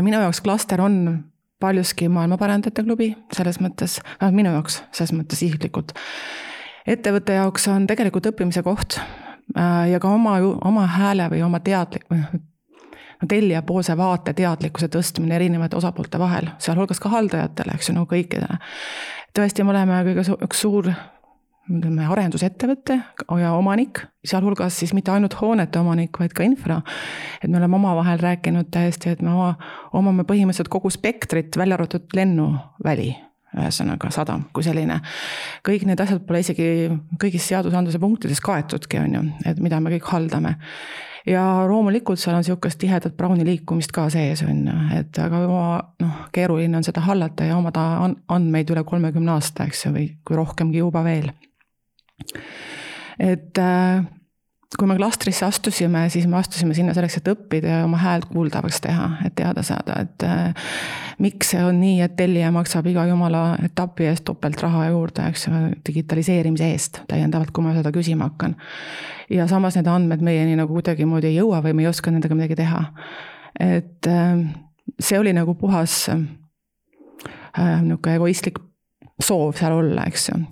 minu 0.03 0.21
jaoks 0.21 0.41
klaster 0.41 0.81
on 0.81 1.25
paljuski 1.61 2.09
maailmapärandajate 2.13 2.85
klubi, 2.85 3.11
selles 3.33 3.61
mõttes, 3.65 4.01
vähemalt 4.21 4.37
minu 4.37 4.53
jaoks, 4.57 4.83
selles 4.93 5.15
mõttes 5.17 5.43
isiklikult. 5.43 5.95
ettevõtte 6.87 7.39
jaoks 7.39 7.69
on 7.73 7.87
tegelikult 7.87 8.27
õppimise 8.33 8.63
koht 8.63 8.99
ja 9.91 10.01
ka 10.01 10.11
oma, 10.11 10.39
oma 10.65 10.87
hääle 10.87 11.31
või 11.33 11.43
oma 11.47 11.61
teadlik, 11.61 12.05
no 13.21 13.29
tellijapoolse 13.29 13.97
vaate 13.97 14.35
teadlikkuse 14.37 14.89
tõstmine 14.93 15.37
erinevate 15.39 15.77
osapoolte 15.77 16.21
vahel, 16.21 16.51
sealhulgas 16.63 17.01
ka 17.03 17.13
haldajatele, 17.13 17.77
eks 17.77 17.91
ju, 17.91 17.97
no 17.97 18.07
kõikidele. 18.11 18.59
tõesti, 19.37 19.65
me 19.65 19.75
oleme 19.75 20.03
kõige 20.11 20.25
su 20.25 20.39
üks 20.43 20.65
suur 20.65 20.91
ütleme, 21.67 22.07
arendusettevõte 22.07 22.97
ja 23.41 23.53
omanik, 23.59 24.05
sealhulgas 24.27 24.77
siis 24.79 24.93
mitte 24.95 25.11
ainult 25.11 25.35
hoonete 25.41 25.81
omanik, 25.81 26.19
vaid 26.21 26.35
ka 26.37 26.45
infra. 26.47 26.81
et 27.43 27.51
me 27.51 27.59
oleme 27.59 27.77
omavahel 27.77 28.19
rääkinud 28.23 28.71
täiesti, 28.71 29.11
et 29.11 29.23
me 29.23 29.33
oma, 29.33 29.55
omame 29.93 30.23
põhimõtteliselt 30.25 30.71
kogu 30.71 30.91
spektrit, 30.91 31.57
välja 31.57 31.75
arvatud 31.75 32.07
lennuväli, 32.15 33.11
ühesõnaga 33.57 34.11
sadam 34.11 34.45
kui 34.53 34.63
selline. 34.63 35.01
kõik 35.67 35.87
need 35.87 36.01
asjad 36.01 36.23
pole 36.27 36.45
isegi 36.45 36.91
kõigis 37.19 37.49
seadusandluse 37.51 37.99
punktides 37.99 38.41
kaetudki, 38.41 39.03
on 39.03 39.19
ju, 39.19 39.27
et 39.45 39.59
mida 39.59 39.81
me 39.81 39.91
kõik 39.97 40.11
haldame 40.13 40.57
ja 41.27 41.43
loomulikult 41.69 42.21
seal 42.21 42.37
on 42.37 42.45
sihukest 42.45 42.79
tihedat 42.79 43.17
Browni 43.17 43.45
liikumist 43.47 43.93
ka 43.95 44.09
sees, 44.13 44.43
on 44.47 44.63
ju, 44.69 44.77
et 44.99 45.19
aga 45.23 45.43
noh, 46.03 46.19
keeruline 46.35 46.79
on 46.79 46.87
seda 46.87 47.03
hallata 47.07 47.49
ja 47.49 47.57
omada 47.59 47.87
andmeid 48.29 48.71
üle 48.75 48.85
kolmekümne 48.87 49.35
aasta, 49.35 49.67
eks 49.67 49.87
ju, 49.87 49.95
või 49.97 50.07
kui 50.27 50.39
rohkemgi 50.39 50.83
juba 50.83 51.03
veel. 51.07 51.33
Et 53.19 53.59
äh, 53.59 54.05
kui 54.75 54.89
me 54.89 54.97
klastrisse 54.99 55.45
astusime, 55.47 56.07
siis 56.11 56.27
me 56.27 56.39
astusime 56.41 56.75
sinna 56.75 56.95
selleks, 56.97 57.21
et 57.21 57.29
õppida 57.31 57.71
ja 57.71 57.85
oma 57.87 58.01
häält 58.01 58.27
kuuldavaks 58.33 58.81
teha, 58.83 59.09
et 59.27 59.37
teada 59.39 59.63
saada, 59.67 60.01
et 60.03 60.25
äh, 60.27 60.73
miks 61.23 61.53
see 61.55 61.63
on 61.65 61.79
nii, 61.81 62.01
et 62.05 62.17
tellija 62.19 62.51
maksab 62.55 62.89
iga 62.91 63.07
jumala 63.09 63.45
etapi 63.65 64.09
eest 64.11 64.27
topelt 64.27 64.61
raha 64.65 64.89
juurde, 64.91 65.29
eks 65.31 65.47
ju, 65.47 65.63
digitaliseerimise 65.87 66.71
eest 66.75 67.01
täiendavalt, 67.11 67.55
kui 67.55 67.65
ma 67.65 67.77
seda 67.77 67.93
küsima 67.95 68.31
hakkan. 68.31 68.57
ja 69.31 69.47
samas 69.51 69.79
need 69.79 69.89
andmed 69.91 70.25
meieni 70.27 70.59
nagu 70.59 70.75
kuidagimoodi 70.75 71.31
ei 71.31 71.39
jõua 71.39 71.63
või 71.63 71.77
me 71.77 71.87
ei 71.87 71.91
oska 71.93 72.11
nendega 72.11 72.35
midagi 72.35 72.59
teha. 72.59 72.83
et 73.61 74.11
äh, 74.11 74.43
see 74.99 75.19
oli 75.19 75.33
nagu 75.37 75.55
puhas 75.55 76.07
niisugune 77.57 78.19
egoistlik 78.19 78.59
soov 79.23 79.55
seal 79.57 79.73
olla, 79.79 80.05
eks 80.11 80.29
ju 80.29 80.43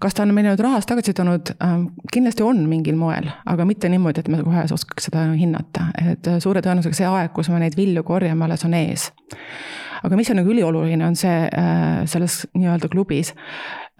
kas 0.00 0.14
ta 0.14 0.22
on 0.22 0.34
meile 0.34 0.52
nüüd 0.52 0.62
rahast 0.62 0.88
tagasi 0.90 1.14
toonud? 1.16 1.54
Ähm, 1.64 1.88
kindlasti 2.14 2.44
on 2.46 2.64
mingil 2.70 2.94
moel, 2.98 3.26
aga 3.50 3.66
mitte 3.66 3.90
niimoodi, 3.90 4.22
et 4.22 4.30
me 4.30 4.42
kohe 4.46 4.62
oskaks 4.76 5.08
seda 5.08 5.24
hinnata, 5.34 5.88
et 5.98 6.28
äh, 6.30 6.38
suure 6.42 6.62
tõenäosusega 6.62 7.00
see 7.00 7.08
aeg, 7.10 7.32
kus 7.34 7.50
me 7.50 7.58
neid 7.62 7.74
vilju 7.78 8.04
korjame, 8.06 8.46
alles 8.46 8.62
on 8.68 8.76
ees. 8.78 9.10
aga 10.04 10.18
mis 10.20 10.30
on 10.30 10.38
nagu 10.38 10.52
ülioluline, 10.52 11.02
on 11.06 11.18
see 11.18 11.34
äh, 11.48 12.04
selles 12.10 12.44
nii-öelda 12.54 12.90
klubis, 12.92 13.34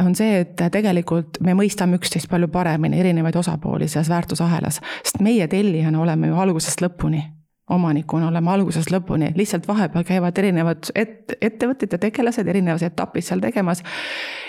on 0.03 0.15
see, 0.15 0.43
et 0.45 0.67
tegelikult 0.71 1.41
me 1.43 1.57
mõistame 1.59 1.99
üksteist 1.99 2.31
palju 2.31 2.51
paremini, 2.55 3.01
erinevaid 3.03 3.37
osapooli 3.41 3.89
selles 3.89 4.13
väärtusahelas, 4.13 4.83
sest 5.03 5.23
meie 5.25 5.49
tellijana 5.51 6.03
oleme 6.03 6.31
ju 6.31 6.39
algusest 6.47 6.85
lõpuni 6.85 7.25
omanikuna 7.71 8.29
oleme 8.29 8.51
algusest 8.53 8.93
lõpuni, 8.93 9.31
lihtsalt 9.37 9.67
vahepeal 9.69 10.05
käivad 10.05 10.39
erinevad 10.39 10.91
et-, 10.95 11.37
ettevõtted 11.41 11.97
ja 11.97 12.01
tegelased 12.03 12.49
erinevas 12.49 12.85
etapis 12.85 13.31
seal 13.31 13.41
tegemas. 13.41 13.81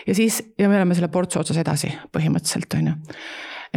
ja 0.08 0.16
siis, 0.16 0.42
ja 0.60 0.70
me 0.70 0.76
oleme 0.76 0.98
selle 0.98 1.08
portsu 1.12 1.40
otsas 1.40 1.60
edasi 1.62 1.94
põhimõtteliselt, 2.16 2.76
on 2.80 2.90
ju. 2.92 2.96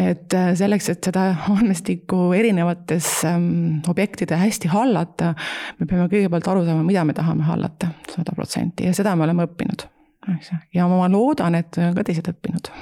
et 0.09 0.35
äh, 0.35 0.51
selleks, 0.59 0.91
et 0.91 1.11
seda 1.11 1.29
andmestikku 1.55 2.33
erinevates 2.35 3.13
ähm, 3.31 3.79
objektide 3.89 4.41
hästi 4.43 4.73
hallata, 4.75 5.35
me 5.79 5.87
peame 5.87 6.11
kõigepealt 6.11 6.51
aru 6.51 6.67
saama, 6.67 6.83
mida 6.87 7.07
me 7.07 7.15
tahame 7.15 7.47
hallata, 7.47 7.93
sada 8.11 8.35
protsenti 8.35 8.91
ja 8.91 8.97
seda 8.97 9.15
me 9.15 9.29
oleme 9.29 9.47
õppinud, 9.47 9.87
eks 10.35 10.53
ju, 10.53 10.63
ja 10.81 10.91
ma 10.91 11.07
loodan, 11.13 11.61
et 11.63 11.79
ka 11.79 12.03
teised 12.11 12.35
õppinud. 12.35 12.75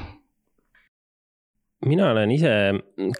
mina 1.84 2.10
olen 2.16 2.32
ise 2.32 2.52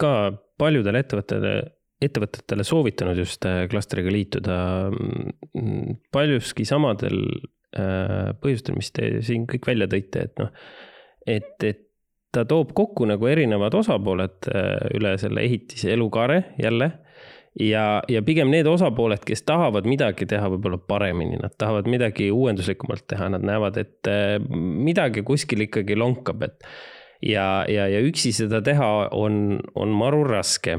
ka 0.01 0.13
paljudele 0.57 1.05
ettevõtetele 1.05 1.76
ettevõtetele 2.03 2.65
soovitanud 2.67 3.19
just 3.21 3.47
äh, 3.49 3.65
klastriga 3.71 4.13
liituda. 4.13 4.59
Mm, 5.57 5.97
paljuski 6.13 6.67
samadel 6.69 7.23
äh, 7.77 8.35
põhjustel, 8.43 8.77
mis 8.77 8.93
te 8.93 9.11
siin 9.25 9.47
kõik 9.49 9.69
välja 9.69 9.89
tõite, 9.91 10.27
et 10.29 10.43
noh, 10.43 10.53
et, 11.27 11.55
et 11.65 11.83
ta 12.37 12.45
toob 12.49 12.75
kokku 12.77 13.07
nagu 13.09 13.29
erinevad 13.31 13.75
osapooled 13.79 14.51
äh, 14.53 14.75
üle 14.99 15.17
selle 15.21 15.45
ehitise 15.47 15.95
elukaare 15.95 16.43
jälle. 16.61 16.93
Ja, 17.57 18.03
ja 18.13 18.21
pigem 18.21 18.51
need 18.53 18.69
osapooled, 18.69 19.23
kes 19.25 19.47
tahavad 19.49 19.87
midagi 19.89 20.27
teha 20.29 20.51
võib-olla 20.53 20.77
paremini, 20.77 21.39
nad 21.41 21.55
tahavad 21.57 21.87
midagi 21.89 22.27
uuenduslikumalt 22.29 23.07
teha, 23.09 23.31
nad 23.33 23.47
näevad, 23.49 23.79
et 23.81 24.11
midagi 24.53 25.25
kuskil 25.25 25.65
ikkagi 25.65 25.97
lonkab, 25.97 26.45
et. 26.45 26.69
Ja, 27.25 27.65
ja, 27.65 27.87
ja 27.89 28.03
üksi 28.05 28.29
seda 28.37 28.61
teha 28.61 28.91
on, 29.17 29.57
on 29.73 29.95
maru 29.97 30.21
raske 30.29 30.77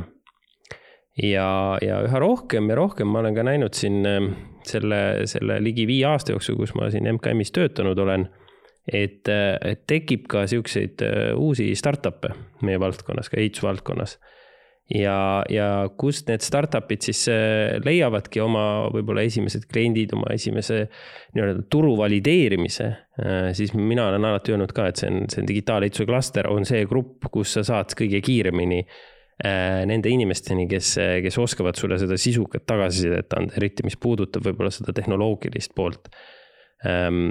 ja, 1.24 1.78
ja 1.82 2.02
üha 2.06 2.22
rohkem 2.22 2.70
ja 2.72 2.78
rohkem 2.78 3.10
ma 3.12 3.24
olen 3.24 3.38
ka 3.38 3.46
näinud 3.48 3.78
siin 3.78 4.06
ähm, 4.06 4.32
selle, 4.68 5.28
selle 5.30 5.60
ligi 5.64 5.88
viie 5.90 6.06
aasta 6.10 6.36
jooksul, 6.36 6.60
kus 6.60 6.76
ma 6.78 6.92
siin 6.94 7.10
MKM-is 7.16 7.54
töötanud 7.56 8.00
olen, 8.04 8.28
et, 8.88 9.28
äh, 9.32 9.56
et 9.68 9.86
tekib 9.90 10.28
ka 10.32 10.46
siukseid 10.50 11.04
äh, 11.06 11.30
uusi 11.36 11.72
startup'e 11.78 12.34
meie 12.68 12.80
valdkonnas, 12.82 13.32
ka 13.32 13.40
ehitusvaldkonnas. 13.42 14.18
ja, 14.88 15.44
ja 15.52 15.90
kust 16.00 16.30
need 16.32 16.46
startup'id 16.46 17.04
siis 17.04 17.26
äh, 17.32 17.76
leiavadki 17.84 18.40
oma 18.40 18.88
võib-olla 18.94 19.26
esimesed 19.28 19.66
kliendid, 19.72 20.14
oma 20.16 20.32
esimese 20.36 20.86
nii-öelda 21.36 21.66
turu 21.70 21.98
valideerimise, 22.00 22.94
siis 23.58 23.74
mina 23.76 24.08
olen 24.08 24.26
alati 24.26 24.54
öelnud 24.54 24.72
ka, 24.74 24.88
et 24.88 25.02
see 25.02 25.10
on, 25.12 25.26
see 25.28 25.42
on 25.42 25.50
digitaalehituse 25.50 26.06
klaster, 26.08 26.48
on 26.48 26.66
see 26.66 26.86
grupp, 26.88 27.28
kus 27.34 27.58
sa 27.58 27.66
saad 27.68 27.92
kõige 28.00 28.22
kiiremini 28.24 28.80
Äh, 28.86 29.17
nende 29.38 30.10
inimesteni, 30.10 30.64
kes, 30.66 30.96
kes 31.22 31.36
oskavad 31.38 31.78
sulle 31.78 32.00
seda 32.02 32.16
sisukat 32.18 32.64
tagasisidet 32.66 33.36
anda, 33.38 33.54
eriti 33.60 33.84
mis 33.86 33.94
puudutab 34.02 34.48
võib-olla 34.48 34.72
seda 34.74 34.96
tehnoloogilist 34.98 35.76
poolt 35.78 36.10
ähm, 36.86 37.30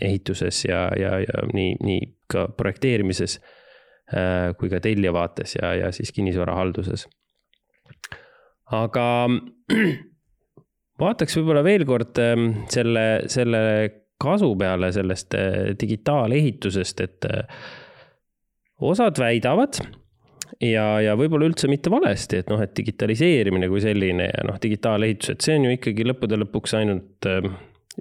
ehituses 0.00 0.64
ja, 0.68 0.88
ja, 0.98 1.18
ja 1.24 1.46
nii, 1.52 1.76
nii 1.84 2.02
ka 2.30 2.46
projekteerimises 2.56 3.38
äh, 4.12 4.52
kui 4.58 4.70
ka 4.72 4.80
tellija 4.84 5.12
vaates 5.16 5.56
ja, 5.60 5.72
ja 5.76 5.92
siis 5.92 6.12
kinnisvarahalduses. 6.16 7.06
aga 8.76 9.06
vaataks 11.02 11.38
võib-olla 11.38 11.64
veel 11.66 11.86
kord 11.88 12.20
ähm, 12.22 12.50
selle, 12.72 13.06
selle 13.32 13.62
kasu 14.18 14.54
peale 14.58 14.90
sellest 14.94 15.36
äh, 15.38 15.72
digitaalehitusest, 15.80 17.00
et 17.06 17.28
äh, 17.30 17.62
osad 18.80 19.20
väidavad 19.20 19.80
ja, 20.64 20.86
ja 21.04 21.16
võib-olla 21.18 21.48
üldse 21.50 21.70
mitte 21.70 21.92
valesti, 21.92 22.42
et 22.42 22.50
noh, 22.52 22.60
et 22.64 22.74
digitaliseerimine 22.76 23.70
kui 23.70 23.82
selline 23.84 24.30
ja 24.30 24.46
noh, 24.48 24.58
digitaalehitus, 24.62 25.34
et 25.34 25.46
see 25.46 25.58
on 25.58 25.68
ju 25.68 25.76
ikkagi 25.76 26.06
lõppude 26.06 26.40
lõpuks 26.40 26.76
ainult 26.78 27.28
ähm, 27.30 27.54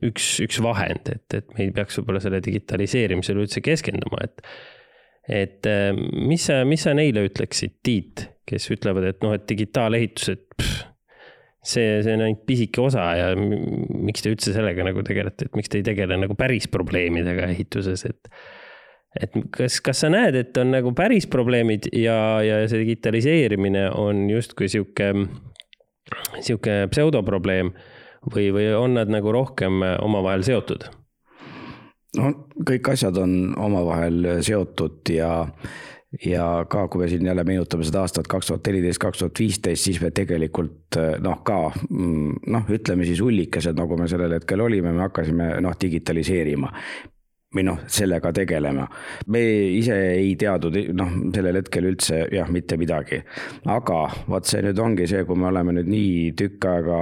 üks, 0.06 0.38
üks 0.46 0.60
vahend, 0.64 1.10
et, 1.14 1.28
et 1.38 1.54
me 1.56 1.68
ei 1.68 1.76
peaks 1.76 2.00
võib-olla 2.00 2.22
selle 2.24 2.42
digitaliseerimisele 2.46 3.46
üldse 3.46 3.64
keskenduma, 3.66 4.26
et 4.26 4.44
et 5.28 5.68
ähm, 5.68 6.06
mis 6.30 6.46
sa, 6.48 6.62
mis 6.64 6.86
sa 6.86 6.94
neile 6.96 7.26
ütleksid, 7.28 7.82
Tiit, 7.84 8.30
kes 8.48 8.70
ütlevad, 8.72 9.10
et 9.10 9.26
noh, 9.26 9.34
et 9.36 9.44
digitaalehitus, 9.50 10.30
et 10.32 10.46
pff, 10.56 10.86
see, 11.68 11.98
see 12.06 12.14
on 12.16 12.24
ainult 12.24 12.46
pisike 12.48 12.80
osa 12.80 13.10
ja 13.20 13.26
miks 13.36 14.24
te 14.24 14.32
üldse 14.32 14.54
sellega 14.56 14.86
nagu 14.88 15.04
tegelete, 15.04 15.50
et 15.50 15.60
miks 15.60 15.72
te 15.72 15.82
ei 15.82 15.88
tegele 15.88 16.16
nagu 16.22 16.38
päris 16.40 16.70
probleemidega 16.72 17.50
ehituses, 17.52 18.06
et 18.08 18.32
et 19.22 19.36
kas, 19.54 19.80
kas 19.84 20.04
sa 20.04 20.12
näed, 20.14 20.36
et 20.40 20.58
on 20.62 20.72
nagu 20.76 20.94
päris 20.98 21.28
probleemid 21.32 21.90
ja, 21.96 22.18
ja 22.46 22.62
see 22.70 22.84
digitaliseerimine 22.84 23.88
on 23.98 24.28
justkui 24.32 24.70
sihuke, 24.72 25.12
sihuke 26.40 26.80
pseudoprobleem 26.94 27.74
või, 28.34 28.50
või 28.56 28.70
on 28.78 28.98
nad 29.00 29.12
nagu 29.12 29.34
rohkem 29.34 29.84
omavahel 30.02 30.46
seotud? 30.48 30.88
no 32.18 32.32
kõik 32.68 32.94
asjad 32.94 33.18
on 33.22 33.54
omavahel 33.60 34.42
seotud 34.46 35.12
ja, 35.12 35.32
ja 36.26 36.48
ka, 36.70 36.88
kui 36.88 37.04
me 37.04 37.10
siin 37.12 37.28
jälle 37.28 37.44
meenutame 37.48 37.86
seda 37.88 38.06
aastat 38.06 38.30
kaks 38.32 38.52
tuhat 38.52 38.70
neliteist, 38.70 39.02
kaks 39.04 39.22
tuhat 39.22 39.44
viisteist, 39.44 39.84
siis 39.90 40.00
me 40.02 40.12
tegelikult 40.16 40.98
noh, 41.24 41.44
ka 41.46 41.60
mm, 41.90 42.48
noh, 42.54 42.74
ütleme 42.74 43.06
siis 43.10 43.22
ullikesed, 43.22 43.78
nagu 43.78 44.00
me 44.00 44.10
sellel 44.10 44.38
hetkel 44.40 44.64
olime, 44.64 44.96
me 44.96 45.06
hakkasime 45.08 45.52
noh, 45.64 45.78
digitaliseerima 45.82 46.72
või 47.58 47.66
noh, 47.68 47.80
sellega 47.92 48.32
tegelema. 48.36 48.88
me 49.34 49.42
ise 49.78 49.98
ei 50.16 50.36
teadnud 50.40 50.78
noh, 50.98 51.14
sellel 51.36 51.62
hetkel 51.62 51.90
üldse 51.90 52.24
jah, 52.34 52.50
mitte 52.54 52.78
midagi. 52.78 53.22
aga 53.66 54.02
vot 54.30 54.48
see 54.48 54.64
nüüd 54.66 54.80
ongi 54.84 55.08
see, 55.10 55.24
kui 55.28 55.40
me 55.40 55.50
oleme 55.52 55.78
nüüd 55.80 55.90
nii 55.92 56.34
tükk 56.38 56.68
aega 56.72 57.02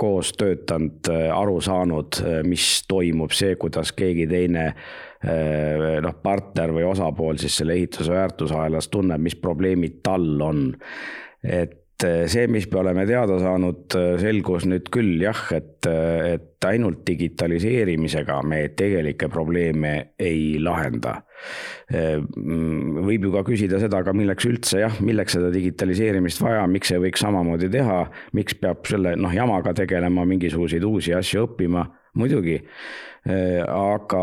koos 0.00 0.32
töötanud, 0.38 1.10
aru 1.34 1.58
saanud, 1.64 2.22
mis 2.48 2.68
toimub, 2.88 3.34
see, 3.36 3.56
kuidas 3.60 3.92
keegi 3.96 4.28
teine 4.30 4.70
noh, 6.04 6.14
partner 6.22 6.72
või 6.74 6.86
osapool 6.88 7.40
siis 7.42 7.58
selle 7.58 7.74
ehituse 7.78 8.14
väärtusahelas 8.14 8.88
tunneb, 8.92 9.22
mis 9.22 9.36
probleemid 9.38 10.00
tal 10.06 10.30
on. 10.42 10.64
et 11.42 11.87
see, 12.04 12.46
mis 12.46 12.68
me 12.70 12.78
oleme 12.78 13.04
teada 13.08 13.38
saanud, 13.42 13.94
eh, 13.98 14.12
selgus 14.22 14.66
nüüd 14.70 14.86
küll 14.94 15.18
jah, 15.22 15.40
et, 15.56 15.86
eh, 15.86 16.34
et 16.36 16.66
ainult 16.68 17.04
digitaliseerimisega 17.06 18.42
me 18.46 18.68
tegelikke 18.68 19.28
probleeme 19.30 20.14
ei 20.18 20.58
lahenda. 20.62 21.22
Mm, 21.88 23.04
võib 23.06 23.28
ju 23.28 23.32
ka 23.32 23.44
küsida 23.46 23.78
seda, 23.78 24.02
aga 24.02 24.12
milleks 24.12 24.44
üldse 24.44 24.80
jah, 24.82 24.96
milleks 25.00 25.36
seda 25.38 25.52
digitaliseerimist 25.54 26.42
vaja, 26.42 26.66
miks 26.66 26.90
ei 26.90 26.98
võiks 26.98 27.22
samamoodi 27.22 27.70
teha, 27.70 28.00
miks 28.34 28.58
peab 28.58 28.84
selle 28.86 29.14
noh, 29.16 29.30
jamaga 29.30 29.72
tegelema, 29.72 30.26
mingisuguseid 30.26 30.82
uusi 30.84 31.14
asju 31.14 31.46
õppima, 31.46 31.86
muidugi 32.14 32.60
Äh, 33.28 33.60
aga 33.66 34.20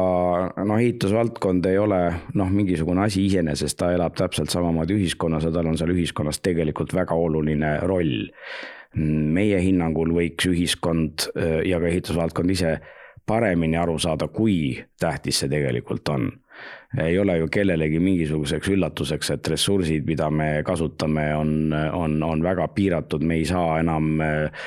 noh, 0.65 0.77
ehitusvaldkond 0.79 1.65
ei 1.69 1.77
ole 1.77 1.99
noh, 2.39 2.47
mingisugune 2.49 3.03
asi 3.03 3.25
iseenesest, 3.27 3.77
ta 3.77 3.91
elab 3.93 4.15
täpselt 4.17 4.49
samamoodi 4.49 4.95
ühiskonnas 4.95 5.45
ja 5.45 5.51
tal 5.53 5.67
on 5.69 5.77
seal 5.77 5.91
ühiskonnas 5.93 6.39
tegelikult 6.45 6.95
väga 6.95 7.17
oluline 7.27 7.75
roll. 7.85 8.31
meie 8.95 9.57
hinnangul 9.59 10.13
võiks 10.15 10.47
ühiskond 10.47 11.25
äh, 11.35 11.59
ja 11.67 11.81
ka 11.83 11.89
ehitusvaldkond 11.89 12.53
ise 12.53 12.77
paremini 13.27 13.75
aru 13.75 13.97
saada, 13.99 14.29
kui 14.31 14.77
tähtis 14.99 15.41
see 15.41 15.51
tegelikult 15.51 16.07
on 16.09 16.29
ei 17.03 17.19
ole 17.19 17.37
ju 17.37 17.47
kellelegi 17.51 17.99
mingisuguseks 17.99 18.69
üllatuseks, 18.73 19.31
et 19.35 19.49
ressursid, 19.51 20.05
mida 20.07 20.29
me 20.31 20.47
kasutame, 20.65 21.25
on, 21.35 21.73
on, 21.73 22.17
on 22.23 22.43
väga 22.43 22.67
piiratud, 22.75 23.23
me 23.25 23.39
ei 23.39 23.45
saa 23.49 23.79
enam 23.81 24.21
eh, 24.23 24.65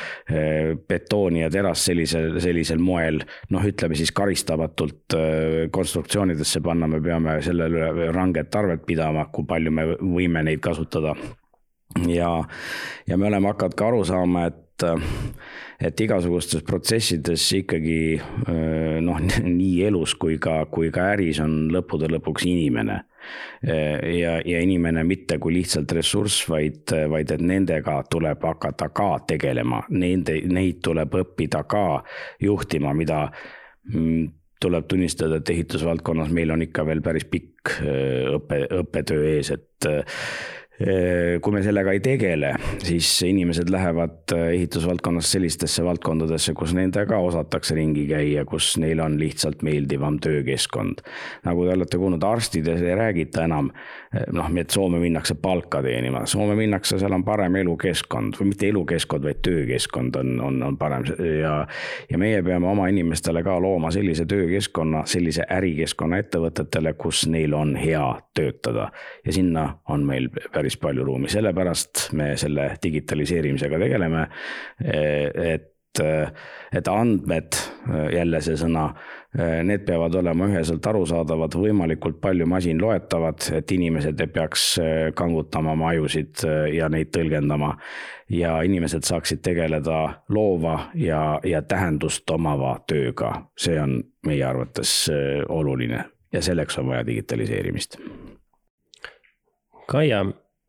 betooni 0.89 1.43
ja 1.45 1.51
terast 1.53 1.89
sellisel, 1.89 2.39
sellisel 2.43 2.83
moel 2.83 3.23
noh, 3.55 3.65
ütleme 3.65 3.99
siis 3.99 4.13
karistamatult 4.17 5.17
eh, 5.19 5.67
konstruktsioonidesse 5.75 6.63
panna, 6.65 6.91
me 6.91 7.03
peame 7.05 7.39
selle 7.45 7.69
üle 7.73 8.11
ranget 8.15 8.55
arvet 8.59 8.85
pidama, 8.89 9.29
kui 9.33 9.49
palju 9.49 9.75
me 9.75 9.87
võime 9.99 10.45
neid 10.47 10.63
kasutada. 10.65 11.15
ja, 12.09 12.33
ja 13.09 13.17
me 13.17 13.31
oleme 13.31 13.53
hakanud 13.53 13.79
ka 13.79 13.89
aru 13.89 14.05
saama, 14.09 14.49
et 14.51 14.85
et 15.79 16.01
igasugustes 16.03 16.65
protsessides 16.67 17.45
ikkagi 17.61 17.99
noh, 19.05 19.21
nii 19.61 19.75
elus 19.87 20.17
kui 20.19 20.39
ka, 20.43 20.65
kui 20.73 20.91
ka 20.95 21.13
äris 21.15 21.39
on 21.45 21.69
lõppude 21.75 22.11
lõpuks 22.11 22.49
inimene. 22.51 23.05
ja, 23.63 24.39
ja 24.41 24.61
inimene 24.65 25.03
mitte 25.05 25.39
kui 25.43 25.53
lihtsalt 25.59 25.93
ressurss, 25.93 26.47
vaid, 26.49 26.95
vaid 27.11 27.31
et 27.35 27.43
nendega 27.45 27.99
tuleb 28.11 28.43
hakata 28.47 28.89
ka 28.95 29.11
tegelema, 29.35 29.83
nende, 29.91 30.41
neid 30.49 30.81
tuleb 30.83 31.15
õppida 31.21 31.65
ka 31.69 32.03
juhtima, 32.41 32.95
mida 32.97 33.27
mm, 33.93 34.29
tuleb 34.63 34.87
tunnistada, 34.91 35.39
et 35.39 35.51
ehitusvaldkonnas 35.51 36.31
meil 36.35 36.51
on 36.55 36.63
ikka 36.65 36.87
veel 36.87 37.03
päris 37.05 37.27
pikk 37.31 37.77
õppe, 38.39 38.65
õppetöö 38.81 39.29
ees, 39.37 39.53
et 39.55 39.91
kui 41.43 41.55
me 41.55 41.63
sellega 41.65 41.91
ei 41.91 42.01
tegele, 42.01 42.53
siis 42.87 43.11
inimesed 43.27 43.71
lähevad 43.71 44.35
äh, 44.35 44.45
ehitusvaldkonnas 44.55 45.33
sellistesse 45.33 45.83
valdkondadesse, 45.85 46.55
kus 46.55 46.71
nendega 46.77 47.19
osatakse 47.19 47.75
ringi 47.75 48.05
käia, 48.07 48.45
kus 48.47 48.77
neil 48.79 49.03
on 49.03 49.17
lihtsalt 49.19 49.65
meeldivam 49.67 50.21
töökeskkond. 50.23 51.03
nagu 51.45 51.65
te 51.67 51.75
olete 51.75 51.99
kuulnud, 51.99 52.23
arstides 52.23 52.83
ei 52.83 52.95
räägita 52.95 53.49
enam 53.49 53.73
äh, 53.75 54.23
noh, 54.33 54.51
et 54.57 54.71
Soome 54.71 55.01
minnakse 55.03 55.35
palka 55.35 55.83
teenima, 55.83 56.27
Soome 56.27 56.55
minnakse, 56.55 56.99
seal 56.99 57.13
on 57.13 57.25
parem 57.25 57.57
elukeskkond 57.59 58.39
või 58.39 58.53
mitte 58.53 58.69
elukeskkond, 58.71 59.27
vaid 59.27 59.43
töökeskkond 59.43 60.17
on, 60.21 60.35
on, 60.41 60.63
on 60.63 60.79
parem. 60.79 61.05
Ja, 61.41 61.55
ja 62.11 62.19
meie 62.21 62.43
peame 62.47 62.71
oma 62.71 62.89
inimestele 62.93 63.43
ka 63.43 63.59
looma 63.63 63.91
sellise 63.95 64.27
töökeskkonna, 64.31 65.03
sellise 65.11 65.47
ärikeskkonna 65.59 66.23
ettevõtetele, 66.23 66.95
kus 67.01 67.27
neil 67.27 67.55
on 67.59 67.75
hea 67.79 68.07
töötada. 68.39 68.91
Ja 69.27 69.35
sinna 69.35 69.69
on 69.89 70.07
meil 70.07 70.31
päris 70.53 70.68
päris 70.69 70.81
palju 70.81 71.05
ruumi, 71.05 71.29
sellepärast 71.29 72.13
me 72.13 72.37
selle 72.37 72.77
digitaliseerimisega 72.83 73.79
tegeleme. 73.79 74.29
et, 74.85 76.01
et 76.73 76.89
andmed, 76.89 77.57
jälle 78.13 78.41
see 78.45 78.57
sõna, 78.61 78.91
need 79.65 79.87
peavad 79.87 80.15
olema 80.21 80.47
üheselt 80.47 80.85
arusaadavad, 80.87 81.57
võimalikult 81.57 82.21
palju 82.21 82.47
masinloetavad, 82.47 83.49
et 83.57 83.73
inimesed 83.73 84.21
ei 84.21 84.27
peaks 84.27 84.67
kangutama 85.17 85.73
oma 85.73 85.89
ajusid 85.95 86.45
ja 86.75 86.89
neid 86.89 87.11
tõlgendama. 87.17 87.77
ja 88.29 88.61
inimesed 88.63 89.03
saaksid 89.09 89.41
tegeleda 89.41 90.23
loova 90.29 90.91
ja, 90.95 91.41
ja 91.45 91.63
tähendust 91.63 92.31
omava 92.31 92.79
tööga, 92.87 93.49
see 93.57 93.81
on 93.81 94.03
meie 94.27 94.45
arvates 94.45 95.09
oluline 95.49 96.05
ja 96.33 96.43
selleks 96.43 96.79
on 96.79 96.93
vaja 96.93 97.07
digitaliseerimist. 97.07 97.97
Kaia, 99.89 100.25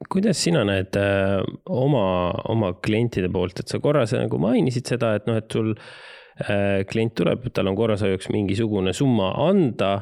kuidas 0.07 0.39
sina 0.43 0.63
näed 0.67 0.95
äh, 0.99 1.41
oma, 1.65 2.31
oma 2.51 2.71
klientide 2.83 3.29
poolt, 3.33 3.59
et 3.59 3.71
sa 3.71 3.81
korra 3.83 4.05
sa 4.07 4.21
nagu 4.21 4.39
mainisid 4.41 4.87
seda, 4.87 5.15
et 5.17 5.27
noh, 5.27 5.39
et 5.39 5.51
sul 5.51 5.73
äh, 5.75 6.85
klient 6.89 7.15
tuleb, 7.19 7.49
tal 7.55 7.71
on 7.71 7.77
korrashoiuks 7.79 8.31
mingisugune 8.31 8.93
summa 8.95 9.33
anda 9.49 9.93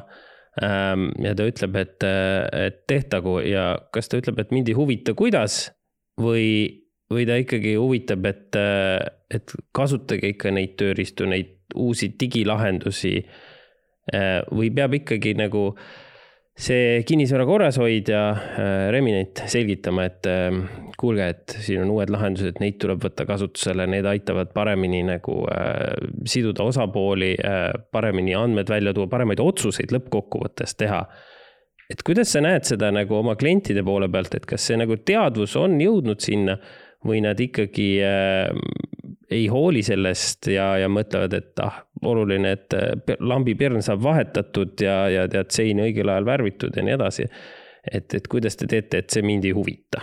ähm,. 0.62 1.10
ja 1.22 1.34
ta 1.38 1.48
ütleb, 1.50 1.76
et, 1.82 2.06
et 2.06 2.82
tehtagu 2.90 3.40
ja 3.46 3.72
kas 3.94 4.10
ta 4.10 4.22
ütleb, 4.22 4.38
et 4.42 4.54
mind 4.54 4.70
ei 4.70 4.78
huvita, 4.78 5.16
kuidas 5.18 5.64
või, 6.20 6.48
või 7.10 7.26
ta 7.26 7.38
ikkagi 7.42 7.74
huvitab, 7.78 8.26
et, 8.30 8.58
et 9.34 9.54
kasutage 9.74 10.34
ikka 10.34 10.54
neid 10.54 10.78
tööriistu, 10.78 11.26
neid 11.26 11.56
uusi 11.74 12.12
digilahendusi 12.20 13.16
äh,. 14.14 14.44
või 14.54 14.70
peab 14.74 14.94
ikkagi 15.02 15.34
nagu 15.42 15.72
äh, 15.74 15.96
see 16.58 17.02
kinnisvara 17.06 17.46
korrashoidja 17.46 18.20
äh, 18.30 18.90
Reminent 18.90 19.44
selgitama, 19.46 20.08
et 20.08 20.26
äh, 20.26 20.50
kuulge, 20.98 21.28
et 21.30 21.56
siin 21.62 21.84
on 21.84 21.92
uued 21.94 22.10
lahendused, 22.10 22.58
neid 22.62 22.80
tuleb 22.82 23.04
võtta 23.04 23.26
kasutusele, 23.28 23.86
need 23.90 24.06
aitavad 24.10 24.50
paremini 24.54 25.04
nagu 25.06 25.40
äh, 25.52 25.94
siduda 26.26 26.66
osapooli 26.66 27.34
äh,, 27.38 27.70
paremini 27.94 28.34
andmed 28.38 28.70
välja 28.70 28.94
tuua, 28.96 29.10
paremaid 29.10 29.42
otsuseid 29.42 29.94
lõppkokkuvõttes 29.94 30.74
teha. 30.78 31.04
et 31.88 32.02
kuidas 32.04 32.34
sa 32.34 32.42
näed 32.44 32.66
seda 32.68 32.90
nagu 32.92 33.14
oma 33.16 33.36
klientide 33.38 33.84
poole 33.86 34.10
pealt, 34.12 34.34
et 34.34 34.46
kas 34.46 34.66
see 34.68 34.76
nagu 34.76 34.98
teadvus 34.98 35.54
on 35.56 35.78
jõudnud 35.80 36.20
sinna 36.20 36.58
või 37.06 37.22
nad 37.22 37.38
ikkagi 37.40 37.88
äh, 38.02 38.48
ei 39.30 39.46
hooli 39.52 39.82
sellest 39.86 40.48
ja, 40.50 40.72
ja 40.80 40.88
mõtlevad, 40.90 41.36
et 41.36 41.62
ah, 41.62 41.82
oluline, 42.08 42.54
et 42.56 42.76
äh, 42.76 43.16
lambipirn 43.20 43.82
saab 43.84 44.02
vahetatud 44.06 44.80
ja, 44.82 45.00
ja 45.12 45.26
tead, 45.30 45.52
sein 45.54 45.82
õigel 45.84 46.10
ajal 46.10 46.28
värvitud 46.28 46.76
ja 46.76 46.84
nii 46.84 46.96
edasi. 46.96 47.28
et, 47.88 48.14
et 48.14 48.28
kuidas 48.28 48.58
te 48.58 48.66
teete, 48.66 49.02
et 49.02 49.10
see 49.10 49.24
mind 49.24 49.46
ei 49.48 49.54
huvita? 49.56 50.02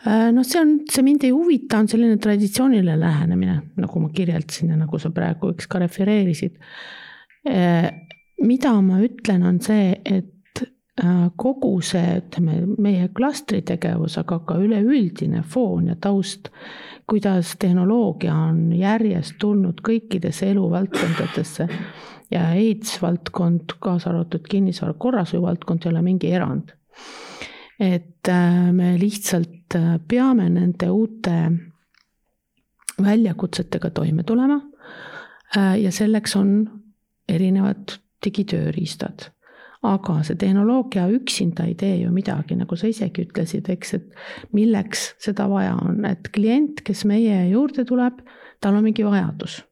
Noh, 0.00 0.44
see 0.48 0.56
on, 0.56 0.78
see 0.88 1.04
mind 1.04 1.26
ei 1.28 1.32
huvita, 1.34 1.82
on 1.82 1.88
selline 1.90 2.16
traditsiooniline 2.16 2.94
lähenemine, 2.96 3.58
nagu 3.82 4.00
ma 4.00 4.08
kirjeldasin 4.14 4.70
ja 4.72 4.78
nagu 4.80 4.98
sa 4.98 5.10
praegu 5.12 5.50
üks 5.52 5.68
ka 5.68 5.82
refereerisid. 5.82 6.56
Mida 8.40 8.72
ma 8.80 9.02
ütlen, 9.04 9.44
on 9.44 9.58
see, 9.60 9.90
et 10.08 10.39
kogu 11.36 11.78
see, 11.80 12.18
ütleme, 12.20 12.58
meie 12.78 13.08
klastritegevus, 13.16 14.18
aga 14.20 14.36
ka 14.44 14.58
üleüldine 14.60 15.40
foon 15.48 15.86
ja 15.88 15.94
taust, 15.96 16.50
kuidas 17.08 17.54
tehnoloogia 17.58 18.34
on 18.34 18.72
järjest 18.76 19.38
tulnud 19.40 19.80
kõikidesse 19.86 20.50
eluvaldkondadesse 20.52 21.68
ja 22.30 22.50
ehitusvaldkond, 22.52 23.78
kaasa 23.80 24.10
arvatud 24.10 24.44
kinnisvara 24.50 24.94
korrashoiu 24.98 25.42
valdkond 25.46 25.86
ei 25.86 25.92
ole 25.94 26.04
mingi 26.04 26.34
erand 26.36 26.76
et 27.80 28.28
äh, 28.28 28.72
me 28.72 28.98
lihtsalt 29.00 29.74
äh, 29.74 29.96
peame 30.08 30.50
nende 30.52 30.90
uute 30.92 31.36
väljakutsetega 33.00 33.90
toime 33.96 34.22
tulema. 34.28 34.60
Äh, 35.56 35.80
ja 35.80 35.92
selleks 35.92 36.36
on 36.36 36.70
erinevad 37.28 37.96
digitööriistad. 38.24 39.30
Aga 39.82 40.18
see 40.26 40.36
tehnoloogia 40.36 41.06
üksinda 41.08 41.64
ei 41.64 41.74
tee 41.74 41.94
ju 42.02 42.10
midagi, 42.12 42.56
nagu 42.58 42.76
sa 42.76 42.90
isegi 42.90 43.24
ütlesid, 43.24 43.70
eks, 43.72 43.94
et 43.96 44.52
milleks 44.52 45.14
seda 45.22 45.48
vaja 45.48 45.78
on, 45.80 46.04
et 46.04 46.28
klient, 46.34 46.82
kes 46.84 47.06
meie 47.08 47.38
juurde 47.48 47.86
tuleb, 47.88 48.20
tal 48.60 48.76
on 48.76 48.84
mingi 48.84 49.06
vajadus. 49.06 49.62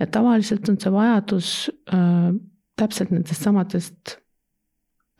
ja 0.00 0.06
tavaliselt 0.06 0.68
on 0.68 0.80
see 0.80 0.92
vajadus 0.92 1.48
äh, 1.92 2.30
täpselt 2.76 3.12
nendest 3.12 3.42
samadest 3.42 4.16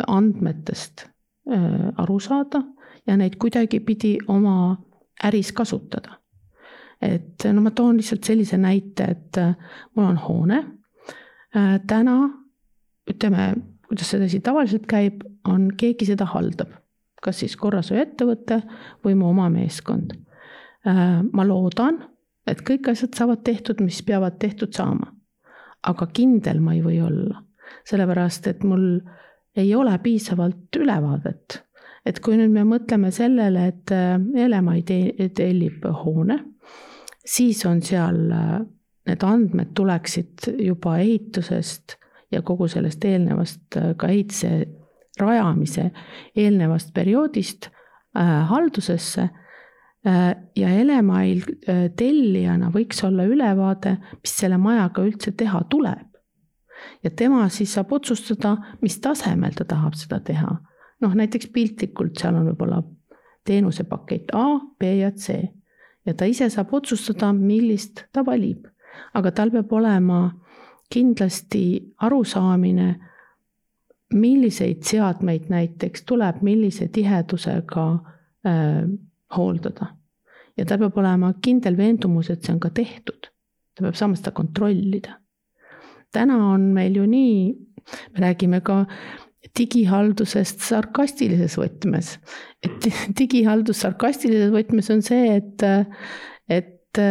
andmetest 0.06 1.04
Äh, 1.50 1.92
aru 2.00 2.20
saada 2.20 2.62
ja 3.06 3.16
neid 3.20 3.34
kuidagipidi 3.36 4.14
oma 4.32 4.78
äris 5.24 5.52
kasutada. 5.52 6.20
et 7.02 7.44
no 7.52 7.60
ma 7.60 7.70
toon 7.70 7.98
lihtsalt 7.98 8.24
sellise 8.24 8.56
näite, 8.56 9.04
et 9.04 9.36
äh, 9.36 9.52
mul 9.96 10.06
on 10.06 10.16
hoone. 10.16 10.58
Äh, 11.56 11.80
täna 11.86 12.30
ütleme, 13.10 13.54
kuidas 13.94 14.10
see 14.10 14.24
asi 14.26 14.40
tavaliselt 14.42 14.86
käib, 14.90 15.22
on 15.46 15.68
keegi 15.78 16.08
seda 16.08 16.26
haldab, 16.26 16.72
kas 17.22 17.38
siis 17.42 17.54
korrashoiuettevõte 17.56 18.60
või 19.04 19.14
mu 19.14 19.30
oma 19.30 19.48
meeskond. 19.52 20.16
ma 21.32 21.44
loodan, 21.46 22.02
et 22.46 22.60
kõik 22.60 22.90
asjad 22.90 23.14
saavad 23.14 23.44
tehtud, 23.44 23.80
mis 23.80 24.02
peavad 24.02 24.38
tehtud 24.38 24.74
saama. 24.74 25.12
aga 25.84 26.06
kindel 26.06 26.60
ma 26.60 26.74
ei 26.74 26.80
või 26.82 27.00
olla, 27.04 27.42
sellepärast 27.84 28.46
et 28.46 28.62
mul 28.64 29.00
ei 29.56 29.74
ole 29.74 29.98
piisavalt 29.98 30.76
ülevaadet. 30.76 31.62
et 32.04 32.20
kui 32.20 32.36
nüüd 32.36 32.50
me 32.50 32.64
mõtleme 32.64 33.10
sellele, 33.10 33.66
et 33.66 33.90
äh, 33.92 34.18
Elemai 34.44 34.82
tellib 34.82 35.84
hoone, 35.84 36.44
siis 37.24 37.64
on 37.66 37.80
seal, 37.82 38.30
äh, 38.30 38.60
need 39.06 39.22
andmed 39.22 39.72
tuleksid 39.74 40.50
juba 40.58 40.98
ehitusest 40.98 41.96
ja 42.34 42.42
kogu 42.42 42.68
sellest 42.68 43.04
eelnevast 43.04 43.78
äh, 43.78 43.92
ka 43.96 44.10
ehitise 44.10 44.66
rajamise 45.20 45.90
eelnevast 46.36 46.94
perioodist 46.94 47.68
äh, 47.70 48.32
haldusesse 48.50 49.28
äh, 50.06 50.34
ja 50.56 50.72
Elemail 50.74 51.44
tellijana 51.96 52.72
võiks 52.74 53.04
olla 53.06 53.26
ülevaade, 53.30 53.96
mis 54.20 54.34
selle 54.40 54.58
majaga 54.58 55.06
üldse 55.06 55.32
teha 55.32 55.62
tuleb 55.70 56.10
ja 57.04 57.10
tema 57.10 57.48
siis 57.48 57.72
saab 57.74 57.92
otsustada, 57.92 58.56
mis 58.82 58.98
tasemel 59.00 59.54
ta 59.56 59.64
tahab 59.68 59.94
seda 59.98 60.20
teha. 60.20 60.58
noh, 61.00 61.14
näiteks 61.14 61.50
piltlikult 61.52 62.18
seal 62.18 62.36
on 62.38 62.48
võib-olla 62.48 62.80
teenusepakett 63.44 64.32
A, 64.32 64.60
B 64.80 64.94
ja 65.00 65.10
C 65.12 65.36
ja 66.06 66.14
ta 66.14 66.28
ise 66.28 66.48
saab 66.50 66.72
otsustada, 66.74 67.32
millist 67.32 68.06
ta 68.12 68.24
valib. 68.26 68.66
aga 69.14 69.30
tal 69.30 69.50
peab 69.50 69.72
olema 69.72 70.20
kindlasti 70.92 71.94
arusaamine, 72.06 72.94
milliseid 74.14 74.84
seadmeid 74.86 75.48
näiteks 75.50 76.04
tuleb 76.06 76.42
millise 76.42 76.88
tihedusega 76.88 77.86
äh, 78.46 78.88
hooldada. 79.36 79.86
ja 80.56 80.64
tal 80.64 80.78
peab 80.78 80.98
olema 80.98 81.32
kindel 81.42 81.76
veendumus, 81.76 82.30
et 82.30 82.42
see 82.42 82.54
on 82.54 82.60
ka 82.60 82.70
tehtud. 82.70 83.30
ta 83.74 83.82
peab 83.82 83.94
saama 83.98 84.16
seda 84.16 84.30
kontrollida 84.30 85.18
täna 86.14 86.38
on 86.52 86.70
meil 86.74 86.96
ju 86.98 87.06
nii, 87.10 87.38
me 88.14 88.24
räägime 88.26 88.60
ka 88.64 88.84
digihaldusest 89.58 90.64
sarkastilises 90.66 91.58
võtmes. 91.60 92.16
et 92.64 92.88
digihaldus 93.18 93.84
sarkastilises 93.84 94.52
võtmes 94.54 94.90
on 94.94 95.02
see, 95.04 95.38
et, 95.38 95.66
et 96.48 97.02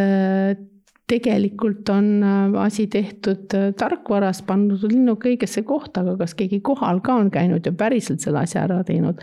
tegelikult 1.10 1.88
on 1.92 2.06
asi 2.62 2.86
tehtud 2.88 3.52
tarkvaras, 3.78 4.42
pandud 4.46 4.86
linnuk 4.88 5.26
õigesse 5.28 5.62
kohta, 5.68 6.00
aga 6.00 6.16
kas 6.24 6.36
keegi 6.38 6.62
kohal 6.64 7.02
ka 7.04 7.18
on 7.20 7.30
käinud 7.34 7.66
ja 7.66 7.72
päriselt 7.76 8.24
selle 8.24 8.40
asja 8.44 8.64
ära 8.64 8.80
teinud, 8.88 9.20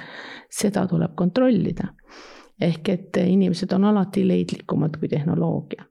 seda 0.50 0.86
tuleb 0.88 1.16
kontrollida. 1.16 1.94
ehk 2.62 2.90
et 2.90 3.18
inimesed 3.18 3.72
on 3.74 3.90
alati 3.90 4.22
leidlikumad 4.28 5.00
kui 5.02 5.10
tehnoloogia 5.10 5.88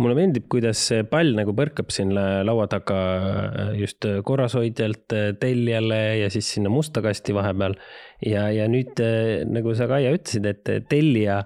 mulle 0.00 0.16
meeldib, 0.16 0.46
kuidas 0.52 0.80
see 0.88 1.04
pall 1.08 1.34
nagu 1.36 1.52
põrkab 1.56 1.92
siin 1.92 2.14
laua 2.16 2.66
taga 2.70 2.98
äh, 3.18 3.74
just 3.82 4.06
korrashoidjalt 4.24 5.16
äh, 5.16 5.28
tellijale 5.40 6.00
ja 6.22 6.30
siis 6.32 6.48
sinna 6.54 6.72
musta 6.72 7.02
kasti 7.04 7.34
vahepeal. 7.36 7.76
ja, 8.24 8.48
ja 8.54 8.68
nüüd 8.72 9.02
äh, 9.04 9.42
nagu 9.48 9.74
sa, 9.76 9.88
Kaia, 9.90 10.14
ütlesid, 10.16 10.48
et 10.48 10.88
tellija 10.88 11.42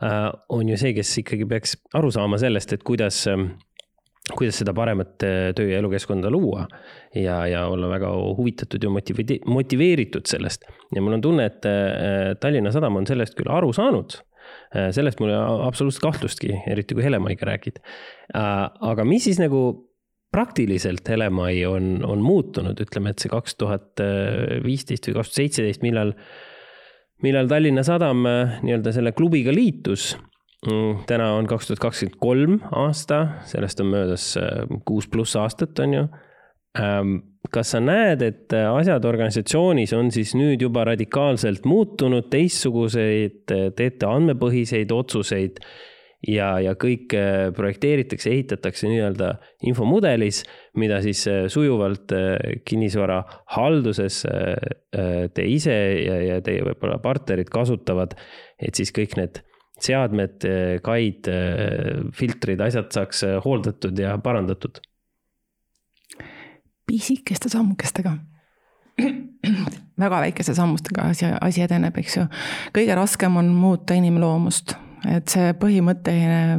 on 0.00 0.68
ju 0.68 0.76
see, 0.80 0.94
kes 0.96 1.10
ikkagi 1.20 1.44
peaks 1.48 1.74
aru 1.98 2.08
saama 2.14 2.38
sellest, 2.40 2.72
et 2.72 2.84
kuidas 2.86 3.26
kuidas 4.30 4.60
seda 4.60 4.72
paremat 4.76 5.18
töö- 5.58 5.68
ja 5.72 5.80
elukeskkonda 5.80 6.30
luua 6.30 6.62
ja, 7.18 7.40
ja 7.50 7.64
olla 7.66 7.88
väga 7.90 8.12
huvitatud 8.38 8.84
ja 8.84 8.90
motiveeritud 9.44 10.28
sellest. 10.30 10.64
ja 10.94 11.02
mul 11.02 11.18
on 11.18 11.24
tunne, 11.24 11.48
et 11.50 12.40
Tallinna 12.40 12.72
Sadam 12.72 12.96
on 12.96 13.08
sellest 13.10 13.34
küll 13.36 13.50
aru 13.52 13.72
saanud 13.76 14.16
Äh, 14.70 14.90
sellest 14.94 15.20
mul 15.22 15.32
absoluutselt 15.34 16.04
kahtlustki, 16.04 16.52
eriti 16.70 16.96
kui 16.96 17.04
Helemaiga 17.04 17.48
räägid. 17.48 17.80
Äh, 18.34 18.66
aga 18.92 19.06
mis 19.06 19.26
siis 19.26 19.40
nagu 19.42 19.62
praktiliselt 20.30 21.08
Helemai 21.10 21.64
on, 21.66 21.96
on 22.06 22.22
muutunud, 22.22 22.78
ütleme, 22.78 23.10
et 23.10 23.22
see 23.22 23.32
kaks 23.32 23.56
tuhat 23.58 23.98
viisteist 24.62 25.08
või 25.08 25.16
kaks 25.16 25.32
tuhat 25.32 25.40
seitseteist, 25.40 25.82
millal, 25.82 26.12
millal 27.22 27.48
Tallinna 27.50 27.84
Sadam 27.86 28.26
äh, 28.28 28.58
nii-öelda 28.64 28.92
selle 28.96 29.14
klubiga 29.16 29.54
liitus. 29.54 30.12
Mm, 30.66 31.06
täna 31.08 31.32
on 31.38 31.46
kaks 31.48 31.70
tuhat 31.70 31.80
kakskümmend 31.80 32.20
kolm 32.20 32.58
aasta, 32.76 33.22
sellest 33.48 33.80
on 33.80 33.94
möödas 33.94 34.34
kuus 34.84 35.06
pluss 35.08 35.38
aastat, 35.40 35.78
on 35.80 35.94
ju 35.94 36.02
ähm, 36.76 37.14
kas 37.48 37.72
sa 37.74 37.80
näed, 37.82 38.22
et 38.22 38.54
äh, 38.54 38.68
asjad 38.68 39.04
organisatsioonis 39.08 39.94
on 39.96 40.10
siis 40.14 40.34
nüüd 40.38 40.62
juba 40.62 40.84
radikaalselt 40.90 41.66
muutunud, 41.68 42.28
teistsuguseid, 42.32 43.42
äh, 43.54 43.70
teete 43.76 44.08
andmepõhiseid 44.10 44.92
otsuseid 44.94 45.62
ja, 46.28 46.50
ja 46.60 46.74
kõik 46.80 47.14
äh, 47.16 47.50
projekteeritakse, 47.56 48.32
ehitatakse 48.32 48.90
nii-öelda 48.90 49.32
infomudelis, 49.68 50.42
mida 50.80 51.00
siis 51.04 51.24
sujuvalt 51.52 52.12
kinnisvara 52.68 53.22
halduses 53.56 54.22
te 55.34 55.46
ise 55.46 55.76
ja, 56.04 56.18
ja 56.22 56.36
teie 56.44 56.62
võib-olla 56.66 57.00
partnerid 57.02 57.50
kasutavad, 57.50 58.14
et 58.60 58.78
siis 58.78 58.92
kõik 58.94 59.16
need 59.18 59.42
seadmed, 59.80 60.44
kaid, 60.84 61.28
filtrid, 62.14 62.60
asjad 62.60 62.90
saaks 62.92 63.24
hooldatud 63.46 63.98
ja 63.98 64.12
parandatud. 64.22 64.82
Pisikeste 66.90 67.48
sammukestega. 67.48 68.16
Väga 70.00 70.20
väikeste 70.20 70.54
sammustega 70.54 71.08
asi, 71.12 71.26
asi 71.40 71.62
edeneb, 71.64 71.96
eks 72.00 72.16
ju. 72.16 72.26
kõige 72.76 72.96
raskem 72.98 73.36
on 73.40 73.50
muuta 73.54 73.94
inimloomust, 73.96 74.74
et 75.08 75.28
see 75.32 75.52
põhimõtteline 75.60 76.58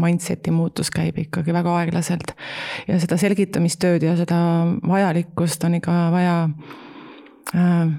mindset'i 0.00 0.52
muutus 0.52 0.90
käib 0.92 1.18
ikkagi 1.22 1.54
väga 1.54 1.76
aeglaselt. 1.80 2.34
ja 2.88 2.98
seda 3.00 3.18
selgitamistööd 3.20 4.02
ja 4.02 4.16
seda 4.18 4.38
vajalikkust 4.86 5.64
on 5.64 5.78
ikka 5.80 5.94
vaja 6.14 6.36
äh, 7.54 7.94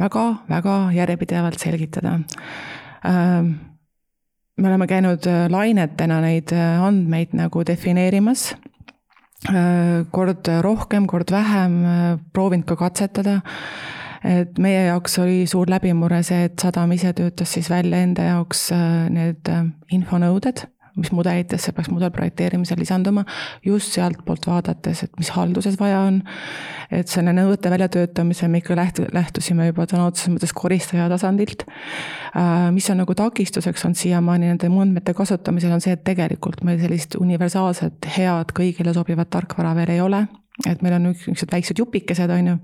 väga, 0.00 0.26
väga 0.48 0.78
järjepidevalt 0.96 1.58
selgitada 1.62 2.18
äh, 3.06 3.40
me 4.56 4.68
oleme 4.68 4.86
käinud 4.86 5.26
lainetena 5.50 6.20
neid 6.22 6.52
andmeid 6.54 7.34
nagu 7.34 7.64
defineerimas 7.66 8.52
Äh, 9.44 10.06
kord 10.08 10.48
rohkem, 10.64 11.06
kord 11.06 11.28
vähem, 11.30 11.84
äh, 11.84 12.18
proovinud 12.32 12.64
ka 12.64 12.76
katsetada. 12.76 13.42
Et 14.24 14.58
meie 14.58 14.86
jaoks 14.88 15.18
oli 15.22 15.42
suur 15.50 15.70
läbimurre 15.70 16.22
see, 16.26 16.46
et 16.48 16.60
Sadam 16.60 16.92
ise 16.96 17.12
töötas 17.16 17.52
siis 17.56 17.70
välja 17.70 18.00
enda 18.04 18.30
jaoks 18.30 18.70
äh, 18.72 19.10
need 19.12 19.50
infonõuded 19.92 20.66
mis 20.96 21.10
mudelitesse 21.12 21.72
peaks 21.74 21.90
mudelprojekteerimisel 21.90 22.78
lisanduma, 22.78 23.24
just 23.66 23.94
sealtpoolt 23.96 24.46
vaadates, 24.46 25.02
et 25.06 25.18
mis 25.18 25.30
halduses 25.34 25.78
vaja 25.80 26.04
on. 26.06 26.22
et 26.94 27.08
selle 27.10 27.32
nõuete 27.34 27.70
väljatöötamisel 27.72 28.50
me 28.52 28.60
ikka 28.60 28.76
lähtu-, 28.78 29.08
lähtusime 29.12 29.66
juba 29.66 29.86
sõna 29.90 30.04
otseses 30.06 30.30
mõttes 30.30 30.52
koristaja 30.54 31.08
tasandilt. 31.10 31.64
Äh, 32.36 32.68
mis 32.76 32.86
on 32.92 33.00
nagu 33.02 33.16
takistuseks 33.18 33.88
olnud 33.88 33.98
siiamaani 33.98 34.52
nende 34.52 34.70
andmete 34.70 35.14
kasutamisel, 35.16 35.74
on 35.74 35.82
see, 35.82 35.96
et 35.96 36.04
tegelikult 36.06 36.62
meil 36.62 36.78
sellist 36.78 37.18
universaalset, 37.18 38.06
head, 38.16 38.54
kõigile 38.54 38.94
sobivat 38.94 39.32
tarkvara 39.34 39.74
veel 39.80 39.96
ei 39.96 40.04
ole 40.04 40.26
et 40.62 40.82
meil 40.82 40.94
on 40.94 41.08
niisugused 41.08 41.50
väiksed 41.50 41.78
jupikesed, 41.78 42.30
on 42.30 42.46
ju. 42.46 42.56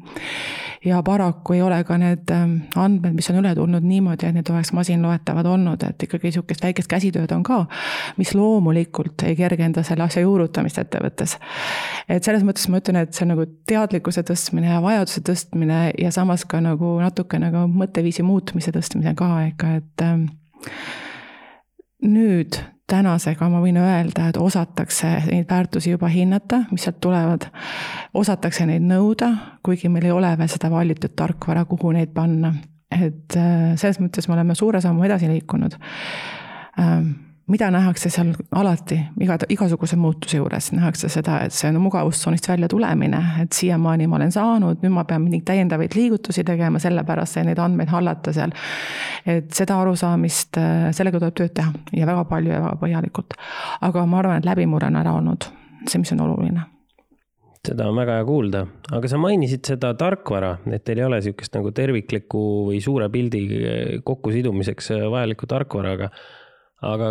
ja 0.84 1.02
paraku 1.02 1.56
ei 1.56 1.62
ole 1.62 1.80
ka 1.84 1.96
need 1.98 2.30
ähm, 2.30 2.54
andmed, 2.78 3.16
mis 3.18 3.28
on 3.32 3.40
üle 3.42 3.50
tulnud 3.58 3.84
niimoodi, 3.84 4.28
et 4.28 4.36
need 4.36 4.50
oleks 4.52 4.70
masinloetavad 4.76 5.48
olnud, 5.50 5.82
et 5.88 6.06
ikkagi 6.06 6.30
niisugust 6.30 6.62
väikest 6.64 6.90
käsitööd 6.90 7.34
on 7.34 7.42
ka, 7.46 7.64
mis 8.20 8.32
loomulikult 8.38 9.26
ei 9.26 9.34
kergenda 9.36 9.82
selle 9.86 10.06
asja 10.06 10.22
juurutamist 10.22 10.78
ettevõttes. 10.78 11.36
et 12.08 12.24
selles 12.24 12.46
mõttes 12.46 12.70
ma 12.70 12.78
ütlen, 12.78 13.02
et 13.02 13.12
see 13.14 13.26
on 13.26 13.34
nagu 13.34 13.48
teadlikkuse 13.68 14.22
tõstmine 14.30 14.70
ja 14.70 14.80
vajaduse 14.84 15.26
tõstmine 15.26 15.82
ja 15.98 16.14
samas 16.14 16.46
ka 16.46 16.62
nagu 16.62 16.96
natuke 17.02 17.42
nagu 17.42 17.66
mõtteviisi 17.74 18.22
muutmise 18.22 18.72
tõstmine 18.76 19.16
ka 19.18 19.32
ikka, 19.50 19.76
et 19.82 20.06
ähm, 20.06 20.28
nüüd 22.06 22.62
tänasega 22.90 23.48
ma 23.52 23.62
võin 23.62 23.78
öelda, 23.80 24.28
et 24.30 24.38
osatakse 24.40 25.12
neid 25.28 25.48
väärtusi 25.50 25.94
juba 25.94 26.10
hinnata, 26.12 26.64
mis 26.70 26.84
sealt 26.86 27.00
tulevad. 27.00 27.46
osatakse 28.14 28.66
neid 28.66 28.84
nõuda, 28.86 29.30
kuigi 29.62 29.88
meil 29.88 30.08
ei 30.10 30.14
ole 30.14 30.34
veel 30.38 30.50
seda 30.50 30.70
valitud 30.70 31.14
tarkvara, 31.16 31.64
kuhu 31.70 31.94
neid 31.96 32.14
panna. 32.14 32.54
et 32.90 33.36
äh, 33.38 33.76
selles 33.78 34.00
mõttes 34.02 34.26
me 34.28 34.34
oleme 34.34 34.54
suure 34.58 34.80
sammu 34.82 35.04
edasi 35.06 35.28
liikunud 35.30 35.76
ähm, 36.80 37.12
mida 37.50 37.70
nähakse 37.72 38.10
seal 38.12 38.32
alati, 38.56 38.96
iga, 39.24 39.36
igasuguse 39.50 39.98
muutuse 39.98 40.38
juures 40.38 40.70
nähakse 40.74 41.10
seda, 41.12 41.40
et 41.46 41.54
see 41.54 41.70
on 41.70 41.80
mugavustsoonist 41.82 42.48
välja 42.48 42.68
tulemine, 42.70 43.20
et 43.42 43.52
siiamaani 43.56 44.06
ma 44.10 44.18
olen 44.20 44.32
saanud, 44.34 44.82
nüüd 44.84 44.94
ma 44.94 45.04
pean 45.08 45.24
mingeid 45.24 45.46
täiendavaid 45.50 45.96
liigutusi 45.98 46.44
tegema, 46.46 46.80
sellepärast 46.82 47.38
sai 47.38 47.46
neid 47.48 47.60
andmeid 47.62 47.90
hallata 47.90 48.34
seal. 48.36 48.54
et 49.26 49.50
seda 49.54 49.80
arusaamist, 49.82 50.58
sellega 50.96 51.20
tuleb 51.20 51.36
tööd 51.36 51.54
teha 51.56 51.72
ja 51.96 52.06
väga 52.08 52.24
palju 52.30 52.52
ja 52.54 52.60
väga 52.62 52.76
põhjalikult. 52.82 53.38
aga 53.80 54.04
ma 54.06 54.20
arvan, 54.22 54.42
et 54.42 54.48
läbimurre 54.48 54.90
on 54.90 55.00
ära 55.00 55.14
olnud, 55.18 55.48
see, 55.86 55.98
mis 55.98 56.12
on 56.16 56.26
oluline 56.26 56.66
seda 57.60 57.90
on 57.90 57.98
väga 57.98 58.14
hea 58.16 58.24
kuulda, 58.24 58.62
aga 58.96 59.08
sa 59.10 59.18
mainisid 59.20 59.66
seda 59.68 59.90
tarkvara, 59.98 60.54
et 60.72 60.84
teil 60.86 61.02
ei 61.02 61.04
ole 61.04 61.18
niisugust 61.20 61.58
nagu 61.58 61.72
terviklikku 61.76 62.44
või 62.70 62.78
suure 62.80 63.10
pildi 63.12 63.42
kokkusidumiseks 64.06 64.94
vajalikku 65.12 65.48
tarkvara, 65.50 65.92
aga, 65.98 66.08
aga 66.88 67.10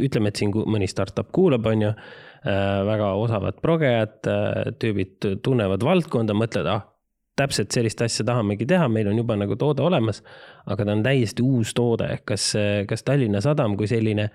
ütleme, 0.00 0.32
et 0.32 0.40
siin 0.40 0.52
mõni 0.52 0.88
startup 0.88 1.28
kuulab, 1.34 1.66
on 1.68 1.84
ju, 1.88 1.90
äh, 1.92 2.78
väga 2.88 3.12
osavad 3.20 3.60
progejad, 3.64 4.16
äh, 4.26 4.72
tüübid 4.80 5.42
tunnevad 5.44 5.84
valdkonda, 5.84 6.36
mõtlevad, 6.38 6.70
ah, 6.72 6.88
täpselt 7.36 7.72
sellist 7.72 8.00
asja 8.04 8.24
tahamegi 8.28 8.66
teha, 8.68 8.88
meil 8.88 9.08
on 9.08 9.16
juba 9.16 9.36
nagu 9.36 9.56
toode 9.56 9.82
olemas, 9.82 10.22
aga 10.66 10.84
ta 10.84 10.92
on 10.92 11.04
täiesti 11.04 11.44
uus 11.44 11.72
toode, 11.74 12.18
kas, 12.28 12.52
kas 12.88 13.06
Tallinna 13.06 13.40
Sadam 13.40 13.76
kui 13.76 13.88
selline 13.88 14.28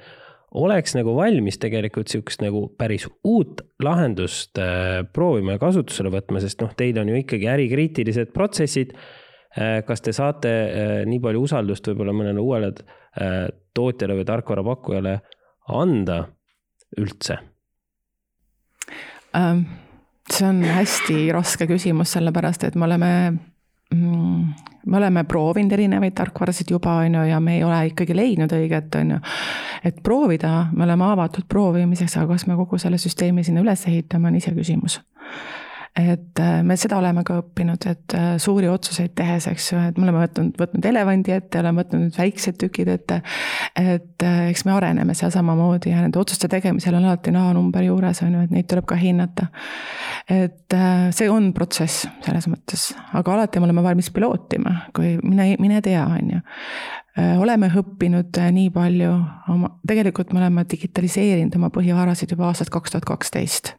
oleks 0.56 0.96
nagu 0.96 1.16
valmis 1.18 1.60
tegelikult 1.60 2.12
sihukest 2.12 2.44
nagu 2.44 2.68
päris 2.80 3.08
uut 3.28 3.62
lahendust 3.84 4.60
äh, 4.62 5.02
proovima 5.14 5.58
ja 5.58 5.62
kasutusele 5.62 6.12
võtma, 6.14 6.42
sest 6.44 6.62
noh, 6.64 6.72
teil 6.78 7.00
on 7.02 7.12
ju 7.12 7.22
ikkagi 7.24 7.50
ärikriitilised 7.52 8.32
protsessid 8.36 8.94
äh,. 8.96 9.82
kas 9.88 10.04
te 10.06 10.14
saate 10.16 10.54
äh, 10.54 10.94
nii 11.10 11.20
palju 11.24 11.44
usaldust 11.50 11.90
võib-olla 11.92 12.16
mõnele 12.16 12.44
uuele 12.44 12.72
äh, 12.72 13.48
tootjale 13.76 14.16
või 14.20 14.28
tarkvarapakkujale 14.30 15.18
anda 15.68 16.24
üldse? 16.98 17.40
Ähm, 19.36 19.66
see 20.32 20.48
on 20.48 20.64
hästi 20.64 21.28
raske 21.36 21.68
küsimus, 21.70 22.16
sellepärast 22.16 22.64
et 22.68 22.76
me 22.76 22.88
oleme 22.88 23.12
mm, 23.94 24.44
me 24.88 24.98
oleme 24.98 25.24
proovinud 25.28 25.72
erinevaid 25.76 26.16
tarkvarasid 26.16 26.72
juba, 26.72 27.00
on 27.04 27.20
ju, 27.20 27.24
ja 27.30 27.40
me 27.44 27.58
ei 27.58 27.64
ole 27.64 27.80
ikkagi 27.92 28.16
leidnud 28.16 28.54
õiget, 28.56 28.96
on 29.02 29.12
ju. 29.18 29.20
et 29.84 30.02
proovida, 30.04 30.68
me 30.74 30.88
oleme 30.88 31.12
avatud 31.12 31.48
proovimiseks, 31.50 32.18
aga 32.18 32.34
kas 32.34 32.48
me 32.48 32.56
kogu 32.56 32.80
selle 32.82 33.00
süsteemi 33.02 33.44
sinna 33.44 33.64
üles 33.66 33.88
ehitame, 33.88 34.32
on 34.32 34.40
iseküsimus 34.40 35.02
et 35.98 36.40
äh, 36.40 36.64
me 36.64 36.76
seda 36.78 37.00
oleme 37.00 37.24
ka 37.26 37.40
õppinud, 37.42 37.86
et 37.90 38.16
äh, 38.16 38.28
suuri 38.42 38.70
otsuseid 38.70 39.16
tehes, 39.18 39.48
eks 39.50 39.72
ju, 39.72 39.80
et 39.90 39.98
me 39.98 40.06
oleme 40.06 40.22
võtnud, 40.22 40.54
võtnud 40.60 40.86
elevandi 40.86 41.34
ette, 41.34 41.62
oleme 41.62 41.82
võtnud 41.82 42.18
väiksed 42.18 42.60
tükid 42.62 42.92
ette. 42.94 43.22
et 43.78 44.26
äh, 44.26 44.44
eks 44.52 44.66
me 44.68 44.76
areneme 44.76 45.16
seal 45.18 45.34
samamoodi 45.34 45.94
ja 45.94 46.04
nende 46.04 46.20
otsuste 46.22 46.50
tegemisel 46.52 47.00
on 47.00 47.08
alati 47.08 47.34
näonumber 47.34 47.88
juures, 47.88 48.22
on 48.26 48.36
ju, 48.38 48.44
et 48.46 48.54
neid 48.54 48.70
tuleb 48.70 48.86
ka 48.90 49.00
hinnata. 49.00 49.48
et 50.30 50.76
see 51.16 51.30
on 51.32 51.50
protsess 51.56 52.06
selles 52.26 52.48
mõttes, 52.52 52.92
aga 53.18 53.34
alati 53.34 53.60
me 53.60 53.70
oleme 53.70 53.84
valmis 53.86 54.12
pilootima, 54.14 54.76
kui 54.96 55.16
mine, 55.24 55.56
mine 55.60 55.82
tea, 55.82 56.06
on 56.06 56.36
ju 56.36 56.44
oleme 57.42 57.72
õppinud 57.74 58.38
nii 58.54 58.70
palju 58.70 59.10
oma, 59.50 59.72
tegelikult 59.90 60.30
me 60.36 60.44
oleme 60.44 60.68
digitaliseerinud 60.70 61.56
oma 61.58 61.72
põhivarasid 61.74 62.36
juba 62.36 62.52
aastast 62.52 62.70
kaks 62.70 62.94
tuhat 62.94 63.10
kaksteist 63.10 63.74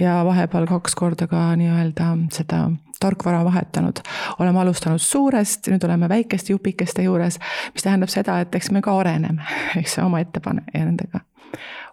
ja 0.00 0.24
vahepeal 0.24 0.66
kaks 0.66 0.94
korda 0.94 1.26
ka 1.26 1.56
nii-öelda 1.56 2.16
seda 2.32 2.70
tarkvara 3.00 3.44
vahetanud. 3.44 3.98
oleme 4.38 4.60
alustanud 4.60 4.98
suurest, 4.98 5.66
nüüd 5.68 5.84
oleme 5.84 6.08
väikeste 6.08 6.52
jupikeste 6.52 7.02
juures, 7.02 7.38
mis 7.74 7.82
tähendab 7.82 8.08
seda, 8.08 8.40
et 8.40 8.54
eks 8.54 8.70
me 8.70 8.82
ka 8.82 8.94
areneme, 8.98 9.42
eks 9.80 9.98
oma 9.98 10.20
ettepane- 10.22 10.64
ja 10.74 10.84
nendega, 10.84 11.20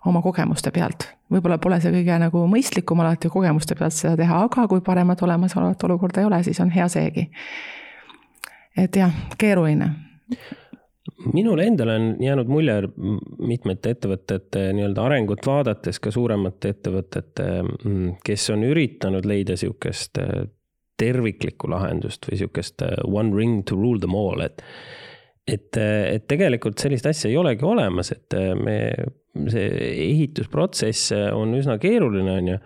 oma 0.06 0.22
kogemuste 0.22 0.72
pealt. 0.72 1.10
võib-olla 1.32 1.58
pole 1.58 1.82
see 1.82 1.92
kõige 1.94 2.20
nagu 2.20 2.46
mõistlikum 2.48 3.02
alati 3.02 3.30
kogemuste 3.30 3.76
pealt 3.76 3.94
seda 3.94 4.16
teha, 4.18 4.44
aga 4.46 4.68
kui 4.68 4.82
paremat 4.82 5.22
olemasolevat 5.22 5.84
olukorda 5.84 6.22
ei 6.22 6.30
ole, 6.30 6.44
siis 6.44 6.60
on 6.60 6.72
hea 6.72 6.88
seegi. 6.88 7.30
et 8.78 8.96
jah, 8.96 9.14
keeruline 9.38 9.92
minule 11.34 11.64
endale 11.64 11.96
on 11.96 12.08
jäänud 12.24 12.48
mulje 12.52 12.76
mitmete 13.48 13.94
ettevõtete 13.96 14.70
nii-öelda 14.76 15.06
arengut 15.06 15.46
vaadates, 15.48 16.00
ka 16.04 16.12
suuremate 16.14 16.74
ettevõtete, 16.76 17.50
mm, 17.64 18.16
kes 18.26 18.50
on 18.56 18.66
üritanud 18.68 19.28
leida 19.30 19.58
sihukest 19.60 20.22
äh, 20.22 20.48
terviklikku 21.00 21.70
lahendust 21.72 22.28
või 22.30 22.42
sihukest 22.42 22.86
äh, 22.86 22.96
one 23.08 23.36
ring 23.36 23.64
to 23.68 23.78
rule 23.80 24.00
them 24.00 24.18
all, 24.18 24.44
et 24.46 24.64
et, 25.50 25.78
äh, 25.82 26.14
et 26.16 26.28
tegelikult 26.30 26.82
sellist 26.82 27.08
asja 27.10 27.32
ei 27.32 27.38
olegi 27.40 27.66
olemas, 27.66 28.12
et 28.14 28.38
me, 28.60 28.78
see 29.50 29.68
ehitusprotsess 30.06 31.14
on 31.34 31.56
üsna 31.58 31.80
keeruline, 31.82 32.36
on 32.38 32.54
ju 32.54 32.60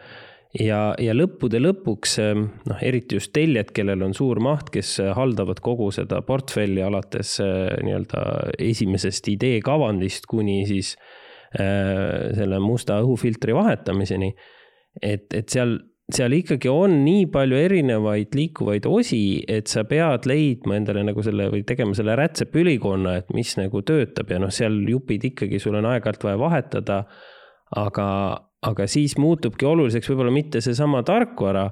ja, 0.60 0.80
ja 1.02 1.16
lõppude 1.16 1.62
lõpuks 1.62 2.18
ähm, 2.22 2.48
noh, 2.70 2.82
eriti 2.86 3.18
just 3.18 3.34
tellijad, 3.36 3.72
kellel 3.76 4.06
on 4.06 4.14
suur 4.18 4.42
maht, 4.44 4.70
kes 4.74 4.96
haldavad 5.18 5.62
kogu 5.64 5.90
seda 5.96 6.22
portfelli 6.26 6.84
alates 6.86 7.38
äh, 7.44 7.72
nii-öelda 7.86 8.26
esimesest 8.62 9.32
ideekavandist 9.34 10.30
kuni 10.30 10.62
siis 10.70 10.96
äh, 11.58 12.30
selle 12.38 12.62
musta 12.64 13.00
õhufiltri 13.04 13.56
vahetamiseni. 13.58 14.34
et, 15.02 15.34
et 15.34 15.50
seal, 15.50 15.78
seal 16.14 16.36
ikkagi 16.38 16.70
on 16.70 17.00
nii 17.06 17.26
palju 17.34 17.58
erinevaid 17.58 18.36
liikuvaid 18.38 18.86
osi, 18.86 19.42
et 19.50 19.72
sa 19.72 19.86
pead 19.90 20.28
leidma 20.30 20.78
endale 20.78 21.06
nagu 21.08 21.24
selle 21.26 21.50
või 21.54 21.64
tegema 21.68 21.98
selle 21.98 22.18
rätsepülikonna, 22.20 23.18
et 23.22 23.34
mis 23.34 23.56
nagu 23.58 23.82
töötab 23.82 24.30
ja 24.30 24.42
noh, 24.44 24.54
seal 24.54 24.84
jupid 24.90 25.32
ikkagi 25.32 25.62
sul 25.64 25.80
on 25.80 25.90
aeg-ajalt 25.94 26.28
vaja 26.30 26.42
vahetada. 26.42 27.04
aga, 27.74 28.08
aga 28.64 28.88
siis 28.90 29.18
muutubki 29.22 29.68
oluliseks 29.68 30.10
võib-olla 30.12 30.34
mitte 30.34 30.62
seesama 30.64 31.04
tarkvara, 31.08 31.68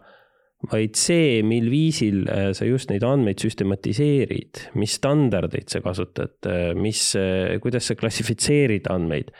vaid 0.71 0.97
see, 0.99 1.39
mil 1.47 1.71
viisil 1.71 2.21
äh, 2.29 2.51
sa 2.57 2.67
just 2.67 2.91
neid 2.91 3.05
andmeid 3.07 3.41
süstematiseerid, 3.41 4.65
mis 4.77 4.97
standardeid 4.99 5.71
sa 5.73 5.81
kasutad, 5.81 6.37
äh, 6.45 6.71
mis, 6.77 7.07
äh, 7.17 7.57
kuidas 7.63 7.89
sa 7.89 7.97
klassifitseerid 7.97 8.89
andmeid. 8.91 9.33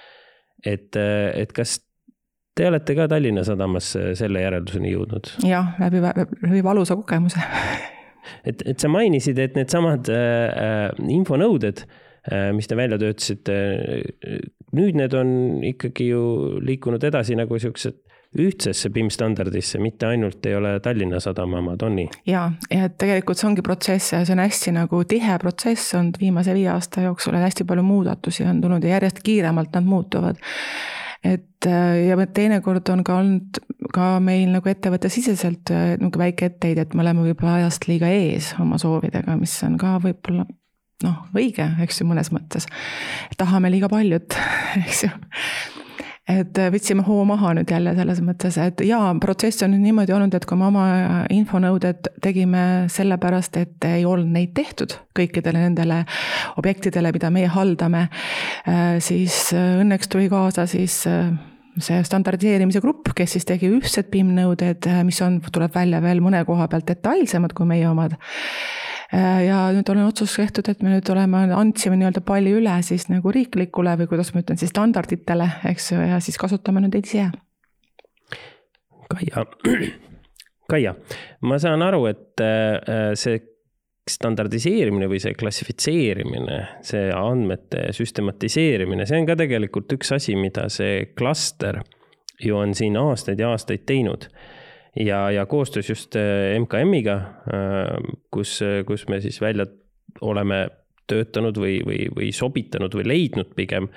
et, 0.62 0.94
et 0.94 1.54
kas 1.58 1.80
te 2.54 2.68
olete 2.70 2.94
ka 2.94 3.08
Tallinna 3.10 3.42
Sadamas 3.42 3.96
selle 4.18 4.44
järelduseni 4.44 4.92
jõudnud? 4.92 5.32
jah, 5.48 5.74
läbi, 5.82 6.02
läbi 6.44 6.62
valusa 6.66 6.98
kogemuse 7.00 7.42
et, 8.46 8.62
et 8.62 8.78
sa 8.78 8.90
mainisid, 8.92 9.40
et 9.42 9.58
needsamad 9.58 10.10
äh, 10.14 10.92
infonõuded 11.10 11.82
äh, 11.82 11.96
Äh, 11.96 12.11
mis 12.54 12.68
te 12.70 12.76
välja 12.78 13.00
töötasite. 13.02 13.54
nüüd 14.78 14.96
need 14.96 15.14
on 15.18 15.32
ikkagi 15.66 16.12
ju 16.12 16.22
liikunud 16.62 17.04
edasi 17.04 17.36
nagu 17.36 17.58
siuksed 17.60 17.98
ühtsesse 18.40 18.90
BIM 18.94 19.10
standardisse, 19.12 19.80
mitte 19.84 20.08
ainult 20.08 20.46
ei 20.48 20.56
ole 20.56 20.78
Tallinna 20.80 21.20
Sadama 21.20 21.60
omad, 21.60 21.82
on 21.84 21.98
nii? 22.00 22.08
ja, 22.32 22.46
ja 22.72 22.86
et 22.88 22.96
tegelikult 23.02 23.42
see 23.42 23.50
ongi 23.50 23.66
protsess 23.66 24.14
ja 24.14 24.22
see 24.24 24.38
on 24.38 24.44
hästi 24.44 24.76
nagu 24.78 25.02
tihe 25.04 25.36
protsess 25.42 25.98
olnud 26.00 26.20
viimase 26.22 26.56
viie 26.56 26.70
aasta 26.72 27.04
jooksul 27.10 27.36
ja 27.36 27.44
hästi 27.44 27.68
palju 27.68 27.84
muudatusi 27.84 28.48
on 28.48 28.62
tulnud 28.64 28.88
ja 28.88 28.96
järjest 28.96 29.20
kiiremalt 29.26 29.76
nad 29.76 29.90
muutuvad 29.90 30.40
et 31.24 31.68
äh, 31.68 32.08
ja 32.08 32.18
teinekord 32.34 32.90
on 32.90 33.04
ka 33.04 33.20
olnud 33.20 33.60
ka 33.94 34.08
meil 34.24 34.48
nagu 34.56 34.72
ettevõttesiseselt 34.72 35.74
äh, 35.76 35.94
nagu 36.02 36.20
väike 36.22 36.48
etteheide, 36.54 36.88
et 36.88 36.96
me 36.96 37.04
oleme 37.04 37.28
võib-olla 37.28 37.60
ajast 37.60 37.90
liiga 37.92 38.10
ees 38.16 38.54
oma 38.64 38.80
soovidega, 38.82 39.36
mis 39.38 39.58
on 39.68 39.78
ka 39.82 39.98
võib-olla 40.02 40.48
noh, 41.06 41.28
õige, 41.38 41.68
eks 41.84 42.02
ju, 42.02 42.08
mõnes 42.10 42.32
mõttes. 42.34 42.68
tahame 43.38 43.72
liiga 43.74 43.90
paljut, 43.92 44.36
eks 44.86 45.04
ju. 45.06 45.12
et 46.32 46.62
võtsime 46.74 47.04
hoo 47.08 47.26
maha 47.28 47.54
nüüd 47.58 47.72
jälle 47.72 47.94
selles 47.98 48.22
mõttes, 48.24 48.58
et 48.62 48.84
jaa, 48.88 49.12
protsess 49.24 49.66
on 49.66 49.74
nüüd 49.76 49.86
niimoodi 49.90 50.16
olnud, 50.16 50.38
et 50.38 50.48
kui 50.48 50.60
me 50.60 50.70
oma 50.70 50.86
infonõuded 51.34 52.12
tegime 52.24 52.66
sellepärast, 52.92 53.58
et 53.62 53.90
ei 53.90 54.06
olnud 54.08 54.32
neid 54.32 54.56
tehtud 54.58 54.96
kõikidele 55.18 55.66
nendele 55.66 56.04
objektidele, 56.62 57.12
mida 57.16 57.32
meie 57.34 57.52
haldame, 57.52 58.08
siis 59.04 59.48
õnneks 59.58 60.12
tuli 60.12 60.30
kaasa 60.32 60.68
siis 60.70 61.02
see 61.80 62.02
standardiseerimise 62.04 62.82
grupp, 62.84 63.14
kes 63.16 63.38
siis 63.38 63.48
tegi 63.48 63.70
ühtsed 63.72 64.10
BIM-nõuded, 64.12 64.88
mis 65.08 65.22
on, 65.24 65.40
tuleb 65.54 65.74
välja 65.76 66.02
veel 66.04 66.22
mõne 66.24 66.44
koha 66.48 66.68
pealt 66.72 66.90
detailsemad 66.90 67.56
kui 67.56 67.70
meie 67.70 67.88
omad. 67.90 68.18
Ja 69.12 69.60
nüüd 69.76 69.90
on 69.92 70.04
otsus 70.06 70.38
tehtud, 70.40 70.70
et 70.72 70.84
me 70.84 70.94
nüüd 70.94 71.10
oleme, 71.12 71.44
andsime 71.58 71.98
nii-öelda 72.00 72.24
palli 72.26 72.54
üle 72.56 72.78
siis 72.86 73.10
nagu 73.12 73.34
riiklikule 73.34 73.98
või 74.00 74.10
kuidas 74.12 74.32
ma 74.34 74.44
ütlen 74.44 74.60
siis 74.62 74.72
standarditele, 74.72 75.50
eks 75.72 75.92
ju, 75.92 76.00
ja 76.14 76.20
siis 76.24 76.40
kasutame 76.42 76.84
nüüd 76.86 76.96
ise. 77.02 77.28
Kaia, 79.12 79.44
Kaia, 80.72 80.94
ma 81.44 81.58
saan 81.60 81.84
aru, 81.84 82.06
et 82.08 82.44
äh, 82.46 83.12
see 83.20 83.42
standardiseerimine 84.10 85.08
või 85.12 85.20
see 85.22 85.36
klassifitseerimine, 85.38 86.58
see 86.86 87.10
andmete 87.14 87.90
süstematiseerimine, 87.96 89.06
see 89.08 89.20
on 89.22 89.28
ka 89.30 89.36
tegelikult 89.40 89.92
üks 89.98 90.16
asi, 90.16 90.36
mida 90.40 90.68
see 90.74 91.12
klaster 91.18 91.82
ju 92.42 92.58
on 92.58 92.74
siin 92.78 92.98
aastaid 92.98 93.40
ja 93.40 93.52
aastaid 93.54 93.86
teinud. 93.90 94.28
Ja, 94.96 95.32
ja 95.32 95.46
koostöös 95.46 95.90
just 95.90 96.16
MKM-iga, 96.60 97.16
äh, 97.54 98.14
kus, 98.32 98.60
kus 98.88 99.08
me 99.10 99.22
siis 99.22 99.42
välja 99.42 99.66
oleme 100.22 100.68
töötanud 101.12 101.58
või, 101.58 101.80
või, 101.86 102.06
või 102.16 102.32
sobitanud 102.36 102.96
või 102.96 103.08
leidnud 103.08 103.52
pigem 103.58 103.90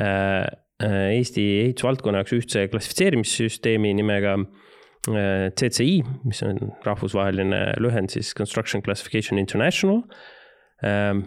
äh, 0.00 0.46
äh, 0.82 0.98
Eesti 1.16 1.44
ehitusvaldkonna 1.66 2.22
jaoks 2.22 2.36
ühtse 2.38 2.66
klassifitseerimissüsteemi 2.72 3.94
nimega 4.00 4.38
CCI, 5.00 6.02
mis 6.28 6.42
on 6.44 6.58
rahvusvaheline 6.84 7.60
lühend 7.80 8.12
siis 8.12 8.34
Construction 8.36 8.82
Classification 8.84 9.38
International, 9.40 10.02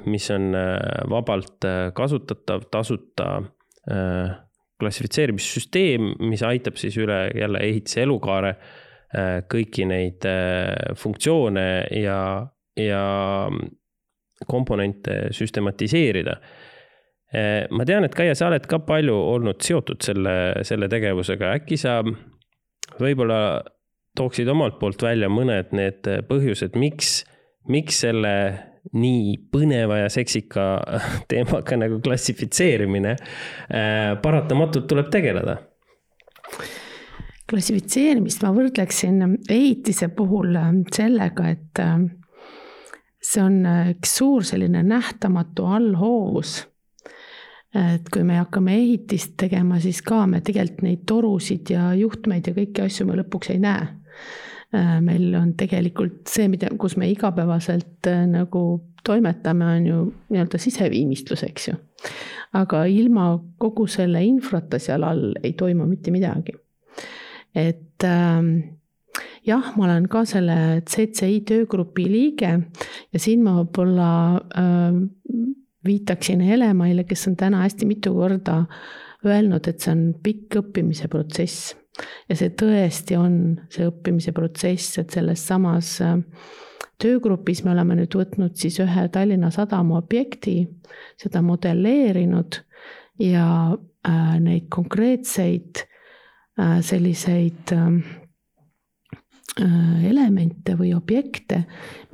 mis 0.06 0.30
on 0.32 0.54
äh, 0.56 0.78
vabalt 1.10 1.66
äh, 1.66 1.92
kasutatav, 1.94 2.68
tasuta 2.72 3.42
äh, 3.90 4.36
klassifitseerimissüsteem, 4.82 6.14
mis 6.20 6.44
aitab 6.46 6.78
siis 6.82 6.98
üle 6.98 7.28
jälle 7.38 7.62
ehitise 7.66 8.04
elukaare 8.08 8.56
kõiki 9.14 9.86
neid 9.86 10.26
funktsioone 10.98 11.66
ja, 12.02 12.20
ja 12.80 13.02
komponente 14.50 15.18
süstematiseerida 15.38 16.34
ma 17.70 17.86
tean, 17.86 18.06
et 18.06 18.16
Kaia, 18.18 18.34
sa 18.38 18.50
oled 18.50 18.66
ka 18.70 18.80
palju 18.86 19.14
olnud 19.14 19.62
seotud 19.66 20.02
selle, 20.06 20.36
selle 20.66 20.90
tegevusega, 20.90 21.54
äkki 21.60 21.78
sa 21.82 22.00
võib-olla 23.00 23.40
tooksid 24.18 24.50
omalt 24.54 24.78
poolt 24.82 25.02
välja 25.02 25.30
mõned 25.34 25.74
need 25.74 26.10
põhjused, 26.30 26.78
miks, 26.80 27.24
miks 27.70 28.04
selle 28.06 28.36
nii 28.92 29.36
põneva 29.54 30.02
ja 30.04 30.10
seksika 30.12 30.68
teemaga 31.32 31.78
nagu 31.80 32.00
klassifitseerimine 32.04 33.16
äh, 33.16 34.14
paratamatult 34.22 34.90
tuleb 34.92 35.12
tegeleda? 35.14 35.58
Klassifitseerimist 37.54 38.44
ma 38.44 38.52
võrdleksin 38.56 39.24
ehitise 39.50 40.10
puhul 40.18 40.58
äh, 40.60 40.70
sellega, 40.94 41.54
et 41.54 41.82
äh, 41.84 41.98
see 43.24 43.44
on 43.44 43.64
üks 43.94 44.18
suur 44.20 44.44
selline 44.44 44.84
nähtamatu 44.84 45.70
allhoovus 45.72 46.58
et 47.74 48.10
kui 48.14 48.24
me 48.26 48.38
hakkame 48.38 48.76
ehitist 48.78 49.34
tegema, 49.40 49.80
siis 49.82 50.04
ka 50.06 50.24
me 50.30 50.44
tegelikult 50.46 50.84
neid 50.86 51.06
torusid 51.10 51.72
ja 51.74 51.92
juhtmeid 51.98 52.48
ja 52.48 52.56
kõiki 52.56 52.86
asju 52.86 53.08
me 53.10 53.18
lõpuks 53.18 53.54
ei 53.54 53.62
näe. 53.64 53.88
Äh, 54.74 54.98
meil 55.06 55.34
on 55.38 55.54
tegelikult 55.58 56.30
see, 56.30 56.48
mida, 56.50 56.72
kus 56.82 56.96
me 56.98 57.10
igapäevaselt 57.12 58.10
äh, 58.10 58.24
nagu 58.30 58.64
toimetame, 59.06 59.66
on 59.68 59.88
ju 59.88 60.04
nii-öelda 60.34 60.62
siseviimistlus, 60.62 61.44
eks 61.50 61.68
ju. 61.68 61.80
aga 62.54 62.84
ilma 62.86 63.32
kogu 63.58 63.88
selle 63.90 64.22
infrata 64.24 64.80
seal 64.80 65.04
all 65.04 65.34
ei 65.44 65.54
toimu 65.58 65.86
mitte 65.90 66.12
midagi. 66.14 66.54
Et 67.56 68.06
ähm, 68.08 68.50
jah, 69.46 69.74
ma 69.78 69.86
olen 69.88 70.08
ka 70.12 70.24
selle 70.30 70.82
CCI 70.90 71.44
töögrupi 71.48 72.08
liige 72.10 72.54
ja 73.14 73.22
siin 73.22 73.44
ma 73.46 73.60
võib-olla 73.62 74.10
äh, 74.58 75.00
viitaksin 75.86 76.42
Helemaile, 76.44 77.04
kes 77.08 77.28
on 77.28 77.38
täna 77.40 77.64
hästi 77.66 77.88
mitu 77.90 78.14
korda 78.16 78.64
öelnud, 79.26 79.68
et 79.68 79.84
see 79.84 79.94
on 79.94 80.04
pikk 80.24 80.60
õppimise 80.64 81.10
protsess. 81.12 81.76
ja 82.30 82.36
see 82.36 82.50
tõesti 82.58 83.18
on 83.20 83.34
see 83.70 83.86
õppimise 83.86 84.34
protsess, 84.34 84.98
et 84.98 85.14
selles 85.14 85.44
samas 85.48 86.00
äh, 86.02 86.18
töögrupis 87.02 87.64
me 87.64 87.74
oleme 87.74 87.98
nüüd 88.00 88.16
võtnud 88.18 88.58
siis 88.58 88.80
ühe 88.82 89.08
Tallinna 89.14 89.52
Sadama 89.54 90.00
objekti, 90.00 90.64
seda 91.22 91.44
modelleerinud 91.46 92.62
ja 93.22 93.48
äh, 93.74 94.38
neid 94.42 94.70
konkreetseid 94.74 95.86
selliseid 96.58 97.72
Äh, 99.62 100.06
elemente 100.10 100.74
või 100.74 100.96
objekte, 100.98 101.60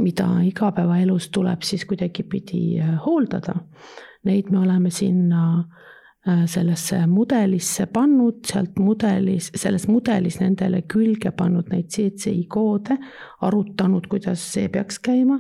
mida 0.03 0.25
igapäevaelus 0.43 1.29
tuleb 1.31 1.63
siis 1.63 1.85
kuidagipidi 1.87 2.81
äh, 2.83 2.97
hooldada. 2.99 3.53
Neid 4.27 4.49
me 4.51 4.59
oleme 4.59 4.91
sinna 4.91 5.43
äh, 6.27 6.43
sellesse 6.51 6.99
mudelisse 7.07 7.87
pannud, 7.95 8.41
sealt 8.43 8.75
mudelis, 8.83 9.53
selles 9.55 9.87
mudelis 9.87 10.41
nendele 10.43 10.81
külge 10.91 11.31
pannud 11.31 11.71
neid 11.71 11.87
CCI 11.95 12.43
koode, 12.51 12.99
arutanud, 13.47 14.11
kuidas 14.11 14.43
see 14.57 14.67
peaks 14.67 14.99
käima 14.99 15.39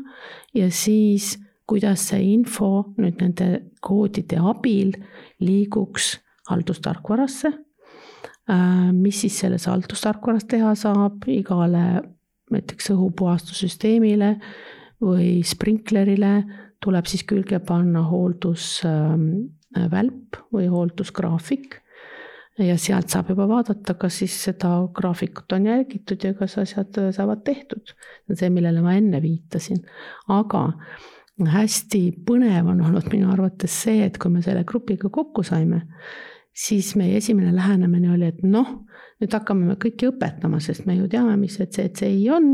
ja 0.55 0.71
siis, 0.71 1.33
kuidas 1.67 2.13
see 2.13 2.29
info 2.31 2.93
nüüd 2.95 3.19
nende 3.19 3.49
koodide 3.83 4.39
abil 4.39 4.95
liiguks 5.43 6.13
haldustarkvarasse 6.47 7.51
Äh, 7.51 7.68
mis 8.93 9.21
siis 9.21 9.35
selles 9.43 9.67
haldustarkvaras 9.69 10.47
teha 10.49 10.71
saab 10.75 11.27
igale 11.29 11.83
näiteks 12.49 12.89
õhupuhastussüsteemile 12.95 14.31
või 15.03 15.43
sprinklerile 15.45 16.31
tuleb 16.83 17.05
siis 17.09 17.23
külge 17.27 17.59
panna 17.65 18.03
hooldusvälp 18.07 20.39
või 20.53 20.67
hooldusgraafik. 20.71 21.81
ja 22.59 22.77
sealt 22.77 23.09
saab 23.09 23.29
juba 23.31 23.47
vaadata, 23.47 23.93
kas 23.95 24.17
siis 24.19 24.43
seda 24.43 24.87
graafikut 24.93 25.51
on 25.55 25.65
jälgitud 25.65 26.23
ja 26.23 26.33
kas 26.33 26.57
asjad 26.57 27.13
saavad 27.15 27.43
tehtud. 27.43 27.87
see 27.87 27.95
on 28.29 28.35
see, 28.35 28.49
millele 28.49 28.81
ma 28.81 28.93
enne 28.97 29.21
viitasin, 29.21 29.77
aga 30.27 30.73
hästi 31.39 32.11
põnev 32.27 32.67
on 32.67 32.81
olnud 32.83 33.13
minu 33.13 33.31
arvates 33.31 33.83
see, 33.83 34.03
et 34.03 34.17
kui 34.17 34.31
me 34.31 34.41
selle 34.41 34.63
grupiga 34.67 35.09
kokku 35.09 35.43
saime 35.43 35.87
siis 36.55 36.93
meie 36.99 37.17
esimene 37.17 37.53
lähenemine 37.55 38.11
oli, 38.13 38.29
et 38.29 38.41
noh, 38.43 38.71
nüüd 39.19 39.35
hakkame 39.35 39.67
me 39.67 39.75
kõiki 39.79 40.09
õpetama, 40.09 40.61
sest 40.63 40.87
me 40.87 40.95
ju 40.97 41.07
teame, 41.11 41.35
mis 41.39 41.57
see 41.59 41.67
CCI 41.67 42.29
on 42.35 42.49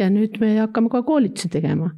ja 0.00 0.08
nüüd 0.12 0.38
me 0.40 0.54
hakkame 0.56 0.90
ka 0.92 1.02
koolitusi 1.06 1.50
tegema. 1.52 1.90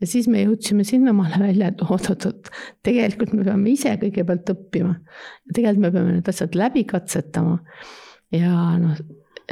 ja 0.00 0.06
siis 0.06 0.28
me 0.28 0.42
jõudsime 0.42 0.84
sinnamaale 0.86 1.40
välja, 1.46 1.70
et 1.72 1.82
oot-oot-oot, 1.82 2.50
tegelikult 2.86 3.32
me 3.34 3.46
peame 3.46 3.72
ise 3.72 3.94
kõigepealt 4.00 4.52
õppima. 4.54 4.98
tegelikult 5.54 5.86
me 5.86 5.92
peame 5.94 6.18
need 6.18 6.28
asjad 6.28 6.58
läbi 6.58 6.84
katsetama. 6.88 7.58
ja 8.34 8.52
noh, 8.80 9.00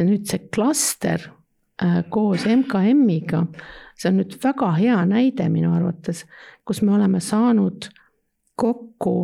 nüüd 0.03 0.26
see 0.28 0.49
klaster 0.53 1.30
äh, 1.82 2.03
koos 2.12 2.47
MKM-iga, 2.47 3.47
see 3.97 4.12
on 4.12 4.20
nüüd 4.20 4.37
väga 4.43 4.74
hea 4.76 5.01
näide 5.09 5.49
minu 5.53 5.72
arvates, 5.76 6.26
kus 6.64 6.82
me 6.82 6.95
oleme 6.99 7.22
saanud 7.24 7.89
kokku 8.57 9.16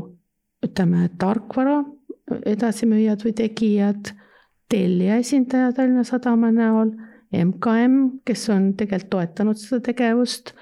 ütleme, 0.62 1.08
tarkvara 1.18 1.82
edasimüüjad 2.47 3.24
või 3.26 3.33
tegijad, 3.37 4.12
tellija 4.72 5.18
esindaja 5.20 5.72
Tallinna 5.76 6.05
Sadama 6.05 6.51
näol, 6.55 6.93
MKM, 7.33 8.22
kes 8.28 8.49
on 8.53 8.72
tegelikult 8.76 9.11
toetanud 9.12 9.61
seda 9.61 9.80
tegevust, 9.89 10.53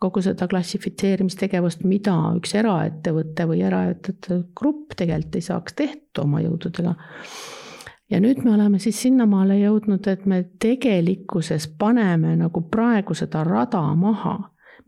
kogu 0.00 0.22
seda 0.24 0.48
klassifitseerimistegevust, 0.48 1.84
mida 1.88 2.14
üks 2.36 2.54
eraettevõte 2.56 3.46
või 3.48 3.62
eraettevõtete 3.68 4.42
grupp 4.56 4.96
tegelikult 4.96 5.40
ei 5.40 5.44
saaks 5.44 5.76
tehtud 5.76 6.22
oma 6.24 6.40
jõududega. 6.44 6.94
ja 8.10 8.20
nüüd 8.20 8.44
me 8.44 8.54
oleme 8.54 8.78
siis 8.78 9.00
sinnamaale 9.02 9.58
jõudnud, 9.60 10.06
et 10.08 10.24
me 10.26 10.44
tegelikkuses 10.58 11.68
paneme 11.78 12.36
nagu 12.36 12.62
praegu 12.68 13.14
seda 13.14 13.44
rada 13.44 13.82
maha, 13.94 14.38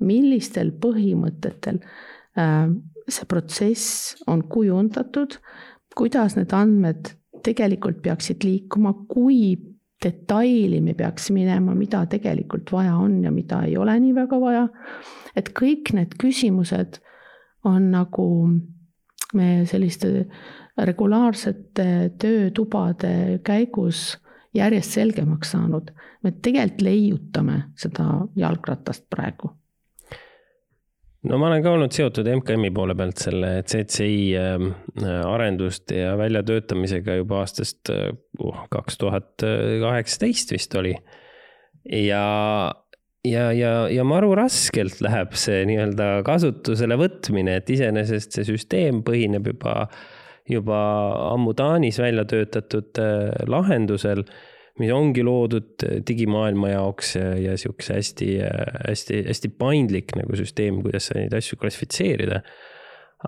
millistel 0.01 0.72
põhimõtetel 0.80 1.78
äh, 2.37 2.72
see 3.09 3.28
protsess 3.28 4.16
on 4.26 4.43
kujundatud 4.49 5.39
kuidas 5.97 6.36
need 6.36 6.53
andmed 6.57 7.12
tegelikult 7.45 8.03
peaksid 8.03 8.45
liikuma, 8.47 8.95
kui 9.09 9.57
detaili 10.03 10.80
me 10.80 10.95
peaks 10.99 11.30
minema, 11.30 11.74
mida 11.78 12.05
tegelikult 12.11 12.72
vaja 12.72 12.97
on 12.99 13.22
ja 13.24 13.30
mida 13.30 13.62
ei 13.66 13.76
ole 13.76 13.95
nii 14.01 14.14
väga 14.14 14.40
vaja. 14.40 14.68
et 15.36 15.49
kõik 15.57 15.95
need 15.97 16.14
küsimused 16.20 16.99
on 17.64 17.90
nagu 17.90 18.26
me 19.34 19.64
selliste 19.66 20.26
regulaarsete 20.76 22.12
töötubade 22.18 23.40
käigus 23.45 24.18
järjest 24.55 24.99
selgemaks 24.99 25.55
saanud. 25.55 25.90
me 26.22 26.32
tegelikult 26.32 26.82
leiutame 26.82 27.62
seda 27.76 28.26
jalgratast 28.36 29.07
praegu 29.11 29.55
no 31.28 31.38
ma 31.38 31.48
olen 31.50 31.64
ka 31.64 31.72
olnud 31.76 31.94
seotud 31.94 32.28
MKM-i 32.38 32.72
poole 32.74 32.96
pealt 32.98 33.24
selle 33.24 33.52
CCI 33.68 34.20
ähm, 34.40 34.70
arenduste 35.06 36.02
ja 36.02 36.14
väljatöötamisega 36.18 37.18
juba 37.20 37.42
aastast 37.42 37.92
uh, 37.92 38.64
kaks 38.72 38.98
tuhat 38.98 39.44
kaheksateist 39.82 40.54
vist 40.54 40.74
oli. 40.80 40.94
ja, 41.84 42.24
ja, 43.24 43.52
ja, 43.52 43.72
ja 43.88 44.04
maru 44.04 44.34
raskelt 44.38 45.00
läheb 45.04 45.36
see 45.38 45.62
nii-öelda 45.68 46.08
kasutusele 46.26 46.98
võtmine, 47.00 47.58
et 47.60 47.70
iseenesest 47.70 48.38
see 48.38 48.48
süsteem 48.48 49.02
põhineb 49.06 49.46
juba, 49.54 49.86
juba 50.50 50.80
ammu 51.32 51.54
Taanis 51.58 52.00
välja 52.02 52.26
töötatud 52.28 52.98
äh, 53.02 53.30
lahendusel 53.50 54.24
mis 54.80 54.92
ongi 54.94 55.24
loodud 55.26 55.84
digimaailma 56.08 56.72
jaoks 56.72 57.16
ja, 57.18 57.32
ja 57.36 57.56
sihukese 57.60 57.98
hästi, 57.98 58.28
hästi, 58.88 59.22
hästi 59.28 59.52
paindlik 59.60 60.14
nagu 60.16 60.38
süsteem, 60.38 60.80
kuidas 60.84 61.10
neid 61.16 61.34
asju 61.36 61.58
klassifitseerida. 61.60 62.40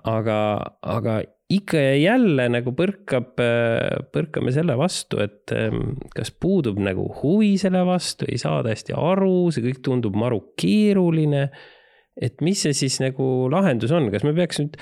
aga, 0.09 0.37
aga 0.81 1.21
ikka 1.53 1.79
ja 1.79 1.93
jälle 2.01 2.47
nagu 2.49 2.73
põrkab, 2.75 3.37
põrkame 4.13 4.51
selle 4.55 4.75
vastu, 4.79 5.21
et 5.23 5.53
ehm, 5.53 5.95
kas 6.15 6.33
puudub 6.33 6.81
nagu 6.81 7.05
huvi 7.21 7.53
selle 7.61 7.85
vastu, 7.87 8.27
ei 8.29 8.41
saada 8.41 8.73
hästi 8.73 8.97
aru, 8.97 9.51
see 9.53 9.63
kõik 9.67 9.83
tundub 9.85 10.17
maru 10.17 10.41
keeruline. 10.59 11.49
et 12.15 12.39
mis 12.41 12.61
see 12.63 12.73
siis 12.73 13.01
nagu 13.03 13.49
lahendus 13.51 13.91
on, 13.91 14.09
kas 14.11 14.23
me 14.23 14.31
peaks 14.33 14.61
nüüd, 14.61 14.77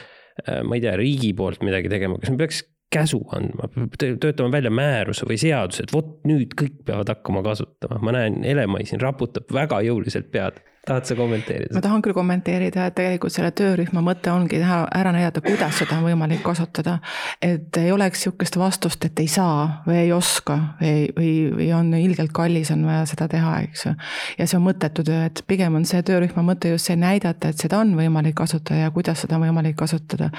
ma 0.64 0.78
ei 0.78 0.84
tea, 0.84 0.94
riigi 0.98 1.34
poolt 1.34 1.64
midagi 1.66 1.90
tegema, 1.90 2.20
kas 2.22 2.30
me 2.30 2.38
peaks 2.38 2.62
käsu 2.94 3.22
andma, 3.36 3.70
töötama 3.98 4.52
välja 4.54 4.72
määruse 4.74 5.28
või 5.30 5.40
seaduse, 5.42 5.88
et 5.88 5.94
vot 5.94 6.20
nüüd 6.30 6.54
kõik 6.60 6.84
peavad 6.88 7.10
hakkama 7.14 7.44
kasutama. 7.46 8.00
ma 8.04 8.16
näen, 8.16 8.44
Elemai 8.46 8.86
siin 8.90 9.02
raputab 9.02 9.50
väga 9.54 9.82
jõuliselt 9.86 10.30
pead 10.34 10.62
tahad 10.88 11.06
sa 11.06 11.16
kommenteerida? 11.16 11.74
ma 11.76 11.82
tahan 11.82 12.02
küll 12.04 12.16
kommenteerida, 12.16 12.88
et 12.90 12.96
tegelikult 12.98 13.32
selle 13.32 13.54
töörühma 13.56 14.02
mõte 14.04 14.32
ongi 14.34 14.58
teha, 14.60 14.82
ära 14.92 15.14
näidata, 15.16 15.40
kuidas 15.46 15.78
seda 15.80 15.96
on 15.96 16.08
võimalik 16.10 16.42
kasutada. 16.44 16.98
et 17.42 17.78
ei 17.80 17.92
oleks 17.92 18.26
sihukest 18.26 18.58
vastust, 18.60 19.06
et 19.08 19.20
ei 19.24 19.30
saa 19.32 19.84
või 19.88 20.02
ei 20.02 20.12
oska 20.12 20.58
või, 20.82 21.06
või, 21.16 21.32
või 21.56 21.70
on 21.78 21.94
ilgelt 21.96 22.34
kallis, 22.36 22.72
on 22.76 22.84
vaja 22.88 23.06
seda 23.08 23.30
teha, 23.32 23.54
eks 23.68 23.86
ju. 23.86 23.94
ja 24.38 24.48
see 24.48 24.60
on 24.60 24.66
mõttetu 24.66 25.06
töö, 25.08 25.22
et 25.30 25.44
pigem 25.48 25.78
on 25.80 25.88
see 25.88 26.04
töörühma 26.04 26.44
mõte 26.50 26.74
just 26.74 26.92
see 26.92 27.00
näidata, 27.00 27.54
et 27.54 27.64
seda 27.64 27.80
on 27.80 27.96
võimalik 27.96 28.36
kasutada 28.42 28.84
ja 28.84 28.92
kuidas 28.92 29.24
seda 29.24 29.40
on 29.40 29.48
võimalik 29.48 29.80
kasutada. 29.80 30.30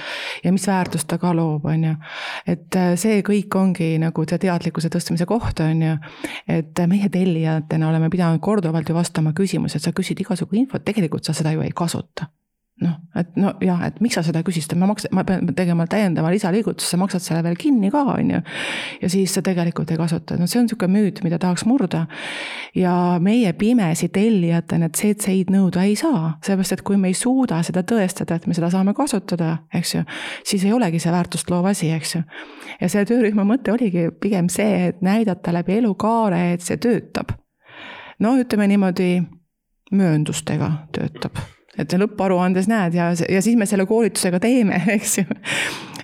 ja 0.45 0.53
mis 0.53 0.69
väärtust 0.69 1.09
ta 1.09 1.19
ka 1.23 1.33
loob, 1.33 1.65
on 1.73 1.89
ju. 1.89 1.95
et 2.53 2.81
see 3.01 3.23
kõik 3.25 3.57
ongi 3.57 3.95
nagu 4.03 4.29
see 4.29 4.45
teadlikkuse 4.45 4.93
tõstmise 4.93 5.25
koht, 5.25 5.65
on 5.65 5.83
ju. 5.89 5.97
et 6.61 6.85
meie 6.93 7.09
tellijatena 7.09 7.89
oleme 7.89 8.13
pidanud 8.13 8.45
korduvalt 8.45 8.93
ju 8.93 9.01
vastama 9.01 9.33
küsimusele, 9.33 9.81
et 9.81 9.89
sa 9.89 9.97
küsid 9.97 10.21
iga 10.21 10.34
igasugu 10.35 10.59
infot, 10.61 10.85
tegelikult 10.85 11.25
sa 11.25 11.37
seda 11.37 11.55
ju 11.55 11.63
ei 11.65 11.73
kasuta 11.75 12.29
noh, 12.83 12.95
et 13.15 13.37
no 13.39 13.53
jah, 13.63 13.79
et 13.87 14.01
miks 14.03 14.17
sa 14.19 14.23
seda 14.27 14.41
küsisid, 14.47 14.75
ma 14.79 14.89
maksan, 14.91 15.13
ma 15.15 15.23
pean 15.27 15.47
tegema 15.55 15.87
täiendava 15.91 16.31
lisaliigutuse, 16.35 16.89
sa 16.91 16.99
maksad 16.99 17.23
selle 17.23 17.43
veel 17.47 17.55
kinni 17.59 17.91
ka, 17.95 18.03
on 18.17 18.33
ju. 18.35 18.41
ja 19.03 19.11
siis 19.13 19.35
sa 19.37 19.45
tegelikult 19.47 19.93
ei 19.95 20.01
kasuta, 20.01 20.39
no 20.41 20.49
see 20.51 20.59
on 20.59 20.67
niisugune 20.67 20.91
müüt, 20.97 21.21
mida 21.27 21.39
tahaks 21.43 21.67
murda. 21.71 22.05
ja 22.75 22.95
meie 23.23 23.53
pimesi 23.59 24.09
tellijatena 24.15 24.91
CCI-d 24.91 25.55
nõuda 25.55 25.85
ei 25.87 25.95
saa, 25.99 26.35
sellepärast 26.43 26.79
et 26.79 26.83
kui 26.87 26.99
me 26.99 27.13
ei 27.13 27.19
suuda 27.19 27.61
seda 27.67 27.85
tõestada, 27.87 28.41
et 28.41 28.49
me 28.51 28.59
seda 28.59 28.73
saame 28.75 28.95
kasutada, 28.97 29.59
eks 29.75 29.95
ju. 29.95 30.03
siis 30.43 30.67
ei 30.67 30.75
olegi 30.75 30.99
see 31.03 31.15
väärtust 31.15 31.55
loov 31.55 31.71
asi, 31.71 31.93
eks 31.95 32.17
ju. 32.17 32.25
ja 32.81 32.91
selle 32.91 33.07
töörühma 33.11 33.47
mõte 33.47 33.75
oligi 33.75 34.11
pigem 34.21 34.51
see, 34.51 34.91
et 34.91 35.03
näidata 35.03 35.55
läbi 35.55 35.79
elukaare, 35.79 36.49
et 36.57 36.67
see 36.67 36.83
töötab. 36.83 37.37
no 38.19 38.35
ütleme 38.43 38.67
niimoodi 38.75 39.23
mööndustega 39.93 40.71
töötab. 40.95 41.39
et 41.79 41.93
lõpparuandes 41.99 42.69
näed 42.71 42.95
ja, 42.95 43.11
ja 43.11 43.43
siis 43.43 43.57
me 43.59 43.67
selle 43.67 43.87
koolitusega 43.87 44.41
teeme, 44.41 44.79
eks 44.97 45.19
ju. 45.19 45.25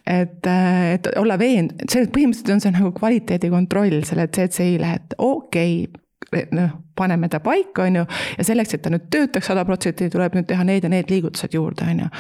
et, 0.06 0.46
et 0.94 1.10
olla 1.16 1.38
veend-, 1.38 1.76
see 1.86 2.08
põhimõtteliselt 2.10 2.54
on 2.56 2.64
see 2.64 2.74
nagu 2.74 2.92
kvaliteedikontroll 2.96 4.02
selle 4.08 4.26
CCI-le, 4.34 4.94
et 4.98 5.18
okei 5.18 5.84
okay, 5.86 6.46
noh, 6.56 6.72
paneme 6.98 7.30
ta 7.30 7.40
paika, 7.40 7.86
on 7.86 8.00
ju, 8.02 8.06
ja 8.38 8.46
selleks, 8.46 8.74
et 8.76 8.82
ta 8.84 8.92
nüüd 8.92 9.06
töötaks 9.12 9.50
sada 9.50 9.64
protsenti, 9.68 10.10
tuleb 10.12 10.34
nüüd 10.36 10.50
teha 10.50 10.66
need 10.66 10.84
ja 10.84 10.92
need 10.92 11.12
liigutused 11.12 11.54
juurde, 11.54 11.86
on 11.86 12.04
ju. 12.04 12.10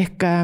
ehk 0.00 0.26
äh, 0.28 0.42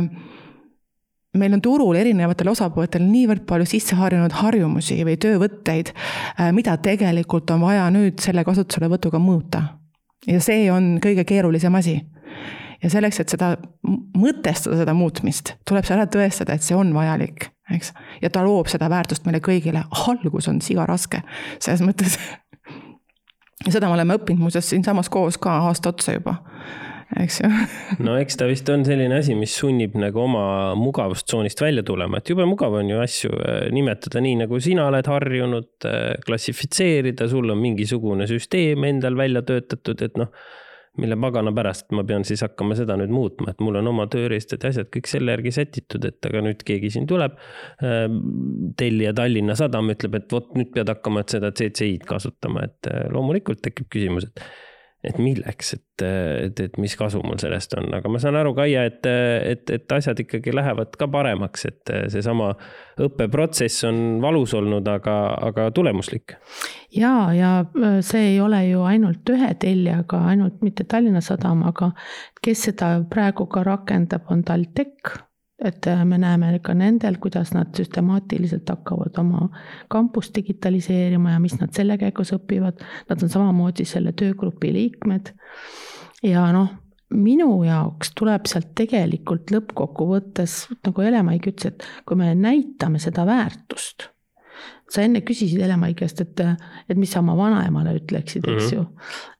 meil 1.40 1.56
on 1.56 1.64
turul 1.64 1.96
erinevatel 1.96 2.52
osapooltel 2.52 3.04
niivõrd 3.06 3.46
palju 3.48 3.68
sisse 3.72 3.96
harjunud 3.98 4.36
harjumusi 4.42 5.00
või 5.08 5.16
töövõtteid, 5.22 5.94
äh, 5.96 6.52
mida 6.52 6.76
tegelikult 6.82 7.50
on 7.56 7.64
vaja 7.64 7.88
nüüd 7.94 8.20
selle 8.20 8.44
kasutuselevõtuga 8.44 9.22
muuta 9.22 9.79
ja 10.26 10.40
see 10.44 10.68
on 10.72 10.98
kõige 11.02 11.24
keerulisem 11.24 11.74
asi. 11.74 12.00
ja 12.82 12.90
selleks, 12.90 13.20
et 13.20 13.28
seda 13.28 13.54
mõtestada, 14.16 14.78
seda 14.80 14.94
muutmist, 14.96 15.54
tuleb 15.68 15.84
see 15.84 15.96
ära 15.96 16.06
tõestada, 16.10 16.56
et 16.56 16.64
see 16.64 16.76
on 16.76 16.94
vajalik, 16.96 17.50
eks. 17.74 17.92
ja 18.22 18.30
ta 18.30 18.44
loob 18.44 18.70
seda 18.72 18.90
väärtust 18.90 19.26
meile 19.26 19.42
kõigile, 19.44 19.84
algus 20.06 20.48
on 20.48 20.60
siga 20.64 20.86
raske, 20.88 21.22
selles 21.58 21.84
mõttes. 21.84 22.18
ja 23.66 23.72
seda 23.72 23.88
me 23.88 23.98
oleme 23.98 24.16
õppinud 24.20 24.48
muuseas 24.48 24.68
siinsamas 24.70 25.12
koos 25.12 25.38
ka 25.38 25.58
aasta 25.68 25.92
otsa 25.92 26.16
juba 26.16 26.40
eks 27.18 27.40
ju. 27.40 27.50
no 28.04 28.14
eks 28.20 28.38
ta 28.38 28.46
vist 28.50 28.68
on 28.72 28.84
selline 28.86 29.18
asi, 29.18 29.34
mis 29.38 29.54
sunnib 29.58 29.96
nagu 30.00 30.22
oma 30.24 30.44
mugavustsoonist 30.78 31.62
välja 31.62 31.84
tulema, 31.86 32.20
et 32.20 32.30
jube 32.30 32.46
mugav 32.48 32.78
on 32.80 32.92
ju 32.92 33.02
asju 33.02 33.34
äh, 33.34 33.60
nimetada 33.74 34.22
nii, 34.22 34.38
nagu 34.44 34.60
sina 34.62 34.86
oled 34.90 35.10
harjunud, 35.10 35.70
äh, 35.90 36.14
klassifitseerida, 36.26 37.28
sul 37.30 37.50
on 37.50 37.60
mingisugune 37.62 38.28
süsteem 38.30 38.86
endal 38.88 39.18
välja 39.18 39.44
töötatud, 39.46 40.06
et 40.06 40.20
noh 40.20 40.34
mille 41.00 41.14
pagana 41.22 41.52
pärast 41.54 41.92
ma 41.94 42.02
pean 42.04 42.24
siis 42.26 42.42
hakkama 42.42 42.74
seda 42.76 42.96
nüüd 42.98 43.12
muutma, 43.14 43.52
et 43.52 43.60
mul 43.62 43.78
on 43.78 43.88
oma 43.92 44.08
tööriistad 44.10 44.64
ja 44.66 44.72
asjad 44.74 44.88
kõik 44.92 45.06
selle 45.08 45.36
järgi 45.36 45.52
sätitud, 45.54 46.04
et 46.04 46.26
aga 46.26 46.42
nüüd 46.44 46.64
keegi 46.66 46.90
siin 46.96 47.06
tuleb. 47.10 47.36
Äh, 47.82 48.08
tellija 48.78 49.14
Tallinna 49.16 49.56
Sadam 49.58 49.90
ütleb, 49.94 50.18
et 50.18 50.34
vot 50.34 50.50
nüüd 50.58 50.74
pead 50.74 50.90
hakkama 50.90 51.22
seda 51.30 51.52
CCI-d 51.54 52.06
kasutama, 52.10 52.66
et 52.66 52.90
loomulikult 53.14 53.62
tekib 53.64 53.88
küsimus, 53.94 54.26
et 54.30 54.44
et 55.04 55.16
milleks, 55.18 55.74
et, 55.78 56.02
et, 56.04 56.60
et 56.60 56.74
mis 56.80 56.94
kasu 56.96 57.22
mul 57.24 57.38
sellest 57.40 57.72
on, 57.78 57.86
aga 57.96 58.10
ma 58.12 58.20
saan 58.20 58.36
aru, 58.36 58.52
Kaia, 58.56 58.84
et, 58.90 59.06
et, 59.06 59.72
et 59.72 59.94
asjad 59.96 60.20
ikkagi 60.20 60.52
lähevad 60.52 60.92
ka 61.00 61.08
paremaks, 61.08 61.64
et 61.70 61.92
seesama 62.12 62.50
õppeprotsess 63.00 63.86
on 63.88 64.02
valus 64.20 64.52
olnud, 64.58 64.88
aga, 64.92 65.16
aga 65.48 65.70
tulemuslik. 65.76 66.36
ja, 66.92 67.14
ja 67.36 67.54
see 68.04 68.34
ei 68.34 68.38
ole 68.44 68.60
ju 68.68 68.84
ainult 68.84 69.32
ühe 69.32 69.54
tellijaga, 69.62 70.20
ainult 70.34 70.60
mitte 70.66 70.84
Tallinna 70.84 71.24
Sadam, 71.24 71.64
aga 71.70 71.92
kes 72.44 72.68
seda 72.68 72.92
praegu 73.08 73.48
ka 73.48 73.64
rakendab, 73.64 74.28
on 74.28 74.44
TalTech 74.44 75.16
et 75.64 75.86
äh, 75.86 76.04
me 76.04 76.18
näeme 76.18 76.52
ka 76.64 76.74
nendel, 76.74 77.18
kuidas 77.20 77.52
nad 77.52 77.74
süstemaatiliselt 77.76 78.68
hakkavad 78.68 79.18
oma 79.20 79.48
kampust 79.92 80.34
digitaliseerima 80.36 81.34
ja 81.34 81.40
mis 81.40 81.58
nad 81.60 81.74
selle 81.76 81.98
käigus 82.00 82.32
õpivad. 82.36 82.80
Nad 83.08 83.24
on 83.24 83.32
samamoodi 83.32 83.84
selle 83.84 84.12
töögrupi 84.12 84.72
liikmed. 84.72 85.34
ja 86.22 86.46
noh, 86.52 86.70
minu 87.10 87.62
jaoks 87.64 88.14
tuleb 88.16 88.46
sealt 88.46 88.72
tegelikult 88.78 89.50
lõppkokkuvõttes, 89.52 90.62
nagu 90.86 91.04
Helemaik 91.04 91.50
ütles, 91.52 91.74
et 91.74 91.86
kui 92.06 92.16
me 92.16 92.34
näitame 92.34 93.02
seda 93.02 93.26
väärtust 93.26 94.10
sa 94.90 95.04
enne 95.06 95.22
küsisid 95.24 95.62
Helemaid 95.62 95.96
käest, 96.00 96.20
et, 96.24 96.40
et 96.88 96.98
mis 96.98 97.12
sa 97.12 97.22
oma 97.22 97.36
vanaemale 97.38 97.94
ütleksid, 98.00 98.44
eks 98.44 98.72
mm 98.72 98.78
-hmm. 98.78 98.82
ju. 98.82 98.86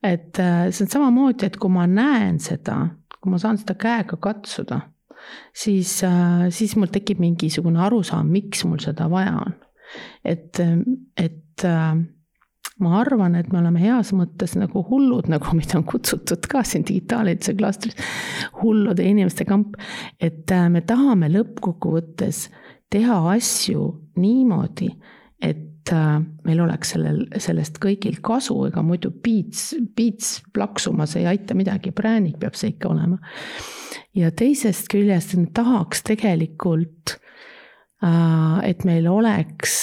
et 0.03 0.39
äh, 0.39 0.69
see 0.71 0.85
on 0.85 0.91
samamoodi, 0.91 1.45
et 1.45 1.57
kui 1.57 1.69
ma 1.69 1.87
näen 1.87 2.39
seda, 2.39 2.87
kui 3.21 3.31
ma 3.31 3.37
saan 3.37 3.57
seda 3.57 3.75
käega 3.75 4.17
katsuda 4.17 4.79
siis, 5.53 5.97
äh, 6.07 6.47
siis 6.53 6.75
mul 6.79 6.91
tekib 6.93 7.21
mingisugune 7.23 7.81
arusaam, 7.85 8.31
miks 8.31 8.65
mul 8.67 8.81
seda 8.83 9.09
vaja 9.11 9.37
on. 9.45 9.55
et, 10.23 10.59
et 11.17 11.65
äh, 11.67 11.95
ma 12.81 12.99
arvan, 13.01 13.35
et 13.35 13.51
me 13.51 13.59
oleme 13.61 13.81
heas 13.81 14.11
mõttes 14.15 14.55
nagu 14.59 14.83
hullud, 14.87 15.29
nagu 15.31 15.53
meid 15.57 15.75
on 15.77 15.85
kutsutud 15.87 16.47
ka 16.51 16.63
siin 16.67 16.85
digitaalehituse 16.87 17.55
klastris, 17.59 17.97
hullude 18.61 19.05
inimeste 19.05 19.45
kamp. 19.49 19.77
et 20.19 20.51
äh, 20.51 20.69
me 20.69 20.83
tahame 20.87 21.31
lõppkokkuvõttes 21.33 22.47
teha 22.91 23.21
asju 23.35 23.87
niimoodi, 24.19 24.91
et 25.41 25.70
meil 26.45 26.59
oleks 26.61 26.93
sellel, 26.93 27.23
sellest 27.41 27.79
kõigil 27.81 28.19
kasu, 28.21 28.57
ega 28.67 28.83
muidu 28.85 29.09
piits, 29.23 29.71
piits 29.95 30.41
plaksumas 30.53 31.15
ei 31.17 31.25
aita 31.31 31.57
midagi, 31.57 31.93
präänik 31.95 32.37
peab 32.41 32.57
see 32.59 32.75
ikka 32.75 32.91
olema 32.91 33.17
ja 34.15 34.31
teisest 34.31 34.89
küljest 34.91 35.35
tahaks 35.53 36.03
tegelikult, 36.07 37.17
äh, 38.03 38.59
et 38.69 38.83
meil 38.85 39.07
oleks 39.07 39.75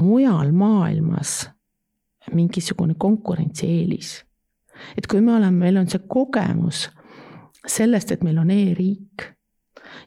mujal 0.00 0.52
maailmas 0.52 1.50
mingisugune 2.32 2.94
konkurentsieelis. 2.98 4.24
et 4.96 5.06
kui 5.06 5.20
me 5.20 5.34
oleme, 5.34 5.58
meil 5.58 5.76
on 5.76 5.88
see 5.88 6.00
kogemus 6.08 6.88
sellest, 7.66 8.12
et 8.12 8.22
meil 8.24 8.38
on 8.40 8.50
e-riik, 8.50 9.26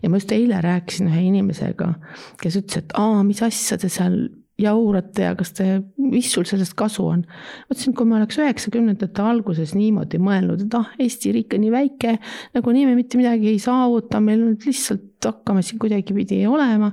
ja 0.02 0.10
ma 0.10 0.18
just 0.18 0.32
eile 0.32 0.62
rääkisin 0.62 1.12
ühe 1.12 1.22
inimesega, 1.28 1.94
kes 2.42 2.58
ütles, 2.58 2.80
et 2.82 2.96
aa, 2.98 3.22
mis 3.24 3.44
asja 3.46 3.78
te 3.78 3.90
seal 3.92 4.18
jaurate 4.64 5.28
ja 5.28 5.36
kas 5.40 5.54
te, 5.58 5.68
mis 6.00 6.32
sul 6.34 6.48
sellest 6.50 6.76
kasu 6.80 7.06
on? 7.10 7.22
mõtlesin, 7.70 7.94
et 7.94 7.98
kui 8.00 8.10
me 8.10 8.18
oleks 8.18 8.40
üheksakümnendate 8.42 9.24
alguses 9.24 9.76
niimoodi 9.78 10.20
mõelnud, 10.24 10.66
et 10.66 10.78
ah, 10.80 10.90
Eesti 11.04 11.34
riik 11.36 11.56
on 11.58 11.64
nii 11.66 11.72
väike, 11.74 12.18
nagunii 12.58 12.88
me 12.90 12.98
mitte 12.98 13.20
midagi 13.20 13.52
ei 13.52 13.62
saavuta, 13.62 14.22
meil 14.24 14.42
nüüd 14.44 14.68
lihtsalt 14.68 15.30
hakkame 15.30 15.64
siin 15.64 15.80
kuidagipidi 15.82 16.44
olema. 16.48 16.92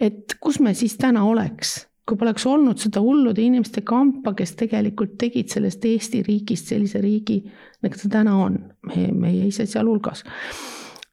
et 0.00 0.36
kus 0.40 0.60
me 0.62 0.74
siis 0.78 0.96
täna 1.00 1.24
oleks, 1.26 1.88
kui 2.08 2.16
poleks 2.16 2.46
olnud 2.48 2.80
seda 2.80 3.02
hullude 3.04 3.42
inimeste 3.42 3.82
kampa, 3.84 4.32
kes 4.38 4.54
tegelikult 4.60 5.18
tegid 5.20 5.50
sellest 5.52 5.84
Eesti 5.84 6.22
riigist 6.26 6.70
sellise 6.72 7.02
riigi, 7.04 7.42
nagu 7.84 8.00
ta 8.00 8.12
täna 8.18 8.36
on, 8.44 8.60
meie, 8.88 9.12
meie 9.12 9.48
ise 9.50 9.66
sealhulgas 9.68 10.24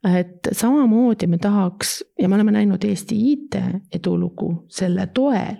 et 0.05 0.47
samamoodi 0.51 1.27
me 1.27 1.37
tahaks 1.37 2.03
ja 2.21 2.29
me 2.29 2.35
oleme 2.35 2.51
näinud 2.51 2.83
Eesti 2.83 3.15
IT 3.31 3.55
edulugu 3.93 4.65
selle 4.69 5.07
toel. 5.13 5.57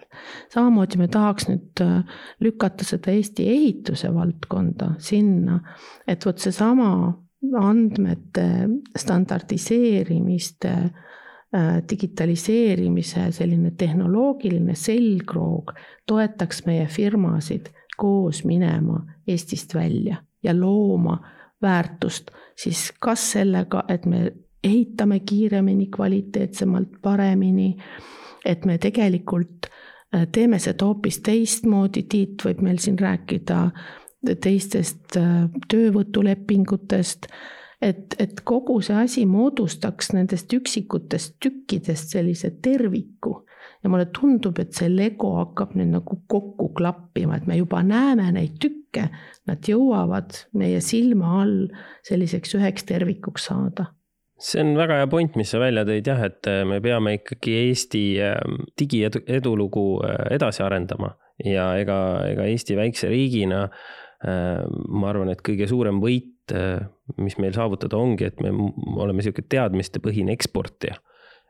samamoodi 0.54 0.98
me 0.98 1.08
tahaks 1.08 1.48
nüüd 1.50 1.82
äh, 1.82 2.04
lükata 2.40 2.86
seda 2.86 3.12
Eesti 3.12 3.50
ehituse 3.50 4.14
valdkonda 4.14 4.92
sinna, 4.98 5.60
et 6.08 6.26
vot 6.26 6.38
seesama 6.38 6.92
andmete 7.62 8.50
standardiseerimiste, 8.98 10.74
äh, 11.56 11.72
digitaliseerimise 11.90 13.32
selline 13.32 13.72
tehnoloogiline 13.78 14.76
selgroog 14.76 15.74
toetaks 16.08 16.66
meie 16.66 16.88
firmasid 16.88 17.74
koos 17.98 18.44
minema 18.46 19.02
Eestist 19.28 19.74
välja 19.76 20.22
ja 20.44 20.54
looma 20.60 21.18
väärtust, 21.66 22.32
siis 22.56 22.88
kas 23.02 23.32
sellega, 23.36 23.84
et 23.90 24.06
me 24.06 24.30
ehitame 24.64 25.20
kiiremini, 25.20 25.88
kvaliteetsemalt, 25.94 27.02
paremini, 27.02 27.76
et 28.46 28.66
me 28.66 28.78
tegelikult 28.78 29.68
äh, 29.70 30.28
teeme 30.32 30.60
seda 30.62 30.86
hoopis 30.86 31.20
teistmoodi, 31.26 32.06
Tiit 32.10 32.46
võib 32.46 32.64
meil 32.66 32.82
siin 32.82 32.98
rääkida 33.02 33.66
teistest 34.42 35.18
äh, 35.20 35.46
töövõtulepingutest, 35.70 37.30
et, 37.82 38.16
et 38.20 38.42
kogu 38.44 38.80
see 38.86 38.98
asi 38.98 39.26
moodustaks 39.30 40.14
nendest 40.16 40.54
üksikutest 40.54 41.38
tükkidest 41.44 42.16
sellise 42.16 42.56
terviku 42.62 43.45
ja 43.86 43.90
mulle 43.94 44.08
tundub, 44.10 44.58
et 44.60 44.74
see 44.74 44.90
lego 44.90 45.36
hakkab 45.38 45.76
nüüd 45.78 45.92
nagu 45.94 46.18
kokku 46.32 46.72
klappima, 46.78 47.38
et 47.38 47.46
me 47.50 47.60
juba 47.60 47.84
näeme 47.86 48.32
neid 48.34 48.58
tükke, 48.62 49.12
nad 49.46 49.70
jõuavad 49.70 50.34
meie 50.58 50.80
silma 50.82 51.36
all 51.44 51.68
selliseks 52.08 52.58
üheks 52.58 52.88
tervikuks 52.90 53.46
saada. 53.52 53.92
See 54.42 54.60
on 54.60 54.74
väga 54.76 54.98
hea 55.00 55.10
point, 55.12 55.38
mis 55.40 55.54
sa 55.54 55.62
välja 55.62 55.86
tõid 55.88 56.10
jah, 56.10 56.26
et 56.26 56.50
äh, 56.52 56.64
me 56.68 56.82
peame 56.84 57.16
ikkagi 57.20 57.54
Eesti 57.70 58.04
ähm, 58.26 58.66
digiedulugu 58.80 59.86
äh, 60.04 60.26
edasi 60.36 60.66
arendama. 60.66 61.14
Ja 61.46 61.70
ega, 61.80 62.00
ega 62.26 62.50
Eesti 62.50 62.76
väikse 62.80 63.12
riigina 63.12 63.68
äh, 63.70 64.66
ma 64.66 65.12
arvan, 65.12 65.30
et 65.32 65.46
kõige 65.46 65.70
suurem 65.72 66.02
võit, 66.04 66.32
mis 67.18 67.40
meil 67.42 67.56
saavutada 67.56 67.98
ongi, 67.98 68.28
et 68.28 68.42
me 68.44 68.52
oleme 69.02 69.24
sihuke 69.26 69.42
teadmistepõhine 69.50 70.30
eksportija 70.36 70.94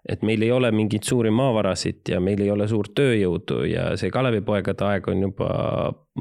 et 0.10 0.22
meil 0.26 0.44
ei 0.46 0.52
ole 0.54 0.70
mingeid 0.76 1.06
suuri 1.08 1.32
maavarasid 1.34 2.14
ja 2.14 2.22
meil 2.22 2.42
ei 2.46 2.52
ole 2.54 2.68
suurt 2.70 2.94
tööjõudu 2.98 3.64
ja 3.70 3.90
see 4.00 4.14
Kalevipoegade 4.14 4.86
aeg 4.86 5.10
on 5.10 5.24
juba, 5.28 5.50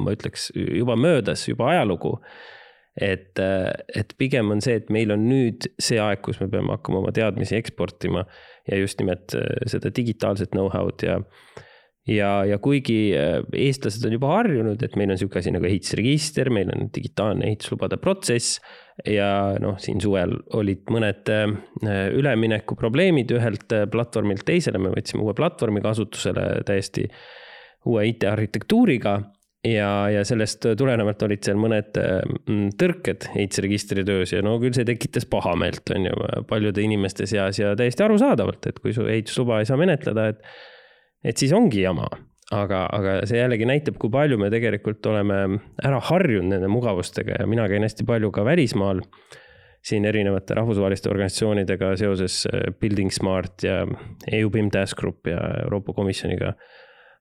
ma 0.01 0.15
ütleks, 0.17 0.51
juba 0.55 0.97
möödas, 0.97 1.45
juba 1.49 1.71
ajalugu. 1.75 2.17
et, 2.95 3.41
et 3.41 4.13
pigem 4.19 4.53
on 4.55 4.61
see, 4.63 4.79
et 4.79 4.91
meil 4.95 5.11
on 5.11 5.25
nüüd 5.27 5.67
see 5.83 5.99
aeg, 5.99 6.21
kus 6.23 6.39
me 6.41 6.47
peame 6.49 6.77
hakkama 6.77 7.01
oma 7.03 7.13
teadmisi 7.13 7.57
eksportima 7.59 8.23
ja 8.71 8.79
just 8.79 9.01
nimelt 9.03 9.35
seda 9.67 9.91
digitaalset 9.91 10.55
know-how'd 10.55 11.03
ja 11.03 11.19
ja, 12.09 12.31
ja 12.45 12.59
kuigi 12.63 13.15
eestlased 13.17 14.05
on 14.07 14.15
juba 14.15 14.31
harjunud, 14.37 14.83
et 14.85 14.97
meil 14.97 15.11
on 15.11 15.19
niisugune 15.19 15.41
asi 15.41 15.53
nagu 15.55 15.69
ehitusregister, 15.69 16.51
meil 16.53 16.71
on 16.75 16.89
digitaalne 16.95 17.49
ehituslubade 17.49 17.99
protsess 18.01 18.61
ja 19.03 19.29
noh, 19.63 19.79
siin 19.83 20.01
suvel 20.03 20.37
olid 20.55 20.91
mõned 20.93 21.31
äh, 21.33 21.47
üleminekuprobleemid 22.15 23.33
ühelt 23.35 23.73
äh, 23.75 23.87
platvormilt 23.91 24.45
teisele, 24.47 24.79
me 24.79 24.93
võtsime 24.95 25.25
uue 25.25 25.35
platvormi 25.37 25.83
kasutusele 25.85 26.63
täiesti 26.67 27.09
uue 27.91 28.07
IT-arhitektuuriga. 28.13 29.19
Ja, 29.65 30.11
ja 30.13 30.27
sellest 30.29 30.67
tulenevalt 30.77 31.23
olid 31.25 31.47
seal 31.47 31.57
mõned 31.57 31.97
äh, 31.97 32.21
tõrked 32.79 33.31
ehitusregistri 33.33 34.05
töös. 34.05 34.35
Ja 34.35 34.43
no 34.45 34.59
küll 34.61 34.77
see 34.77 34.85
tekitas 34.85 35.25
pahameelt, 35.31 35.89
on 35.97 36.11
ju, 36.11 36.29
paljude 36.51 36.85
inimeste 36.85 37.27
seas 37.31 37.59
ja 37.63 37.73
täiesti 37.79 38.05
arusaadavalt, 38.05 38.69
et 38.69 38.79
kui 38.85 38.93
su 38.93 39.09
ehitusluba 39.09 39.63
ei 39.63 39.71
saa 39.71 39.81
menetleda, 39.81 40.29
et, 40.35 40.45
et 41.25 41.41
siis 41.41 41.57
ongi 41.57 41.81
jama 41.81 42.11
aga, 42.53 42.85
aga 42.93 43.15
see 43.29 43.39
jällegi 43.39 43.69
näitab, 43.69 43.97
kui 44.01 44.13
palju 44.13 44.37
me 44.41 44.51
tegelikult 44.53 45.07
oleme 45.09 45.39
ära 45.85 46.01
harjunud 46.11 46.53
nende 46.53 46.69
mugavustega 46.73 47.41
ja 47.41 47.49
mina 47.49 47.67
käin 47.71 47.87
hästi 47.87 48.07
palju 48.09 48.33
ka 48.35 48.45
välismaal. 48.45 49.03
siin 49.85 50.05
erinevate 50.09 50.55
rahvusvaheliste 50.57 51.11
organisatsioonidega 51.13 51.91
seoses 52.01 52.47
äh, 52.49 52.71
Building 52.81 53.11
Smart 53.13 53.63
ja 53.63 53.83
EU 54.33 54.51
BIM 54.51 54.71
Task 54.71 54.97
Group 54.97 55.27
ja 55.27 55.37
Euroopa 55.65 55.93
Komisjoniga 55.93 56.55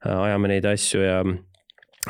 äh, 0.06 0.22
ajame 0.22 0.48
neid 0.48 0.66
asju 0.66 1.02
ja, 1.02 1.18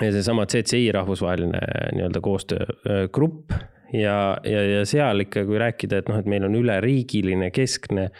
ja 0.02 0.12
seesama 0.12 0.46
CCI 0.46 0.92
rahvusvaheline 0.94 1.58
äh, 1.58 1.88
nii-öelda 1.98 2.22
koostöögrupp 2.22 3.56
ja, 3.94 4.38
ja, 4.44 4.62
ja 4.76 4.86
seal 4.86 5.26
ikka, 5.26 5.46
kui 5.50 5.58
rääkida, 5.58 6.04
et 6.04 6.12
noh, 6.12 6.22
et 6.22 6.30
meil 6.30 6.46
on 6.46 6.56
üleriigiline 6.62 7.50
keskne 7.54 8.12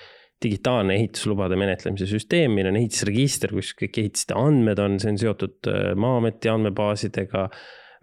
digitaalne 0.44 0.98
ehituslubade 1.00 1.58
menetlemise 1.60 2.08
süsteem, 2.10 2.54
meil 2.58 2.70
on 2.70 2.78
ehitusregister, 2.80 3.54
kus 3.56 3.72
kõik 3.80 4.02
ehitiste 4.04 4.36
andmed 4.38 4.82
on, 4.84 5.00
see 5.02 5.14
on 5.14 5.22
seotud 5.22 5.72
äh, 5.72 5.94
Maa-ameti 6.00 6.52
andmebaasidega. 6.52 7.48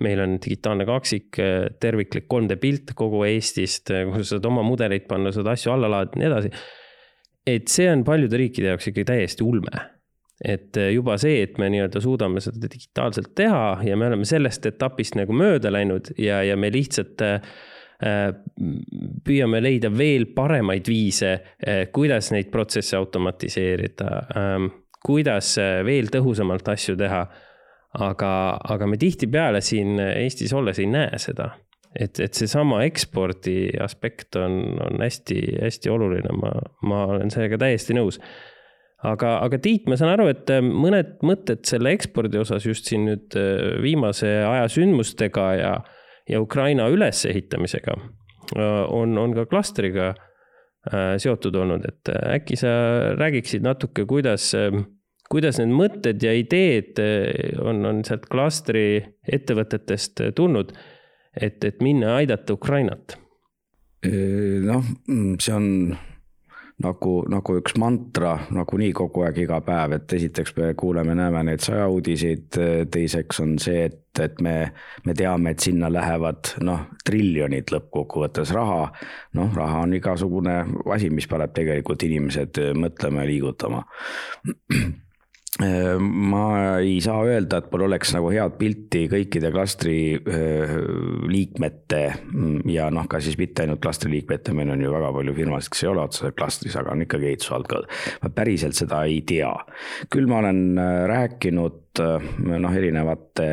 meil 0.00 0.20
on 0.24 0.38
digitaalne 0.40 0.86
kaksik, 0.88 1.38
äh, 1.38 1.66
terviklik 1.80 2.24
3D 2.32 2.56
pilt 2.60 2.94
kogu 2.96 3.24
Eestist, 3.28 3.90
äh, 3.92 4.06
kus 4.08 4.30
sa 4.30 4.38
saad 4.38 4.48
oma 4.48 4.64
mudeleid 4.64 5.04
panna, 5.08 5.32
saad 5.32 5.50
asju 5.52 5.74
alla 5.74 5.90
laadida 5.92 6.16
ja 6.16 6.22
nii 6.22 6.30
edasi. 6.32 6.52
et 7.46 7.68
see 7.72 7.88
on 7.90 8.04
paljude 8.04 8.36
riikide 8.36 8.68
jaoks 8.68 8.90
ikkagi 8.90 9.04
täiesti 9.08 9.44
ulme 9.44 9.72
et 10.44 10.76
juba 10.92 11.16
see, 11.20 11.42
et 11.44 11.58
me 11.58 11.66
nii-öelda 11.72 12.00
suudame 12.00 12.40
seda 12.40 12.68
digitaalselt 12.72 13.34
teha 13.36 13.80
ja 13.84 13.96
me 13.96 14.06
oleme 14.08 14.24
sellest 14.28 14.64
etapist 14.68 15.16
nagu 15.16 15.34
mööda 15.36 15.72
läinud 15.72 16.12
ja, 16.20 16.42
ja 16.44 16.56
me 16.56 16.70
lihtsalt 16.72 17.20
Äh, 17.20 17.40
püüame 18.00 19.60
leida 19.60 19.90
veel 19.92 20.26
paremaid 20.34 20.88
viise, 20.88 21.32
äh, 21.60 21.82
kuidas 21.92 22.30
neid 22.32 22.50
protsesse 22.52 22.96
automatiseerida, 22.96 24.10
ähm, 24.40 24.70
kuidas 25.04 25.56
äh, 25.60 25.80
veel 25.84 26.08
tõhusamalt 26.12 26.68
asju 26.72 26.96
teha. 27.00 27.24
aga, 27.90 28.60
aga 28.70 28.86
me 28.86 28.94
tihtipeale 28.96 29.58
siin 29.60 29.98
Eestis 29.98 30.52
olles 30.54 30.78
ei 30.78 30.86
näe 30.86 31.18
seda 31.18 31.48
et, 31.90 32.20
et 32.22 32.34
seesama 32.38 32.84
ekspordi 32.86 33.72
aspekt 33.82 34.36
on, 34.38 34.78
on 34.78 35.02
hästi-hästi 35.02 35.90
oluline, 35.90 36.30
ma, 36.38 36.52
ma 36.86 37.00
olen 37.16 37.34
sellega 37.34 37.58
täiesti 37.58 37.96
nõus. 37.98 38.20
aga, 39.02 39.40
aga 39.42 39.58
Tiit, 39.58 39.88
ma 39.90 39.98
saan 39.98 40.12
aru, 40.12 40.28
et 40.30 40.54
mõned 40.62 41.16
mõtted 41.26 41.66
selle 41.66 41.90
ekspordi 41.96 42.38
osas 42.38 42.68
just 42.68 42.86
siin 42.86 43.08
nüüd 43.10 43.34
viimase 43.82 44.30
aja 44.46 44.70
sündmustega 44.70 45.48
ja 45.58 45.74
ja 46.30 46.40
Ukraina 46.40 46.88
ülesehitamisega 46.88 47.96
äh, 48.56 48.92
on, 48.92 49.18
on 49.18 49.34
ka 49.34 49.46
klastriga 49.50 50.12
äh, 50.12 51.16
seotud 51.18 51.56
olnud, 51.56 51.86
et 51.88 52.12
äh, 52.12 52.36
äkki 52.38 52.58
sa 52.60 52.72
räägiksid 53.18 53.64
natuke, 53.66 54.06
kuidas, 54.08 54.52
kuidas 55.30 55.60
need 55.60 55.74
mõtted 55.74 56.22
ja 56.22 56.34
ideed 56.36 57.00
on, 57.62 57.84
on 57.86 58.04
sealt 58.06 58.28
klastri 58.30 59.02
ettevõtetest 59.30 60.24
tulnud, 60.38 60.72
et, 61.34 61.64
et 61.64 61.82
minna 61.84 62.16
aidata 62.20 62.56
Ukrainat? 62.58 63.18
noh, 64.00 64.86
see 65.44 65.52
on 65.52 65.66
nagu, 66.80 67.14
nagu 67.30 67.56
üks 67.60 67.74
mantra 67.80 68.34
nagunii 68.54 68.92
kogu 68.96 69.24
aeg, 69.26 69.42
iga 69.44 69.60
päev, 69.64 69.96
et 69.98 70.14
esiteks 70.16 70.54
me 70.56 70.70
kuuleme, 70.78 71.14
näeme 71.18 71.42
neid 71.46 71.64
sõjauudiseid, 71.64 72.60
teiseks 72.92 73.42
on 73.44 73.56
see, 73.62 73.84
et, 73.90 74.22
et 74.22 74.40
me, 74.44 74.54
me 75.06 75.16
teame, 75.16 75.54
et 75.54 75.66
sinna 75.66 75.90
lähevad 75.92 76.54
noh, 76.66 76.86
triljonid 77.06 77.72
lõppkokkuvõttes 77.74 78.54
raha. 78.56 78.88
noh, 79.38 79.52
raha 79.56 79.84
on 79.84 79.94
igasugune 79.98 80.56
asi, 80.94 81.12
mis 81.12 81.28
paneb 81.30 81.54
tegelikult 81.56 82.02
inimesed 82.08 82.64
mõtlema 82.78 83.24
ja 83.24 83.30
liigutama. 83.34 83.84
Ma 85.58 86.78
ei 86.78 87.00
saa 87.02 87.24
öelda, 87.26 87.58
et 87.58 87.72
mul 87.72 87.82
oleks 87.88 88.12
nagu 88.14 88.28
head 88.30 88.54
pilti 88.60 89.00
kõikide 89.10 89.50
klastri 89.50 90.14
liikmete 91.26 92.02
ja 92.70 92.86
noh, 92.94 93.08
ka 93.10 93.18
siis 93.20 93.34
mitte 93.40 93.64
ainult 93.64 93.82
klastri 93.82 94.12
liikmete, 94.14 94.54
meil 94.54 94.70
on 94.70 94.84
ju 94.84 94.92
väga 94.94 95.10
palju 95.16 95.34
firmasid, 95.34 95.72
kes 95.74 95.82
ei 95.82 95.90
ole 95.90 96.04
otseselt 96.06 96.38
klastris, 96.38 96.78
aga 96.78 96.94
on 96.94 97.02
ikkagi 97.02 97.32
ehitusvaldkond. 97.32 97.90
ma 98.22 98.32
päriselt 98.38 98.78
seda 98.78 99.02
ei 99.10 99.20
tea. 99.26 99.50
küll 100.08 100.30
ma 100.30 100.38
olen 100.38 100.62
rääkinud 101.10 102.04
noh, 102.46 102.70
erinevate 102.70 103.50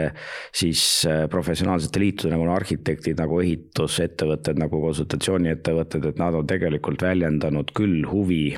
siis 0.54 1.02
professionaalsete 1.34 2.00
liitude 2.00 2.36
nagu 2.36 2.46
arhitektid, 2.54 3.18
nagu 3.18 3.42
ehitusettevõtted, 3.42 4.62
nagu 4.62 4.86
konsultatsiooniettevõtted, 4.86 6.12
et 6.14 6.22
nad 6.22 6.38
on 6.38 6.46
tegelikult 6.48 7.02
väljendanud 7.10 7.74
küll 7.74 8.06
huvi 8.06 8.52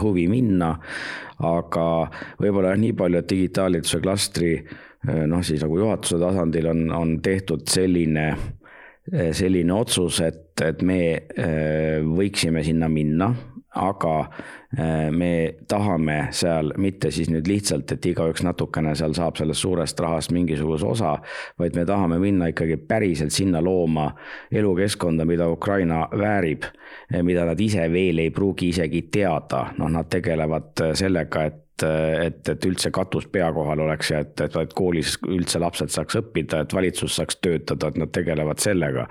huvi 0.00 0.26
minna, 0.30 0.72
aga 1.42 1.86
võib-olla 2.40 2.74
jah, 2.74 2.80
nii 2.82 2.96
palju, 2.98 3.20
et 3.22 3.30
digitaaliduse 3.30 4.00
klastri 4.04 4.52
eh, 4.58 5.22
noh, 5.26 5.44
siis 5.44 5.62
nagu 5.64 5.78
juhatuse 5.80 6.20
tasandil 6.22 6.68
on, 6.72 6.84
on 6.96 7.14
tehtud 7.24 7.64
selline, 7.70 8.26
eh, 9.12 9.32
selline 9.36 9.74
otsus, 9.76 10.20
et, 10.26 10.44
et 10.62 10.84
me 10.86 11.00
võiksime 12.12 12.62
sinna 12.66 12.90
minna 12.92 13.32
aga 13.72 14.16
me 15.10 15.54
tahame 15.68 16.28
seal 16.32 16.72
mitte 16.80 17.10
siis 17.12 17.28
nüüd 17.30 17.48
lihtsalt, 17.48 17.92
et 17.92 18.06
igaüks 18.08 18.44
natukene 18.46 18.94
seal 18.96 19.12
saab 19.16 19.36
sellest 19.36 19.60
suurest 19.60 20.00
rahast 20.00 20.32
mingisuguse 20.32 20.86
osa, 20.88 21.16
vaid 21.60 21.76
me 21.76 21.84
tahame 21.88 22.18
minna 22.22 22.48
ikkagi 22.52 22.78
päriselt 22.88 23.34
sinna 23.36 23.60
looma 23.64 24.08
elukeskkonda, 24.52 25.26
mida 25.28 25.48
Ukraina 25.52 26.06
väärib, 26.18 26.64
mida 27.22 27.44
nad 27.48 27.60
ise 27.60 27.84
veel 27.92 28.24
ei 28.24 28.30
pruugi 28.30 28.72
isegi 28.72 29.06
teada, 29.12 29.66
noh, 29.78 29.92
nad 29.92 30.08
tegelevad 30.12 30.88
sellega, 30.94 31.44
et 31.50 31.60
et, 31.82 32.48
et 32.48 32.66
üldse 32.68 32.92
katus 32.94 33.24
pea 33.32 33.48
kohal 33.52 33.80
oleks 33.82 34.12
ja 34.12 34.20
et, 34.22 34.36
et, 34.44 34.56
et 34.60 34.74
koolis 34.76 35.16
üldse 35.26 35.58
lapsed 35.58 35.90
saaks 35.90 36.20
õppida, 36.20 36.60
et 36.62 36.74
valitsus 36.76 37.16
saaks 37.18 37.40
töötada, 37.42 37.88
et 37.88 37.98
nad 37.98 38.12
tegelevad 38.14 38.62
sellega. 38.62 39.08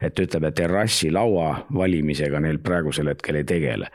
et 0.00 0.20
ütleme, 0.22 0.52
terrassilaua 0.56 1.66
valimisega 1.74 2.40
neil 2.40 2.62
praegusel 2.64 3.12
hetkel 3.12 3.42
ei 3.42 3.44
tegele 3.44 3.90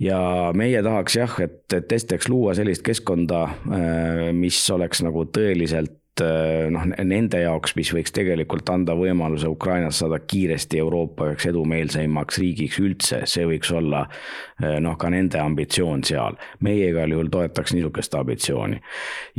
ja 0.00 0.18
meie 0.56 0.82
tahaks 0.82 1.16
jah, 1.16 1.36
et, 1.44 1.66
et 1.72 1.92
esiteks 1.92 2.28
luua 2.28 2.54
sellist 2.56 2.84
keskkonda, 2.86 3.42
äh, 3.44 4.24
mis 4.36 4.58
oleks 4.74 5.04
nagu 5.06 5.24
tõeliselt 5.34 6.22
äh, 6.22 6.66
noh, 6.74 6.88
nende 7.06 7.40
jaoks, 7.44 7.76
mis 7.78 7.92
võiks 7.94 8.14
tegelikult 8.14 8.70
anda 8.74 8.96
võimaluse 8.98 9.50
Ukrainas 9.50 10.02
saada 10.02 10.18
kiiresti 10.20 10.82
Euroopa 10.82 11.30
üheks 11.30 11.48
edumeelseimaks 11.50 12.40
riigiks 12.42 12.80
üldse, 12.82 13.22
see 13.30 13.46
võiks 13.48 13.72
olla 13.74 14.06
äh, 14.08 14.78
noh, 14.82 14.98
ka 14.98 15.12
nende 15.14 15.40
ambitsioon 15.42 16.04
seal. 16.04 16.38
meie 16.60 16.90
igal 16.90 17.14
juhul 17.14 17.30
toetaks 17.32 17.76
niisugust 17.76 18.14
ambitsiooni 18.18 18.80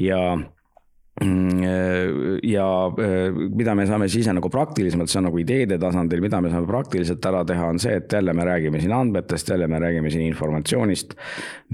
ja 0.07 0.21
ja 2.43 2.87
äh, 2.99 3.31
mida 3.31 3.75
me 3.75 3.85
saame 3.87 4.09
siis 4.11 4.27
nagu 4.27 4.49
praktilisemalt, 4.51 5.07
see 5.07 5.21
on 5.21 5.29
nagu 5.29 5.39
ideede 5.39 5.77
tasandil, 5.79 6.19
mida 6.19 6.41
me 6.43 6.49
saame 6.51 6.67
praktiliselt 6.67 7.23
ära 7.29 7.45
teha, 7.47 7.69
on 7.71 7.79
see, 7.79 7.93
et 8.01 8.11
jälle 8.11 8.33
me 8.35 8.43
räägime 8.43 8.81
siin 8.83 8.91
andmetest, 8.91 9.49
jälle 9.53 9.69
me 9.71 9.79
räägime 9.79 10.11
siin 10.11 10.25
informatsioonist. 10.27 11.15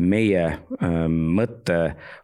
meie 0.02 0.44
ähm, 0.46 1.16
mõte 1.36 1.80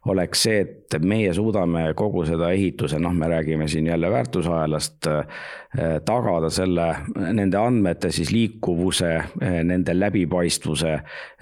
oleks 0.06 0.42
see, 0.46 0.60
et 0.62 1.02
meie 1.02 1.32
suudame 1.34 1.88
kogu 1.98 2.22
seda 2.26 2.52
ehituse, 2.54 3.00
noh, 3.02 3.12
me 3.12 3.28
räägime 3.28 3.66
siin 3.68 3.86
jälle 3.90 4.10
väärtusahelast, 4.10 5.10
äh, 5.10 5.98
tagada 6.06 6.50
selle, 6.54 6.86
nende 7.18 7.58
andmete 7.58 8.12
siis 8.14 8.30
liikuvuse, 8.32 9.10
nende 9.42 9.94
läbipaistvuse, 9.94 10.94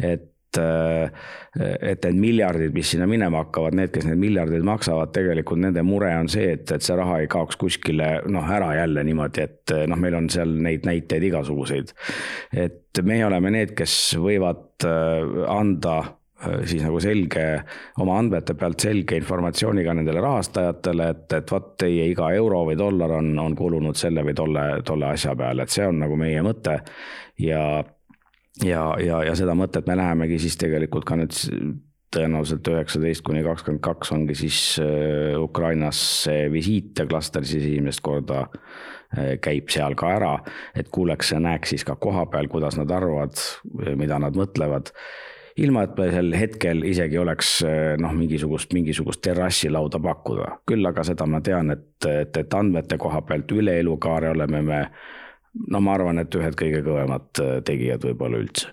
et 0.03 0.25
et, 0.61 1.23
et 1.57 2.05
need 2.09 2.19
miljardid, 2.21 2.75
mis 2.75 2.91
sinna 2.93 3.07
minema 3.09 3.45
hakkavad, 3.45 3.77
need, 3.79 3.93
kes 3.95 4.07
need 4.09 4.21
miljardid 4.21 4.67
maksavad, 4.67 5.13
tegelikult 5.15 5.63
nende 5.63 5.85
mure 5.87 6.11
on 6.19 6.29
see, 6.33 6.51
et, 6.57 6.71
et 6.73 6.85
see 6.85 6.97
raha 6.99 7.23
ei 7.23 7.31
kaoks 7.33 7.59
kuskile 7.61 8.11
noh, 8.33 8.53
ära 8.59 8.73
jälle 8.81 9.05
niimoodi, 9.07 9.47
et 9.47 9.75
noh, 9.89 10.01
meil 10.01 10.19
on 10.19 10.29
seal 10.33 10.53
neid 10.67 10.87
näiteid 10.89 11.25
igasuguseid. 11.31 11.95
et 12.57 13.03
meie 13.07 13.27
oleme 13.27 13.53
need, 13.55 13.75
kes 13.77 13.97
võivad 14.21 14.87
äh, 14.87 15.43
anda 15.53 15.97
äh, 16.01 16.63
siis 16.69 16.85
nagu 16.85 17.01
selge, 17.03 17.47
oma 18.03 18.19
andmete 18.21 18.57
pealt 18.59 18.85
selge 18.85 19.19
informatsiooniga 19.21 19.97
nendele 19.97 20.23
rahastajatele, 20.25 21.11
et, 21.15 21.27
et 21.41 21.53
vot 21.53 21.75
teie 21.81 22.09
iga 22.13 22.31
euro 22.37 22.65
või 22.69 22.79
dollar 22.79 23.19
on, 23.19 23.33
on 23.43 23.57
kulunud 23.59 23.99
selle 23.99 24.25
või 24.27 24.37
tolle, 24.37 24.69
tolle 24.87 25.13
asja 25.13 25.37
peale, 25.39 25.67
et 25.67 25.77
see 25.77 25.87
on 25.89 26.01
nagu 26.05 26.19
meie 26.21 26.45
mõte. 26.47 26.81
ja 27.43 27.63
ja, 28.65 28.85
ja, 29.03 29.23
ja 29.25 29.35
seda 29.39 29.57
mõtet 29.59 29.89
me 29.89 29.97
lähemegi 29.99 30.39
siis 30.47 30.57
tegelikult 30.61 31.05
ka 31.09 31.19
nüüd 31.21 31.35
tõenäoliselt 32.17 32.69
üheksateist 32.71 33.25
kuni 33.27 33.43
kakskümmend 33.45 33.83
kaks 33.85 34.13
ongi 34.15 34.37
siis 34.39 34.59
äh, 34.83 35.37
Ukrainasse 35.43 36.47
visiit 36.53 36.99
ja 36.99 37.07
klaster 37.09 37.45
siis 37.45 37.67
esimest 37.67 38.03
korda 38.07 38.47
äh, 38.47 39.37
käib 39.43 39.71
seal 39.73 39.97
ka 39.99 40.15
ära, 40.17 40.35
et 40.75 40.91
kuuleks 40.95 41.35
ja 41.35 41.41
näeks 41.43 41.75
siis 41.75 41.87
ka 41.87 41.99
koha 42.01 42.27
peal, 42.33 42.49
kuidas 42.53 42.79
nad 42.81 42.93
arvavad, 42.95 43.41
mida 43.99 44.21
nad 44.23 44.39
mõtlevad 44.39 44.95
ilma, 45.57 45.87
et 45.87 45.99
me 45.99 46.09
sel 46.13 46.33
hetkel 46.37 46.85
isegi 46.89 47.19
oleks 47.21 47.53
äh, 47.67 47.95
noh, 48.01 48.15
mingisugust, 48.17 48.73
mingisugust 48.77 49.23
terrassilauda 49.25 50.01
pakkuda. 50.03 50.51
küll 50.69 50.89
aga 50.89 51.05
seda 51.07 51.27
ma 51.29 51.41
tean, 51.45 51.73
et, 51.75 51.89
et, 52.07 52.37
et 52.37 52.59
andmete 52.59 52.99
koha 53.01 53.23
pealt 53.27 53.53
üle 53.57 53.79
elukaare 53.81 54.33
oleme 54.37 54.63
me 54.63 54.83
no 55.73 55.83
ma 55.85 55.95
arvan, 55.97 56.21
et 56.23 56.35
ühed 56.39 56.57
kõige 56.59 56.83
kõvemad 56.87 57.43
äh, 57.43 57.55
tegijad 57.67 58.05
võib-olla 58.07 58.41
üldse. 58.43 58.73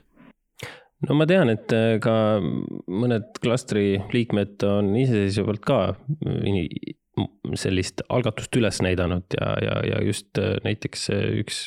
no 1.07 1.17
ma 1.19 1.27
tean, 1.29 1.51
et 1.53 1.73
äh, 1.75 1.95
ka 2.03 2.15
mõned 2.41 3.39
klastri 3.43 4.01
liikmed 4.13 4.65
on 4.67 4.93
iseseisvalt 4.99 5.63
ka 5.65 5.79
sellist 7.59 8.01
algatust 8.09 8.55
üles 8.57 8.79
näidanud 8.81 9.35
ja, 9.37 9.55
ja, 9.61 9.79
ja 9.93 10.03
just 10.05 10.37
äh, 10.41 10.57
näiteks 10.65 11.09
üks 11.43 11.65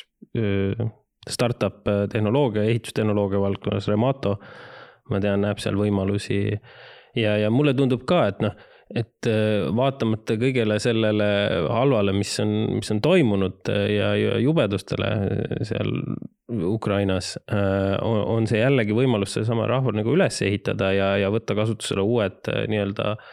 startup 1.27 1.87
tehnoloogia, 2.13 2.67
ehitustehnoloogia 2.69 3.39
valdkonnas, 3.41 3.87
Remato, 3.89 4.35
ma 5.11 5.21
tean, 5.23 5.41
näeb 5.43 5.59
seal 5.63 5.79
võimalusi 5.79 6.39
ja, 7.17 7.37
ja 7.41 7.49
mulle 7.51 7.73
tundub 7.79 8.05
ka, 8.07 8.27
et 8.31 8.43
noh 8.45 8.55
et 8.95 9.27
äh, 9.27 9.67
vaatamata 9.75 10.37
kõigele 10.39 10.79
sellele 10.83 11.29
halvale, 11.73 12.15
mis 12.15 12.37
on, 12.43 12.53
mis 12.79 12.91
on 12.95 13.01
toimunud 13.03 13.71
äh, 13.73 13.87
ja, 13.97 14.13
ja 14.19 14.37
jubedustele 14.43 15.09
äh, 15.11 15.57
seal 15.67 15.91
Ukrainas, 16.47 17.33
on 18.07 18.45
see 18.47 18.61
jällegi 18.61 18.95
võimalus 18.95 19.33
seesama 19.35 19.65
rahval 19.67 19.97
nagu 19.99 20.13
üles 20.15 20.37
ehitada 20.47 20.93
ja, 20.95 21.09
ja 21.19 21.31
võtta 21.35 21.57
kasutusele 21.59 22.05
uued 22.07 22.47
nii-öelda 22.71 23.09
äh, 23.17 23.33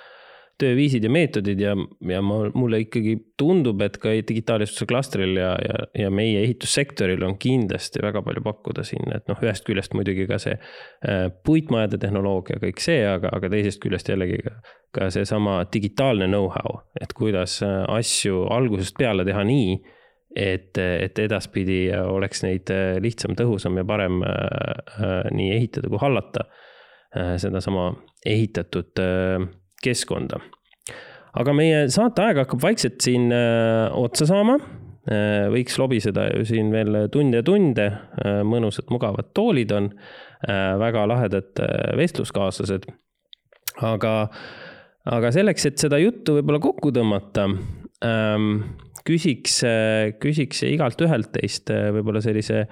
tööviisid 0.62 1.06
ja 1.06 1.10
meetodid 1.12 1.62
ja, 1.62 1.74
ja 2.10 2.20
ma, 2.26 2.38
mulle 2.54 2.84
ikkagi 2.84 3.16
tundub, 3.40 3.82
et 3.86 3.98
ka 4.02 4.12
digitaalistuse 4.14 4.86
klastril 4.90 5.38
ja, 5.40 5.54
ja, 5.58 5.86
ja 6.04 6.12
meie 6.14 6.44
ehitussektoril 6.44 7.24
on 7.26 7.38
kindlasti 7.42 8.04
väga 8.04 8.22
palju 8.26 8.44
pakkuda 8.46 8.86
siin, 8.86 9.10
et 9.16 9.26
noh, 9.32 9.40
ühest 9.44 9.66
küljest 9.68 9.96
muidugi 9.98 10.28
ka 10.30 10.38
see 10.42 10.54
äh, 10.54 11.26
puitmajade 11.46 11.98
tehnoloogia, 12.04 12.60
kõik 12.62 12.84
see, 12.84 13.02
aga, 13.10 13.34
aga 13.34 13.50
teisest 13.54 13.82
küljest 13.84 14.14
jällegi 14.14 14.44
ka, 14.46 14.54
ka 14.94 15.10
seesama 15.16 15.58
digitaalne 15.74 16.30
know-how, 16.30 16.84
et 17.02 17.16
kuidas 17.18 17.60
äh, 17.66 17.82
asju 17.98 18.46
algusest 18.54 18.98
peale 19.00 19.26
teha 19.26 19.42
nii, 19.50 19.80
et, 20.38 20.78
et 20.78 21.20
edaspidi 21.26 21.88
oleks 21.98 22.46
neid 22.46 22.70
äh, 22.74 23.00
lihtsam, 23.02 23.34
tõhusam 23.38 23.82
ja 23.82 23.88
parem 23.90 24.22
nii 25.34 25.50
ehitada 25.58 25.90
kui 25.90 26.02
hallata 26.02 26.48
sedasama 27.14 27.92
ehitatud 28.26 28.98
keskkonda. 29.84 30.40
aga 31.34 31.54
meie 31.58 31.86
saateaeg 31.90 32.44
hakkab 32.44 32.62
vaikselt 32.62 33.02
siin 33.02 33.32
äh, 33.34 33.90
otsa 33.98 34.28
saama. 34.30 34.60
Äh, 35.10 35.50
võiks 35.52 35.80
lobiseda 35.82 36.28
ju 36.30 36.46
siin 36.48 36.70
veel 36.72 37.08
tunde 37.12 37.42
ja 37.42 37.46
tunde, 37.46 37.88
äh, 38.24 38.42
mõnusad 38.48 38.92
mugavad 38.94 39.34
toolid 39.36 39.74
on, 39.76 39.94
väga 40.44 41.06
lahedad 41.08 41.60
vestluskaaslased. 41.96 42.84
aga, 43.88 44.12
aga 45.08 45.30
selleks, 45.32 45.66
et 45.70 45.78
seda 45.80 45.96
juttu 46.02 46.36
võib-olla 46.36 46.60
kokku 46.60 46.92
tõmmata 46.92 47.46
ähm, 48.04 48.50
küsiks, 49.08 49.62
küsiks 50.20 50.66
igalt 50.68 51.00
ühelt 51.00 51.32
teist 51.32 51.72
võib-olla 51.72 52.20
sellise 52.26 52.66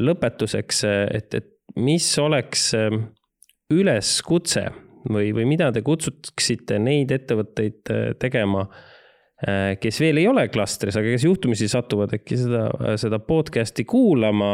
lõpetuseks, 0.00 0.80
et, 0.88 1.36
et 1.36 1.76
mis 1.76 2.08
oleks 2.24 2.70
üleskutse 3.76 4.64
või, 5.12 5.32
või 5.36 5.46
mida 5.48 5.70
te 5.74 5.82
kutsuksite 5.86 6.78
neid 6.82 7.12
ettevõtteid 7.14 7.92
äh, 7.92 8.06
tegema, 8.20 8.66
äh, 9.46 9.74
kes 9.80 10.00
veel 10.02 10.22
ei 10.22 10.28
ole 10.30 10.46
klastris, 10.52 10.96
aga 10.98 11.14
kes 11.14 11.26
juhtumisi 11.28 11.68
satuvad 11.72 12.14
äkki 12.18 12.38
seda, 12.40 12.66
seda 13.00 13.20
podcast'i 13.22 13.86
kuulama 13.88 14.52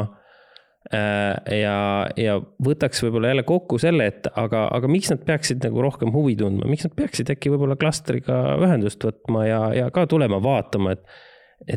äh, 0.92 1.58
ja, 1.62 1.76
ja 2.18 2.38
võtaks 2.64 3.04
võib-olla 3.06 3.32
jälle 3.32 3.46
kokku 3.48 3.80
selle, 3.82 4.08
et 4.12 4.30
aga, 4.32 4.66
aga 4.76 4.90
miks 4.92 5.12
nad 5.12 5.26
peaksid 5.26 5.62
nagu 5.66 5.84
rohkem 5.84 6.14
huvi 6.14 6.36
tundma, 6.40 6.70
miks 6.70 6.88
nad 6.88 6.96
peaksid 6.98 7.34
äkki 7.34 7.52
võib-olla 7.54 7.78
klastriga 7.80 8.58
ühendust 8.62 9.04
võtma 9.06 9.46
ja, 9.48 9.62
ja 9.82 9.92
ka 9.94 10.06
tulema 10.10 10.42
vaatama, 10.42 10.96
et, 10.96 11.06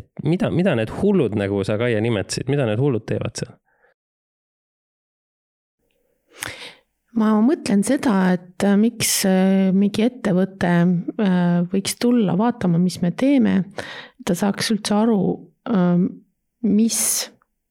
et 0.02 0.10
mida, 0.24 0.50
mida 0.54 0.76
need 0.78 0.92
hullud, 1.00 1.38
nagu 1.38 1.62
sa, 1.66 1.78
Kaia, 1.80 2.02
nimetasid, 2.04 2.50
mida 2.52 2.68
need 2.68 2.82
hullud 2.82 3.06
teevad 3.08 3.38
seal? 3.38 3.56
Ma 7.16 7.32
mõtlen 7.44 7.84
seda, 7.86 8.16
et 8.36 8.64
äh, 8.66 8.76
miks 8.80 9.20
äh, 9.28 9.70
mingi 9.76 10.04
ettevõte 10.06 10.72
äh, 10.72 11.62
võiks 11.72 11.96
tulla 12.02 12.36
vaatama, 12.38 12.80
mis 12.82 13.00
me 13.02 13.12
teeme, 13.16 13.56
ta 14.26 14.36
saaks 14.36 14.72
üldse 14.74 14.96
aru, 14.96 15.20
ähm, 15.72 16.06
mis 16.66 17.00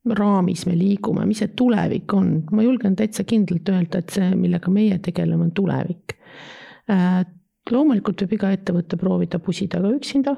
raamis 0.06 0.66
me 0.70 0.76
liigume, 0.78 1.26
mis 1.30 1.42
see 1.42 1.54
tulevik 1.58 2.14
on, 2.14 2.30
ma 2.54 2.66
julgen 2.66 2.98
täitsa 2.98 3.26
kindlalt 3.28 3.70
öelda, 3.74 4.02
et 4.02 4.14
see, 4.14 4.28
millega 4.38 4.70
meie 4.74 5.00
tegeleme, 5.02 5.48
on 5.48 5.56
tulevik. 5.58 6.14
loomulikult 7.72 8.22
võib 8.22 8.36
iga 8.38 8.52
ettevõte 8.54 9.00
proovida 9.02 9.40
pusida 9.42 9.80
ka 9.82 9.90
üksinda, 9.90 10.36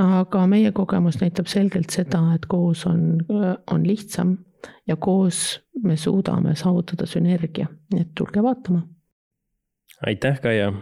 aga 0.00 0.46
meie 0.48 0.72
kogemus 0.72 1.20
näitab 1.20 1.50
selgelt 1.52 1.92
seda, 1.92 2.22
et 2.32 2.48
koos 2.48 2.86
on, 2.88 3.20
on 3.28 3.84
lihtsam 3.84 4.38
ja 4.86 4.96
koos 4.96 5.60
me 5.84 5.96
suudame 5.96 6.54
saavutada 6.58 7.06
sünergia, 7.06 7.68
nii 7.92 8.04
et 8.06 8.14
tulge 8.18 8.42
vaatama. 8.42 8.82
aitäh, 10.06 10.40
Kaia. 10.40 10.72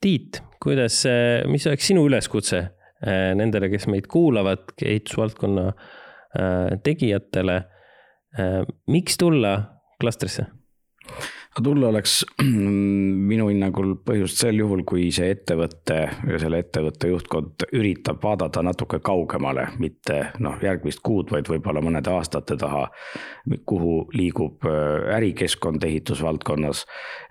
Tiit, 0.00 0.42
kuidas, 0.62 1.02
mis 1.50 1.66
oleks 1.66 1.86
sinu 1.90 2.04
üleskutse 2.06 2.58
äh, 2.58 3.32
nendele, 3.34 3.70
kes 3.72 3.88
meid 3.90 4.06
kuulavad, 4.10 4.76
ehitusvaldkonna 4.82 5.66
äh, 5.68 6.78
tegijatele? 6.84 7.62
Miks 8.86 9.16
tulla 9.18 9.52
klastrisse? 10.00 10.44
Tulla 11.62 11.88
oleks 11.88 12.20
minu 13.30 13.48
hinnangul 13.48 13.94
põhjust 14.06 14.42
sel 14.42 14.60
juhul, 14.60 14.82
kui 14.88 15.08
see 15.14 15.30
ettevõte 15.34 15.98
ja 16.08 16.40
selle 16.40 16.60
ettevõtte 16.64 17.10
juhtkond 17.10 17.66
üritab 17.72 18.22
vaadata 18.22 18.62
natuke 18.66 19.00
kaugemale, 19.04 19.68
mitte 19.82 20.20
noh, 20.44 20.58
järgmist 20.62 21.02
kuud, 21.04 21.32
vaid 21.34 21.48
võib-olla 21.50 21.82
mõnede 21.84 22.12
aastate 22.14 22.58
taha, 22.60 22.86
kuhu 23.68 23.96
liigub 24.14 24.66
äh, 24.68 25.10
ärikeskkond 25.16 25.84
ehitusvaldkonnas. 25.88 26.84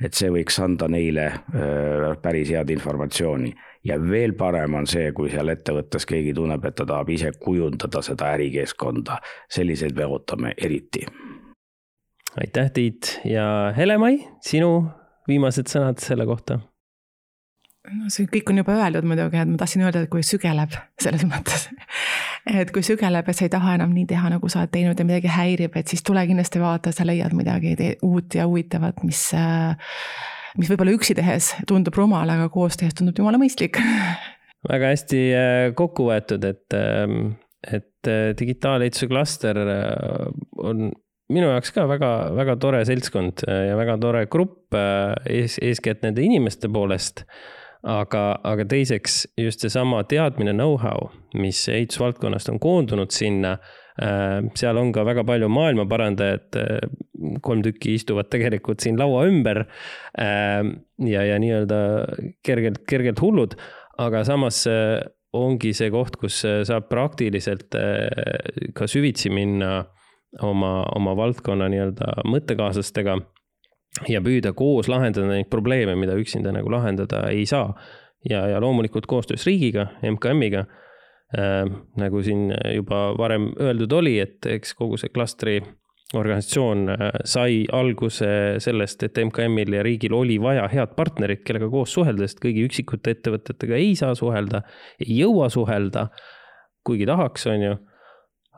et 0.04 0.14
see 0.14 0.30
võiks 0.34 0.60
anda 0.64 0.88
neile 0.92 1.28
äh, 1.28 2.12
päris 2.22 2.52
head 2.54 2.70
informatsiooni 2.74 3.54
ja 3.88 3.98
veel 4.02 4.34
parem 4.34 4.76
on 4.82 4.88
see, 4.88 5.12
kui 5.16 5.32
seal 5.32 5.54
ettevõttes 5.54 6.06
keegi 6.06 6.34
tunneb, 6.36 6.66
et 6.66 6.76
ta 6.76 6.86
tahab 6.86 7.10
ise 7.10 7.32
kujundada 7.40 8.02
seda 8.02 8.34
ärikeskkonda. 8.36 9.22
selliseid 9.50 9.96
me 9.96 10.06
ootame 10.06 10.54
eriti 10.58 11.06
aitäh, 12.42 12.72
Tiit 12.74 13.20
ja 13.28 13.74
Hele-Mai, 13.78 14.20
sinu 14.46 14.72
viimased 15.28 15.72
sõnad 15.72 16.02
selle 16.04 16.28
kohta? 16.30 16.60
no 17.88 18.10
see 18.12 18.28
kõik 18.28 18.52
on 18.52 18.60
juba 18.60 18.76
öeldud 18.76 19.06
muidugi, 19.08 19.40
et 19.40 19.48
ma 19.48 19.60
tahtsin 19.62 19.86
öelda, 19.86 20.02
et 20.04 20.12
kui 20.12 20.24
sügeleb, 20.28 20.74
selles 21.00 21.24
mõttes. 21.28 21.70
et 22.52 22.72
kui 22.76 22.84
sügeleb, 22.84 23.30
et 23.30 23.38
sa 23.38 23.46
ei 23.48 23.54
taha 23.54 23.78
enam 23.78 23.94
nii 23.96 24.08
teha, 24.10 24.32
nagu 24.34 24.52
sa 24.52 24.64
oled 24.64 24.74
teinud 24.74 25.00
ja 25.00 25.08
midagi 25.08 25.32
häirib, 25.32 25.78
et 25.80 25.88
siis 25.88 26.04
tule 26.04 26.26
kindlasti 26.28 26.60
vaata, 26.60 26.92
sa 26.92 27.08
leiad 27.08 27.36
midagi 27.38 27.78
uut 28.04 28.36
ja 28.36 28.48
huvitavat, 28.50 29.00
mis, 29.08 29.30
mis 30.60 30.74
võib-olla 30.74 30.98
üksi 31.00 31.16
tehes 31.16 31.54
tundub 31.70 31.96
rumal, 31.96 32.28
aga 32.36 32.50
koos 32.52 32.76
tehes 32.80 32.98
tundub 32.98 33.24
jumala 33.24 33.40
mõistlik 33.40 33.80
väga 34.66 34.94
hästi 34.94 35.20
äh, 35.36 35.66
kokku 35.78 36.08
võetud, 36.10 36.46
et, 36.48 36.66
ähm, 36.76 37.36
et 37.64 38.10
äh, 38.10 38.32
digitaalehituse 38.38 39.10
klaster 39.12 39.60
äh, 39.62 40.26
on 40.58 40.90
minu 41.34 41.50
jaoks 41.52 41.74
ka 41.76 41.86
väga, 41.90 42.12
väga 42.38 42.56
tore 42.62 42.82
seltskond 42.88 43.44
äh, 43.48 43.68
ja 43.70 43.78
väga 43.80 43.98
tore 44.02 44.26
grupp 44.32 44.76
äh, 44.78 45.14
ees, 45.40 45.58
eeskätt 45.64 46.06
nende 46.06 46.24
inimeste 46.24 46.72
poolest. 46.72 47.26
aga, 47.88 48.22
aga 48.44 48.66
teiseks 48.68 49.22
just 49.38 49.62
seesama 49.64 50.02
teadmine, 50.10 50.52
know-how, 50.58 51.12
mis 51.40 51.60
ehitusvaldkonnast 51.72 52.50
on 52.52 52.58
koondunud 52.60 53.14
sinna. 53.16 53.54
Äh, 54.02 54.42
seal 54.58 54.80
on 54.82 54.90
ka 54.96 55.06
väga 55.08 55.24
palju 55.28 55.48
maailmaparandajad, 55.54 56.58
kolm 57.46 57.62
tükki 57.64 57.94
istuvad 57.96 58.32
tegelikult 58.34 58.84
siin 58.84 58.98
laua 59.00 59.24
ümber. 59.30 59.64
ja, 60.18 61.24
ja 61.24 61.38
nii-öelda 61.40 61.80
kergelt, 62.46 62.82
kergelt 62.90 63.22
hullud, 63.22 63.56
aga 64.02 64.24
samas 64.26 64.64
ongi 65.38 65.74
see 65.78 65.90
koht, 65.94 66.18
kus 66.18 66.42
saab 66.44 66.90
praktiliselt 66.90 67.78
ka 68.74 68.90
süvitsi 68.90 69.32
minna 69.34 69.86
oma, 70.44 70.84
oma 70.96 71.16
valdkonna 71.18 71.70
nii-öelda 71.72 72.28
mõttekaaslastega 72.30 73.18
ja 74.10 74.22
püüda 74.22 74.54
koos 74.58 74.90
lahendada 74.92 75.30
neid 75.32 75.50
probleeme, 75.50 75.96
mida 76.00 76.18
üksinda 76.20 76.54
nagu 76.56 76.72
lahendada 76.72 77.28
ei 77.32 77.46
saa. 77.46 77.74
ja, 78.30 78.48
ja 78.48 78.60
loomulikult 78.62 79.06
koostöös 79.06 79.46
riigiga, 79.46 79.88
MKM-iga 80.04 80.66
äh,. 81.38 81.66
nagu 81.96 82.22
siin 82.24 82.52
juba 82.76 83.14
varem 83.18 83.52
öeldud 83.60 83.92
oli, 83.92 84.20
et 84.20 84.46
eks 84.46 84.74
kogu 84.74 84.98
see 84.98 85.10
klastri 85.14 85.62
organisatsioon 86.16 86.90
äh, 86.90 87.10
sai 87.26 87.66
alguse 87.74 88.30
sellest, 88.64 89.04
et 89.04 89.20
MKM-il 89.26 89.74
ja 89.76 89.84
riigil 89.84 90.16
oli 90.16 90.38
vaja 90.42 90.68
head 90.72 90.96
partnerit, 90.96 91.44
kellega 91.48 91.70
koos 91.72 91.94
suhelda, 91.94 92.28
sest 92.28 92.40
kõigi 92.44 92.64
üksikute 92.68 93.18
ettevõtetega 93.18 93.76
ei 93.80 93.96
saa 94.00 94.16
suhelda, 94.16 94.64
ei 95.04 95.20
jõua 95.20 95.50
suhelda, 95.54 96.08
kuigi 96.88 97.08
tahaks, 97.10 97.48
on 97.52 97.66
ju 97.66 97.76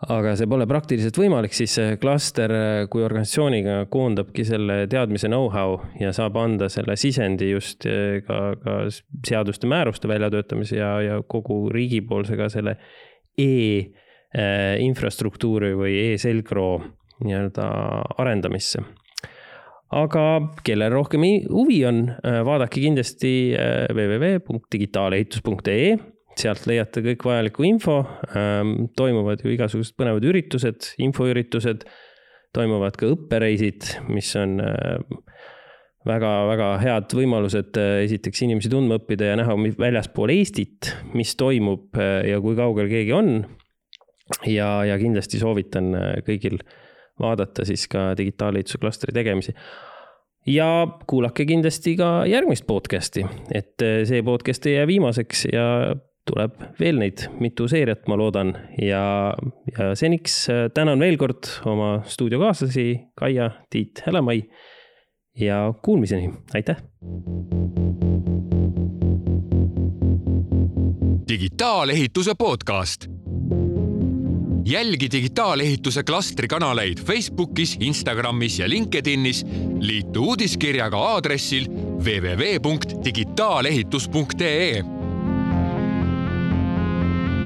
aga 0.07 0.31
see 0.39 0.47
pole 0.47 0.63
praktiliselt 0.69 1.17
võimalik, 1.19 1.51
siis 1.55 1.73
klaster 1.99 2.51
kui 2.91 3.01
organisatsiooniga 3.03 3.85
koondabki 3.91 4.45
selle 4.47 4.87
teadmise 4.91 5.27
know-how 5.27 5.79
ja 5.99 6.13
saab 6.15 6.37
anda 6.39 6.69
selle 6.71 6.95
sisendi 6.99 7.49
just 7.51 7.85
eh, 7.89 8.21
ka, 8.27 8.55
ka 8.63 8.71
seaduste 9.27 9.67
määruste 9.67 10.07
väljatöötamise 10.07 10.75
ja, 10.79 11.01
ja 11.03 11.21
kogu 11.27 11.69
riigipoolse 11.73 12.37
ka 12.39 12.49
selle 12.53 12.77
e-infrastruktuuri 13.39 15.73
või 15.79 15.93
e-selgroo 16.13 16.81
nii-öelda 17.25 17.65
arendamisse. 18.21 18.79
aga 19.91 20.41
kellel 20.63 20.91
rohkem 20.93 21.21
huvi 21.49 21.85
on, 21.85 22.09
eh, 22.23 22.45
vaadake 22.45 22.79
kindlasti 22.85 23.53
eh, 23.57 23.87
www.digitaalehitus.ee 23.91 25.97
sealt 26.37 26.67
leiate 26.69 27.01
kõik 27.05 27.25
vajaliku 27.25 27.65
info. 27.67 28.03
Ähm, 28.37 28.89
toimuvad 28.97 29.41
ju 29.43 29.53
igasugused 29.55 29.97
põnevad 29.99 30.27
üritused, 30.29 30.93
infoüritused, 31.01 31.87
toimuvad 32.55 32.97
ka 32.97 33.09
õppereisid, 33.13 33.89
mis 34.09 34.33
on 34.39 34.59
väga-väga 36.07 36.69
äh, 36.77 36.83
head 36.85 37.15
võimalused 37.17 37.79
äh, 37.79 38.03
esiteks 38.05 38.43
inimesi 38.45 38.71
tundma 38.71 38.99
õppida 38.99 39.31
ja 39.31 39.39
näha 39.39 39.55
väljaspool 39.79 40.31
Eestit, 40.33 40.93
mis 41.17 41.35
toimub 41.39 41.99
äh, 41.99 42.23
ja 42.31 42.39
kui 42.43 42.55
kaugel 42.59 42.89
keegi 42.91 43.15
on. 43.15 43.43
ja, 44.45 44.85
ja 44.85 44.95
kindlasti 45.01 45.39
soovitan 45.41 45.89
kõigil 46.21 46.59
vaadata 47.19 47.65
siis 47.65 47.87
ka 47.89 48.13
digitaalehituse 48.17 48.77
klastri 48.77 49.13
tegemisi 49.15 49.55
ja 50.47 50.67
kuulake 51.09 51.47
kindlasti 51.49 51.95
ka 51.97 52.27
järgmist 52.29 52.67
podcast'i, 52.69 53.25
et 53.51 53.81
see 53.81 54.21
podcast 54.23 54.69
ei 54.69 54.77
jää 54.77 54.85
viimaseks 54.87 55.47
ja 55.49 55.65
tuleb 56.29 56.53
veel 56.79 56.99
neid 57.01 57.25
mitu 57.41 57.67
seeriat, 57.69 58.05
ma 58.09 58.15
loodan, 58.19 58.53
ja, 58.81 59.33
ja 59.73 59.95
seniks 59.97 60.49
äh, 60.51 60.67
tänan 60.73 60.99
veel 61.01 61.17
kord 61.21 61.49
oma 61.69 61.99
stuudiokaaslasi 62.05 62.87
Kaia, 63.17 63.51
Tiit, 63.69 64.03
Helemai 64.05 64.43
ja 65.39 65.73
kuulmiseni, 65.83 66.33
aitäh. 66.53 66.77
digitaalehituse 71.29 72.33
podcast. 72.37 73.05
jälgi 74.65 75.11
digitaalehituse 75.11 76.03
klastri 76.03 76.47
kanaleid 76.47 76.97
Facebookis, 77.05 77.77
Instagramis 77.79 78.59
ja 78.59 78.69
LinkedInis. 78.69 79.45
liitu 79.79 80.23
uudiskirjaga 80.23 80.97
aadressil 80.97 81.65
www.digitaalehitus.ee 82.05 84.98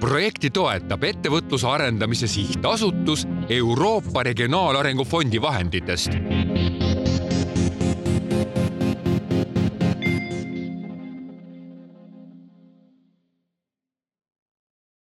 projekti 0.03 0.49
toetab 0.51 1.05
Ettevõtluse 1.07 1.67
Arendamise 1.69 2.27
Sihtasutus 2.27 3.23
Euroopa 3.49 4.25
Regionaalarengu 4.27 5.05
Fondi 5.07 5.39
vahenditest 5.41 6.17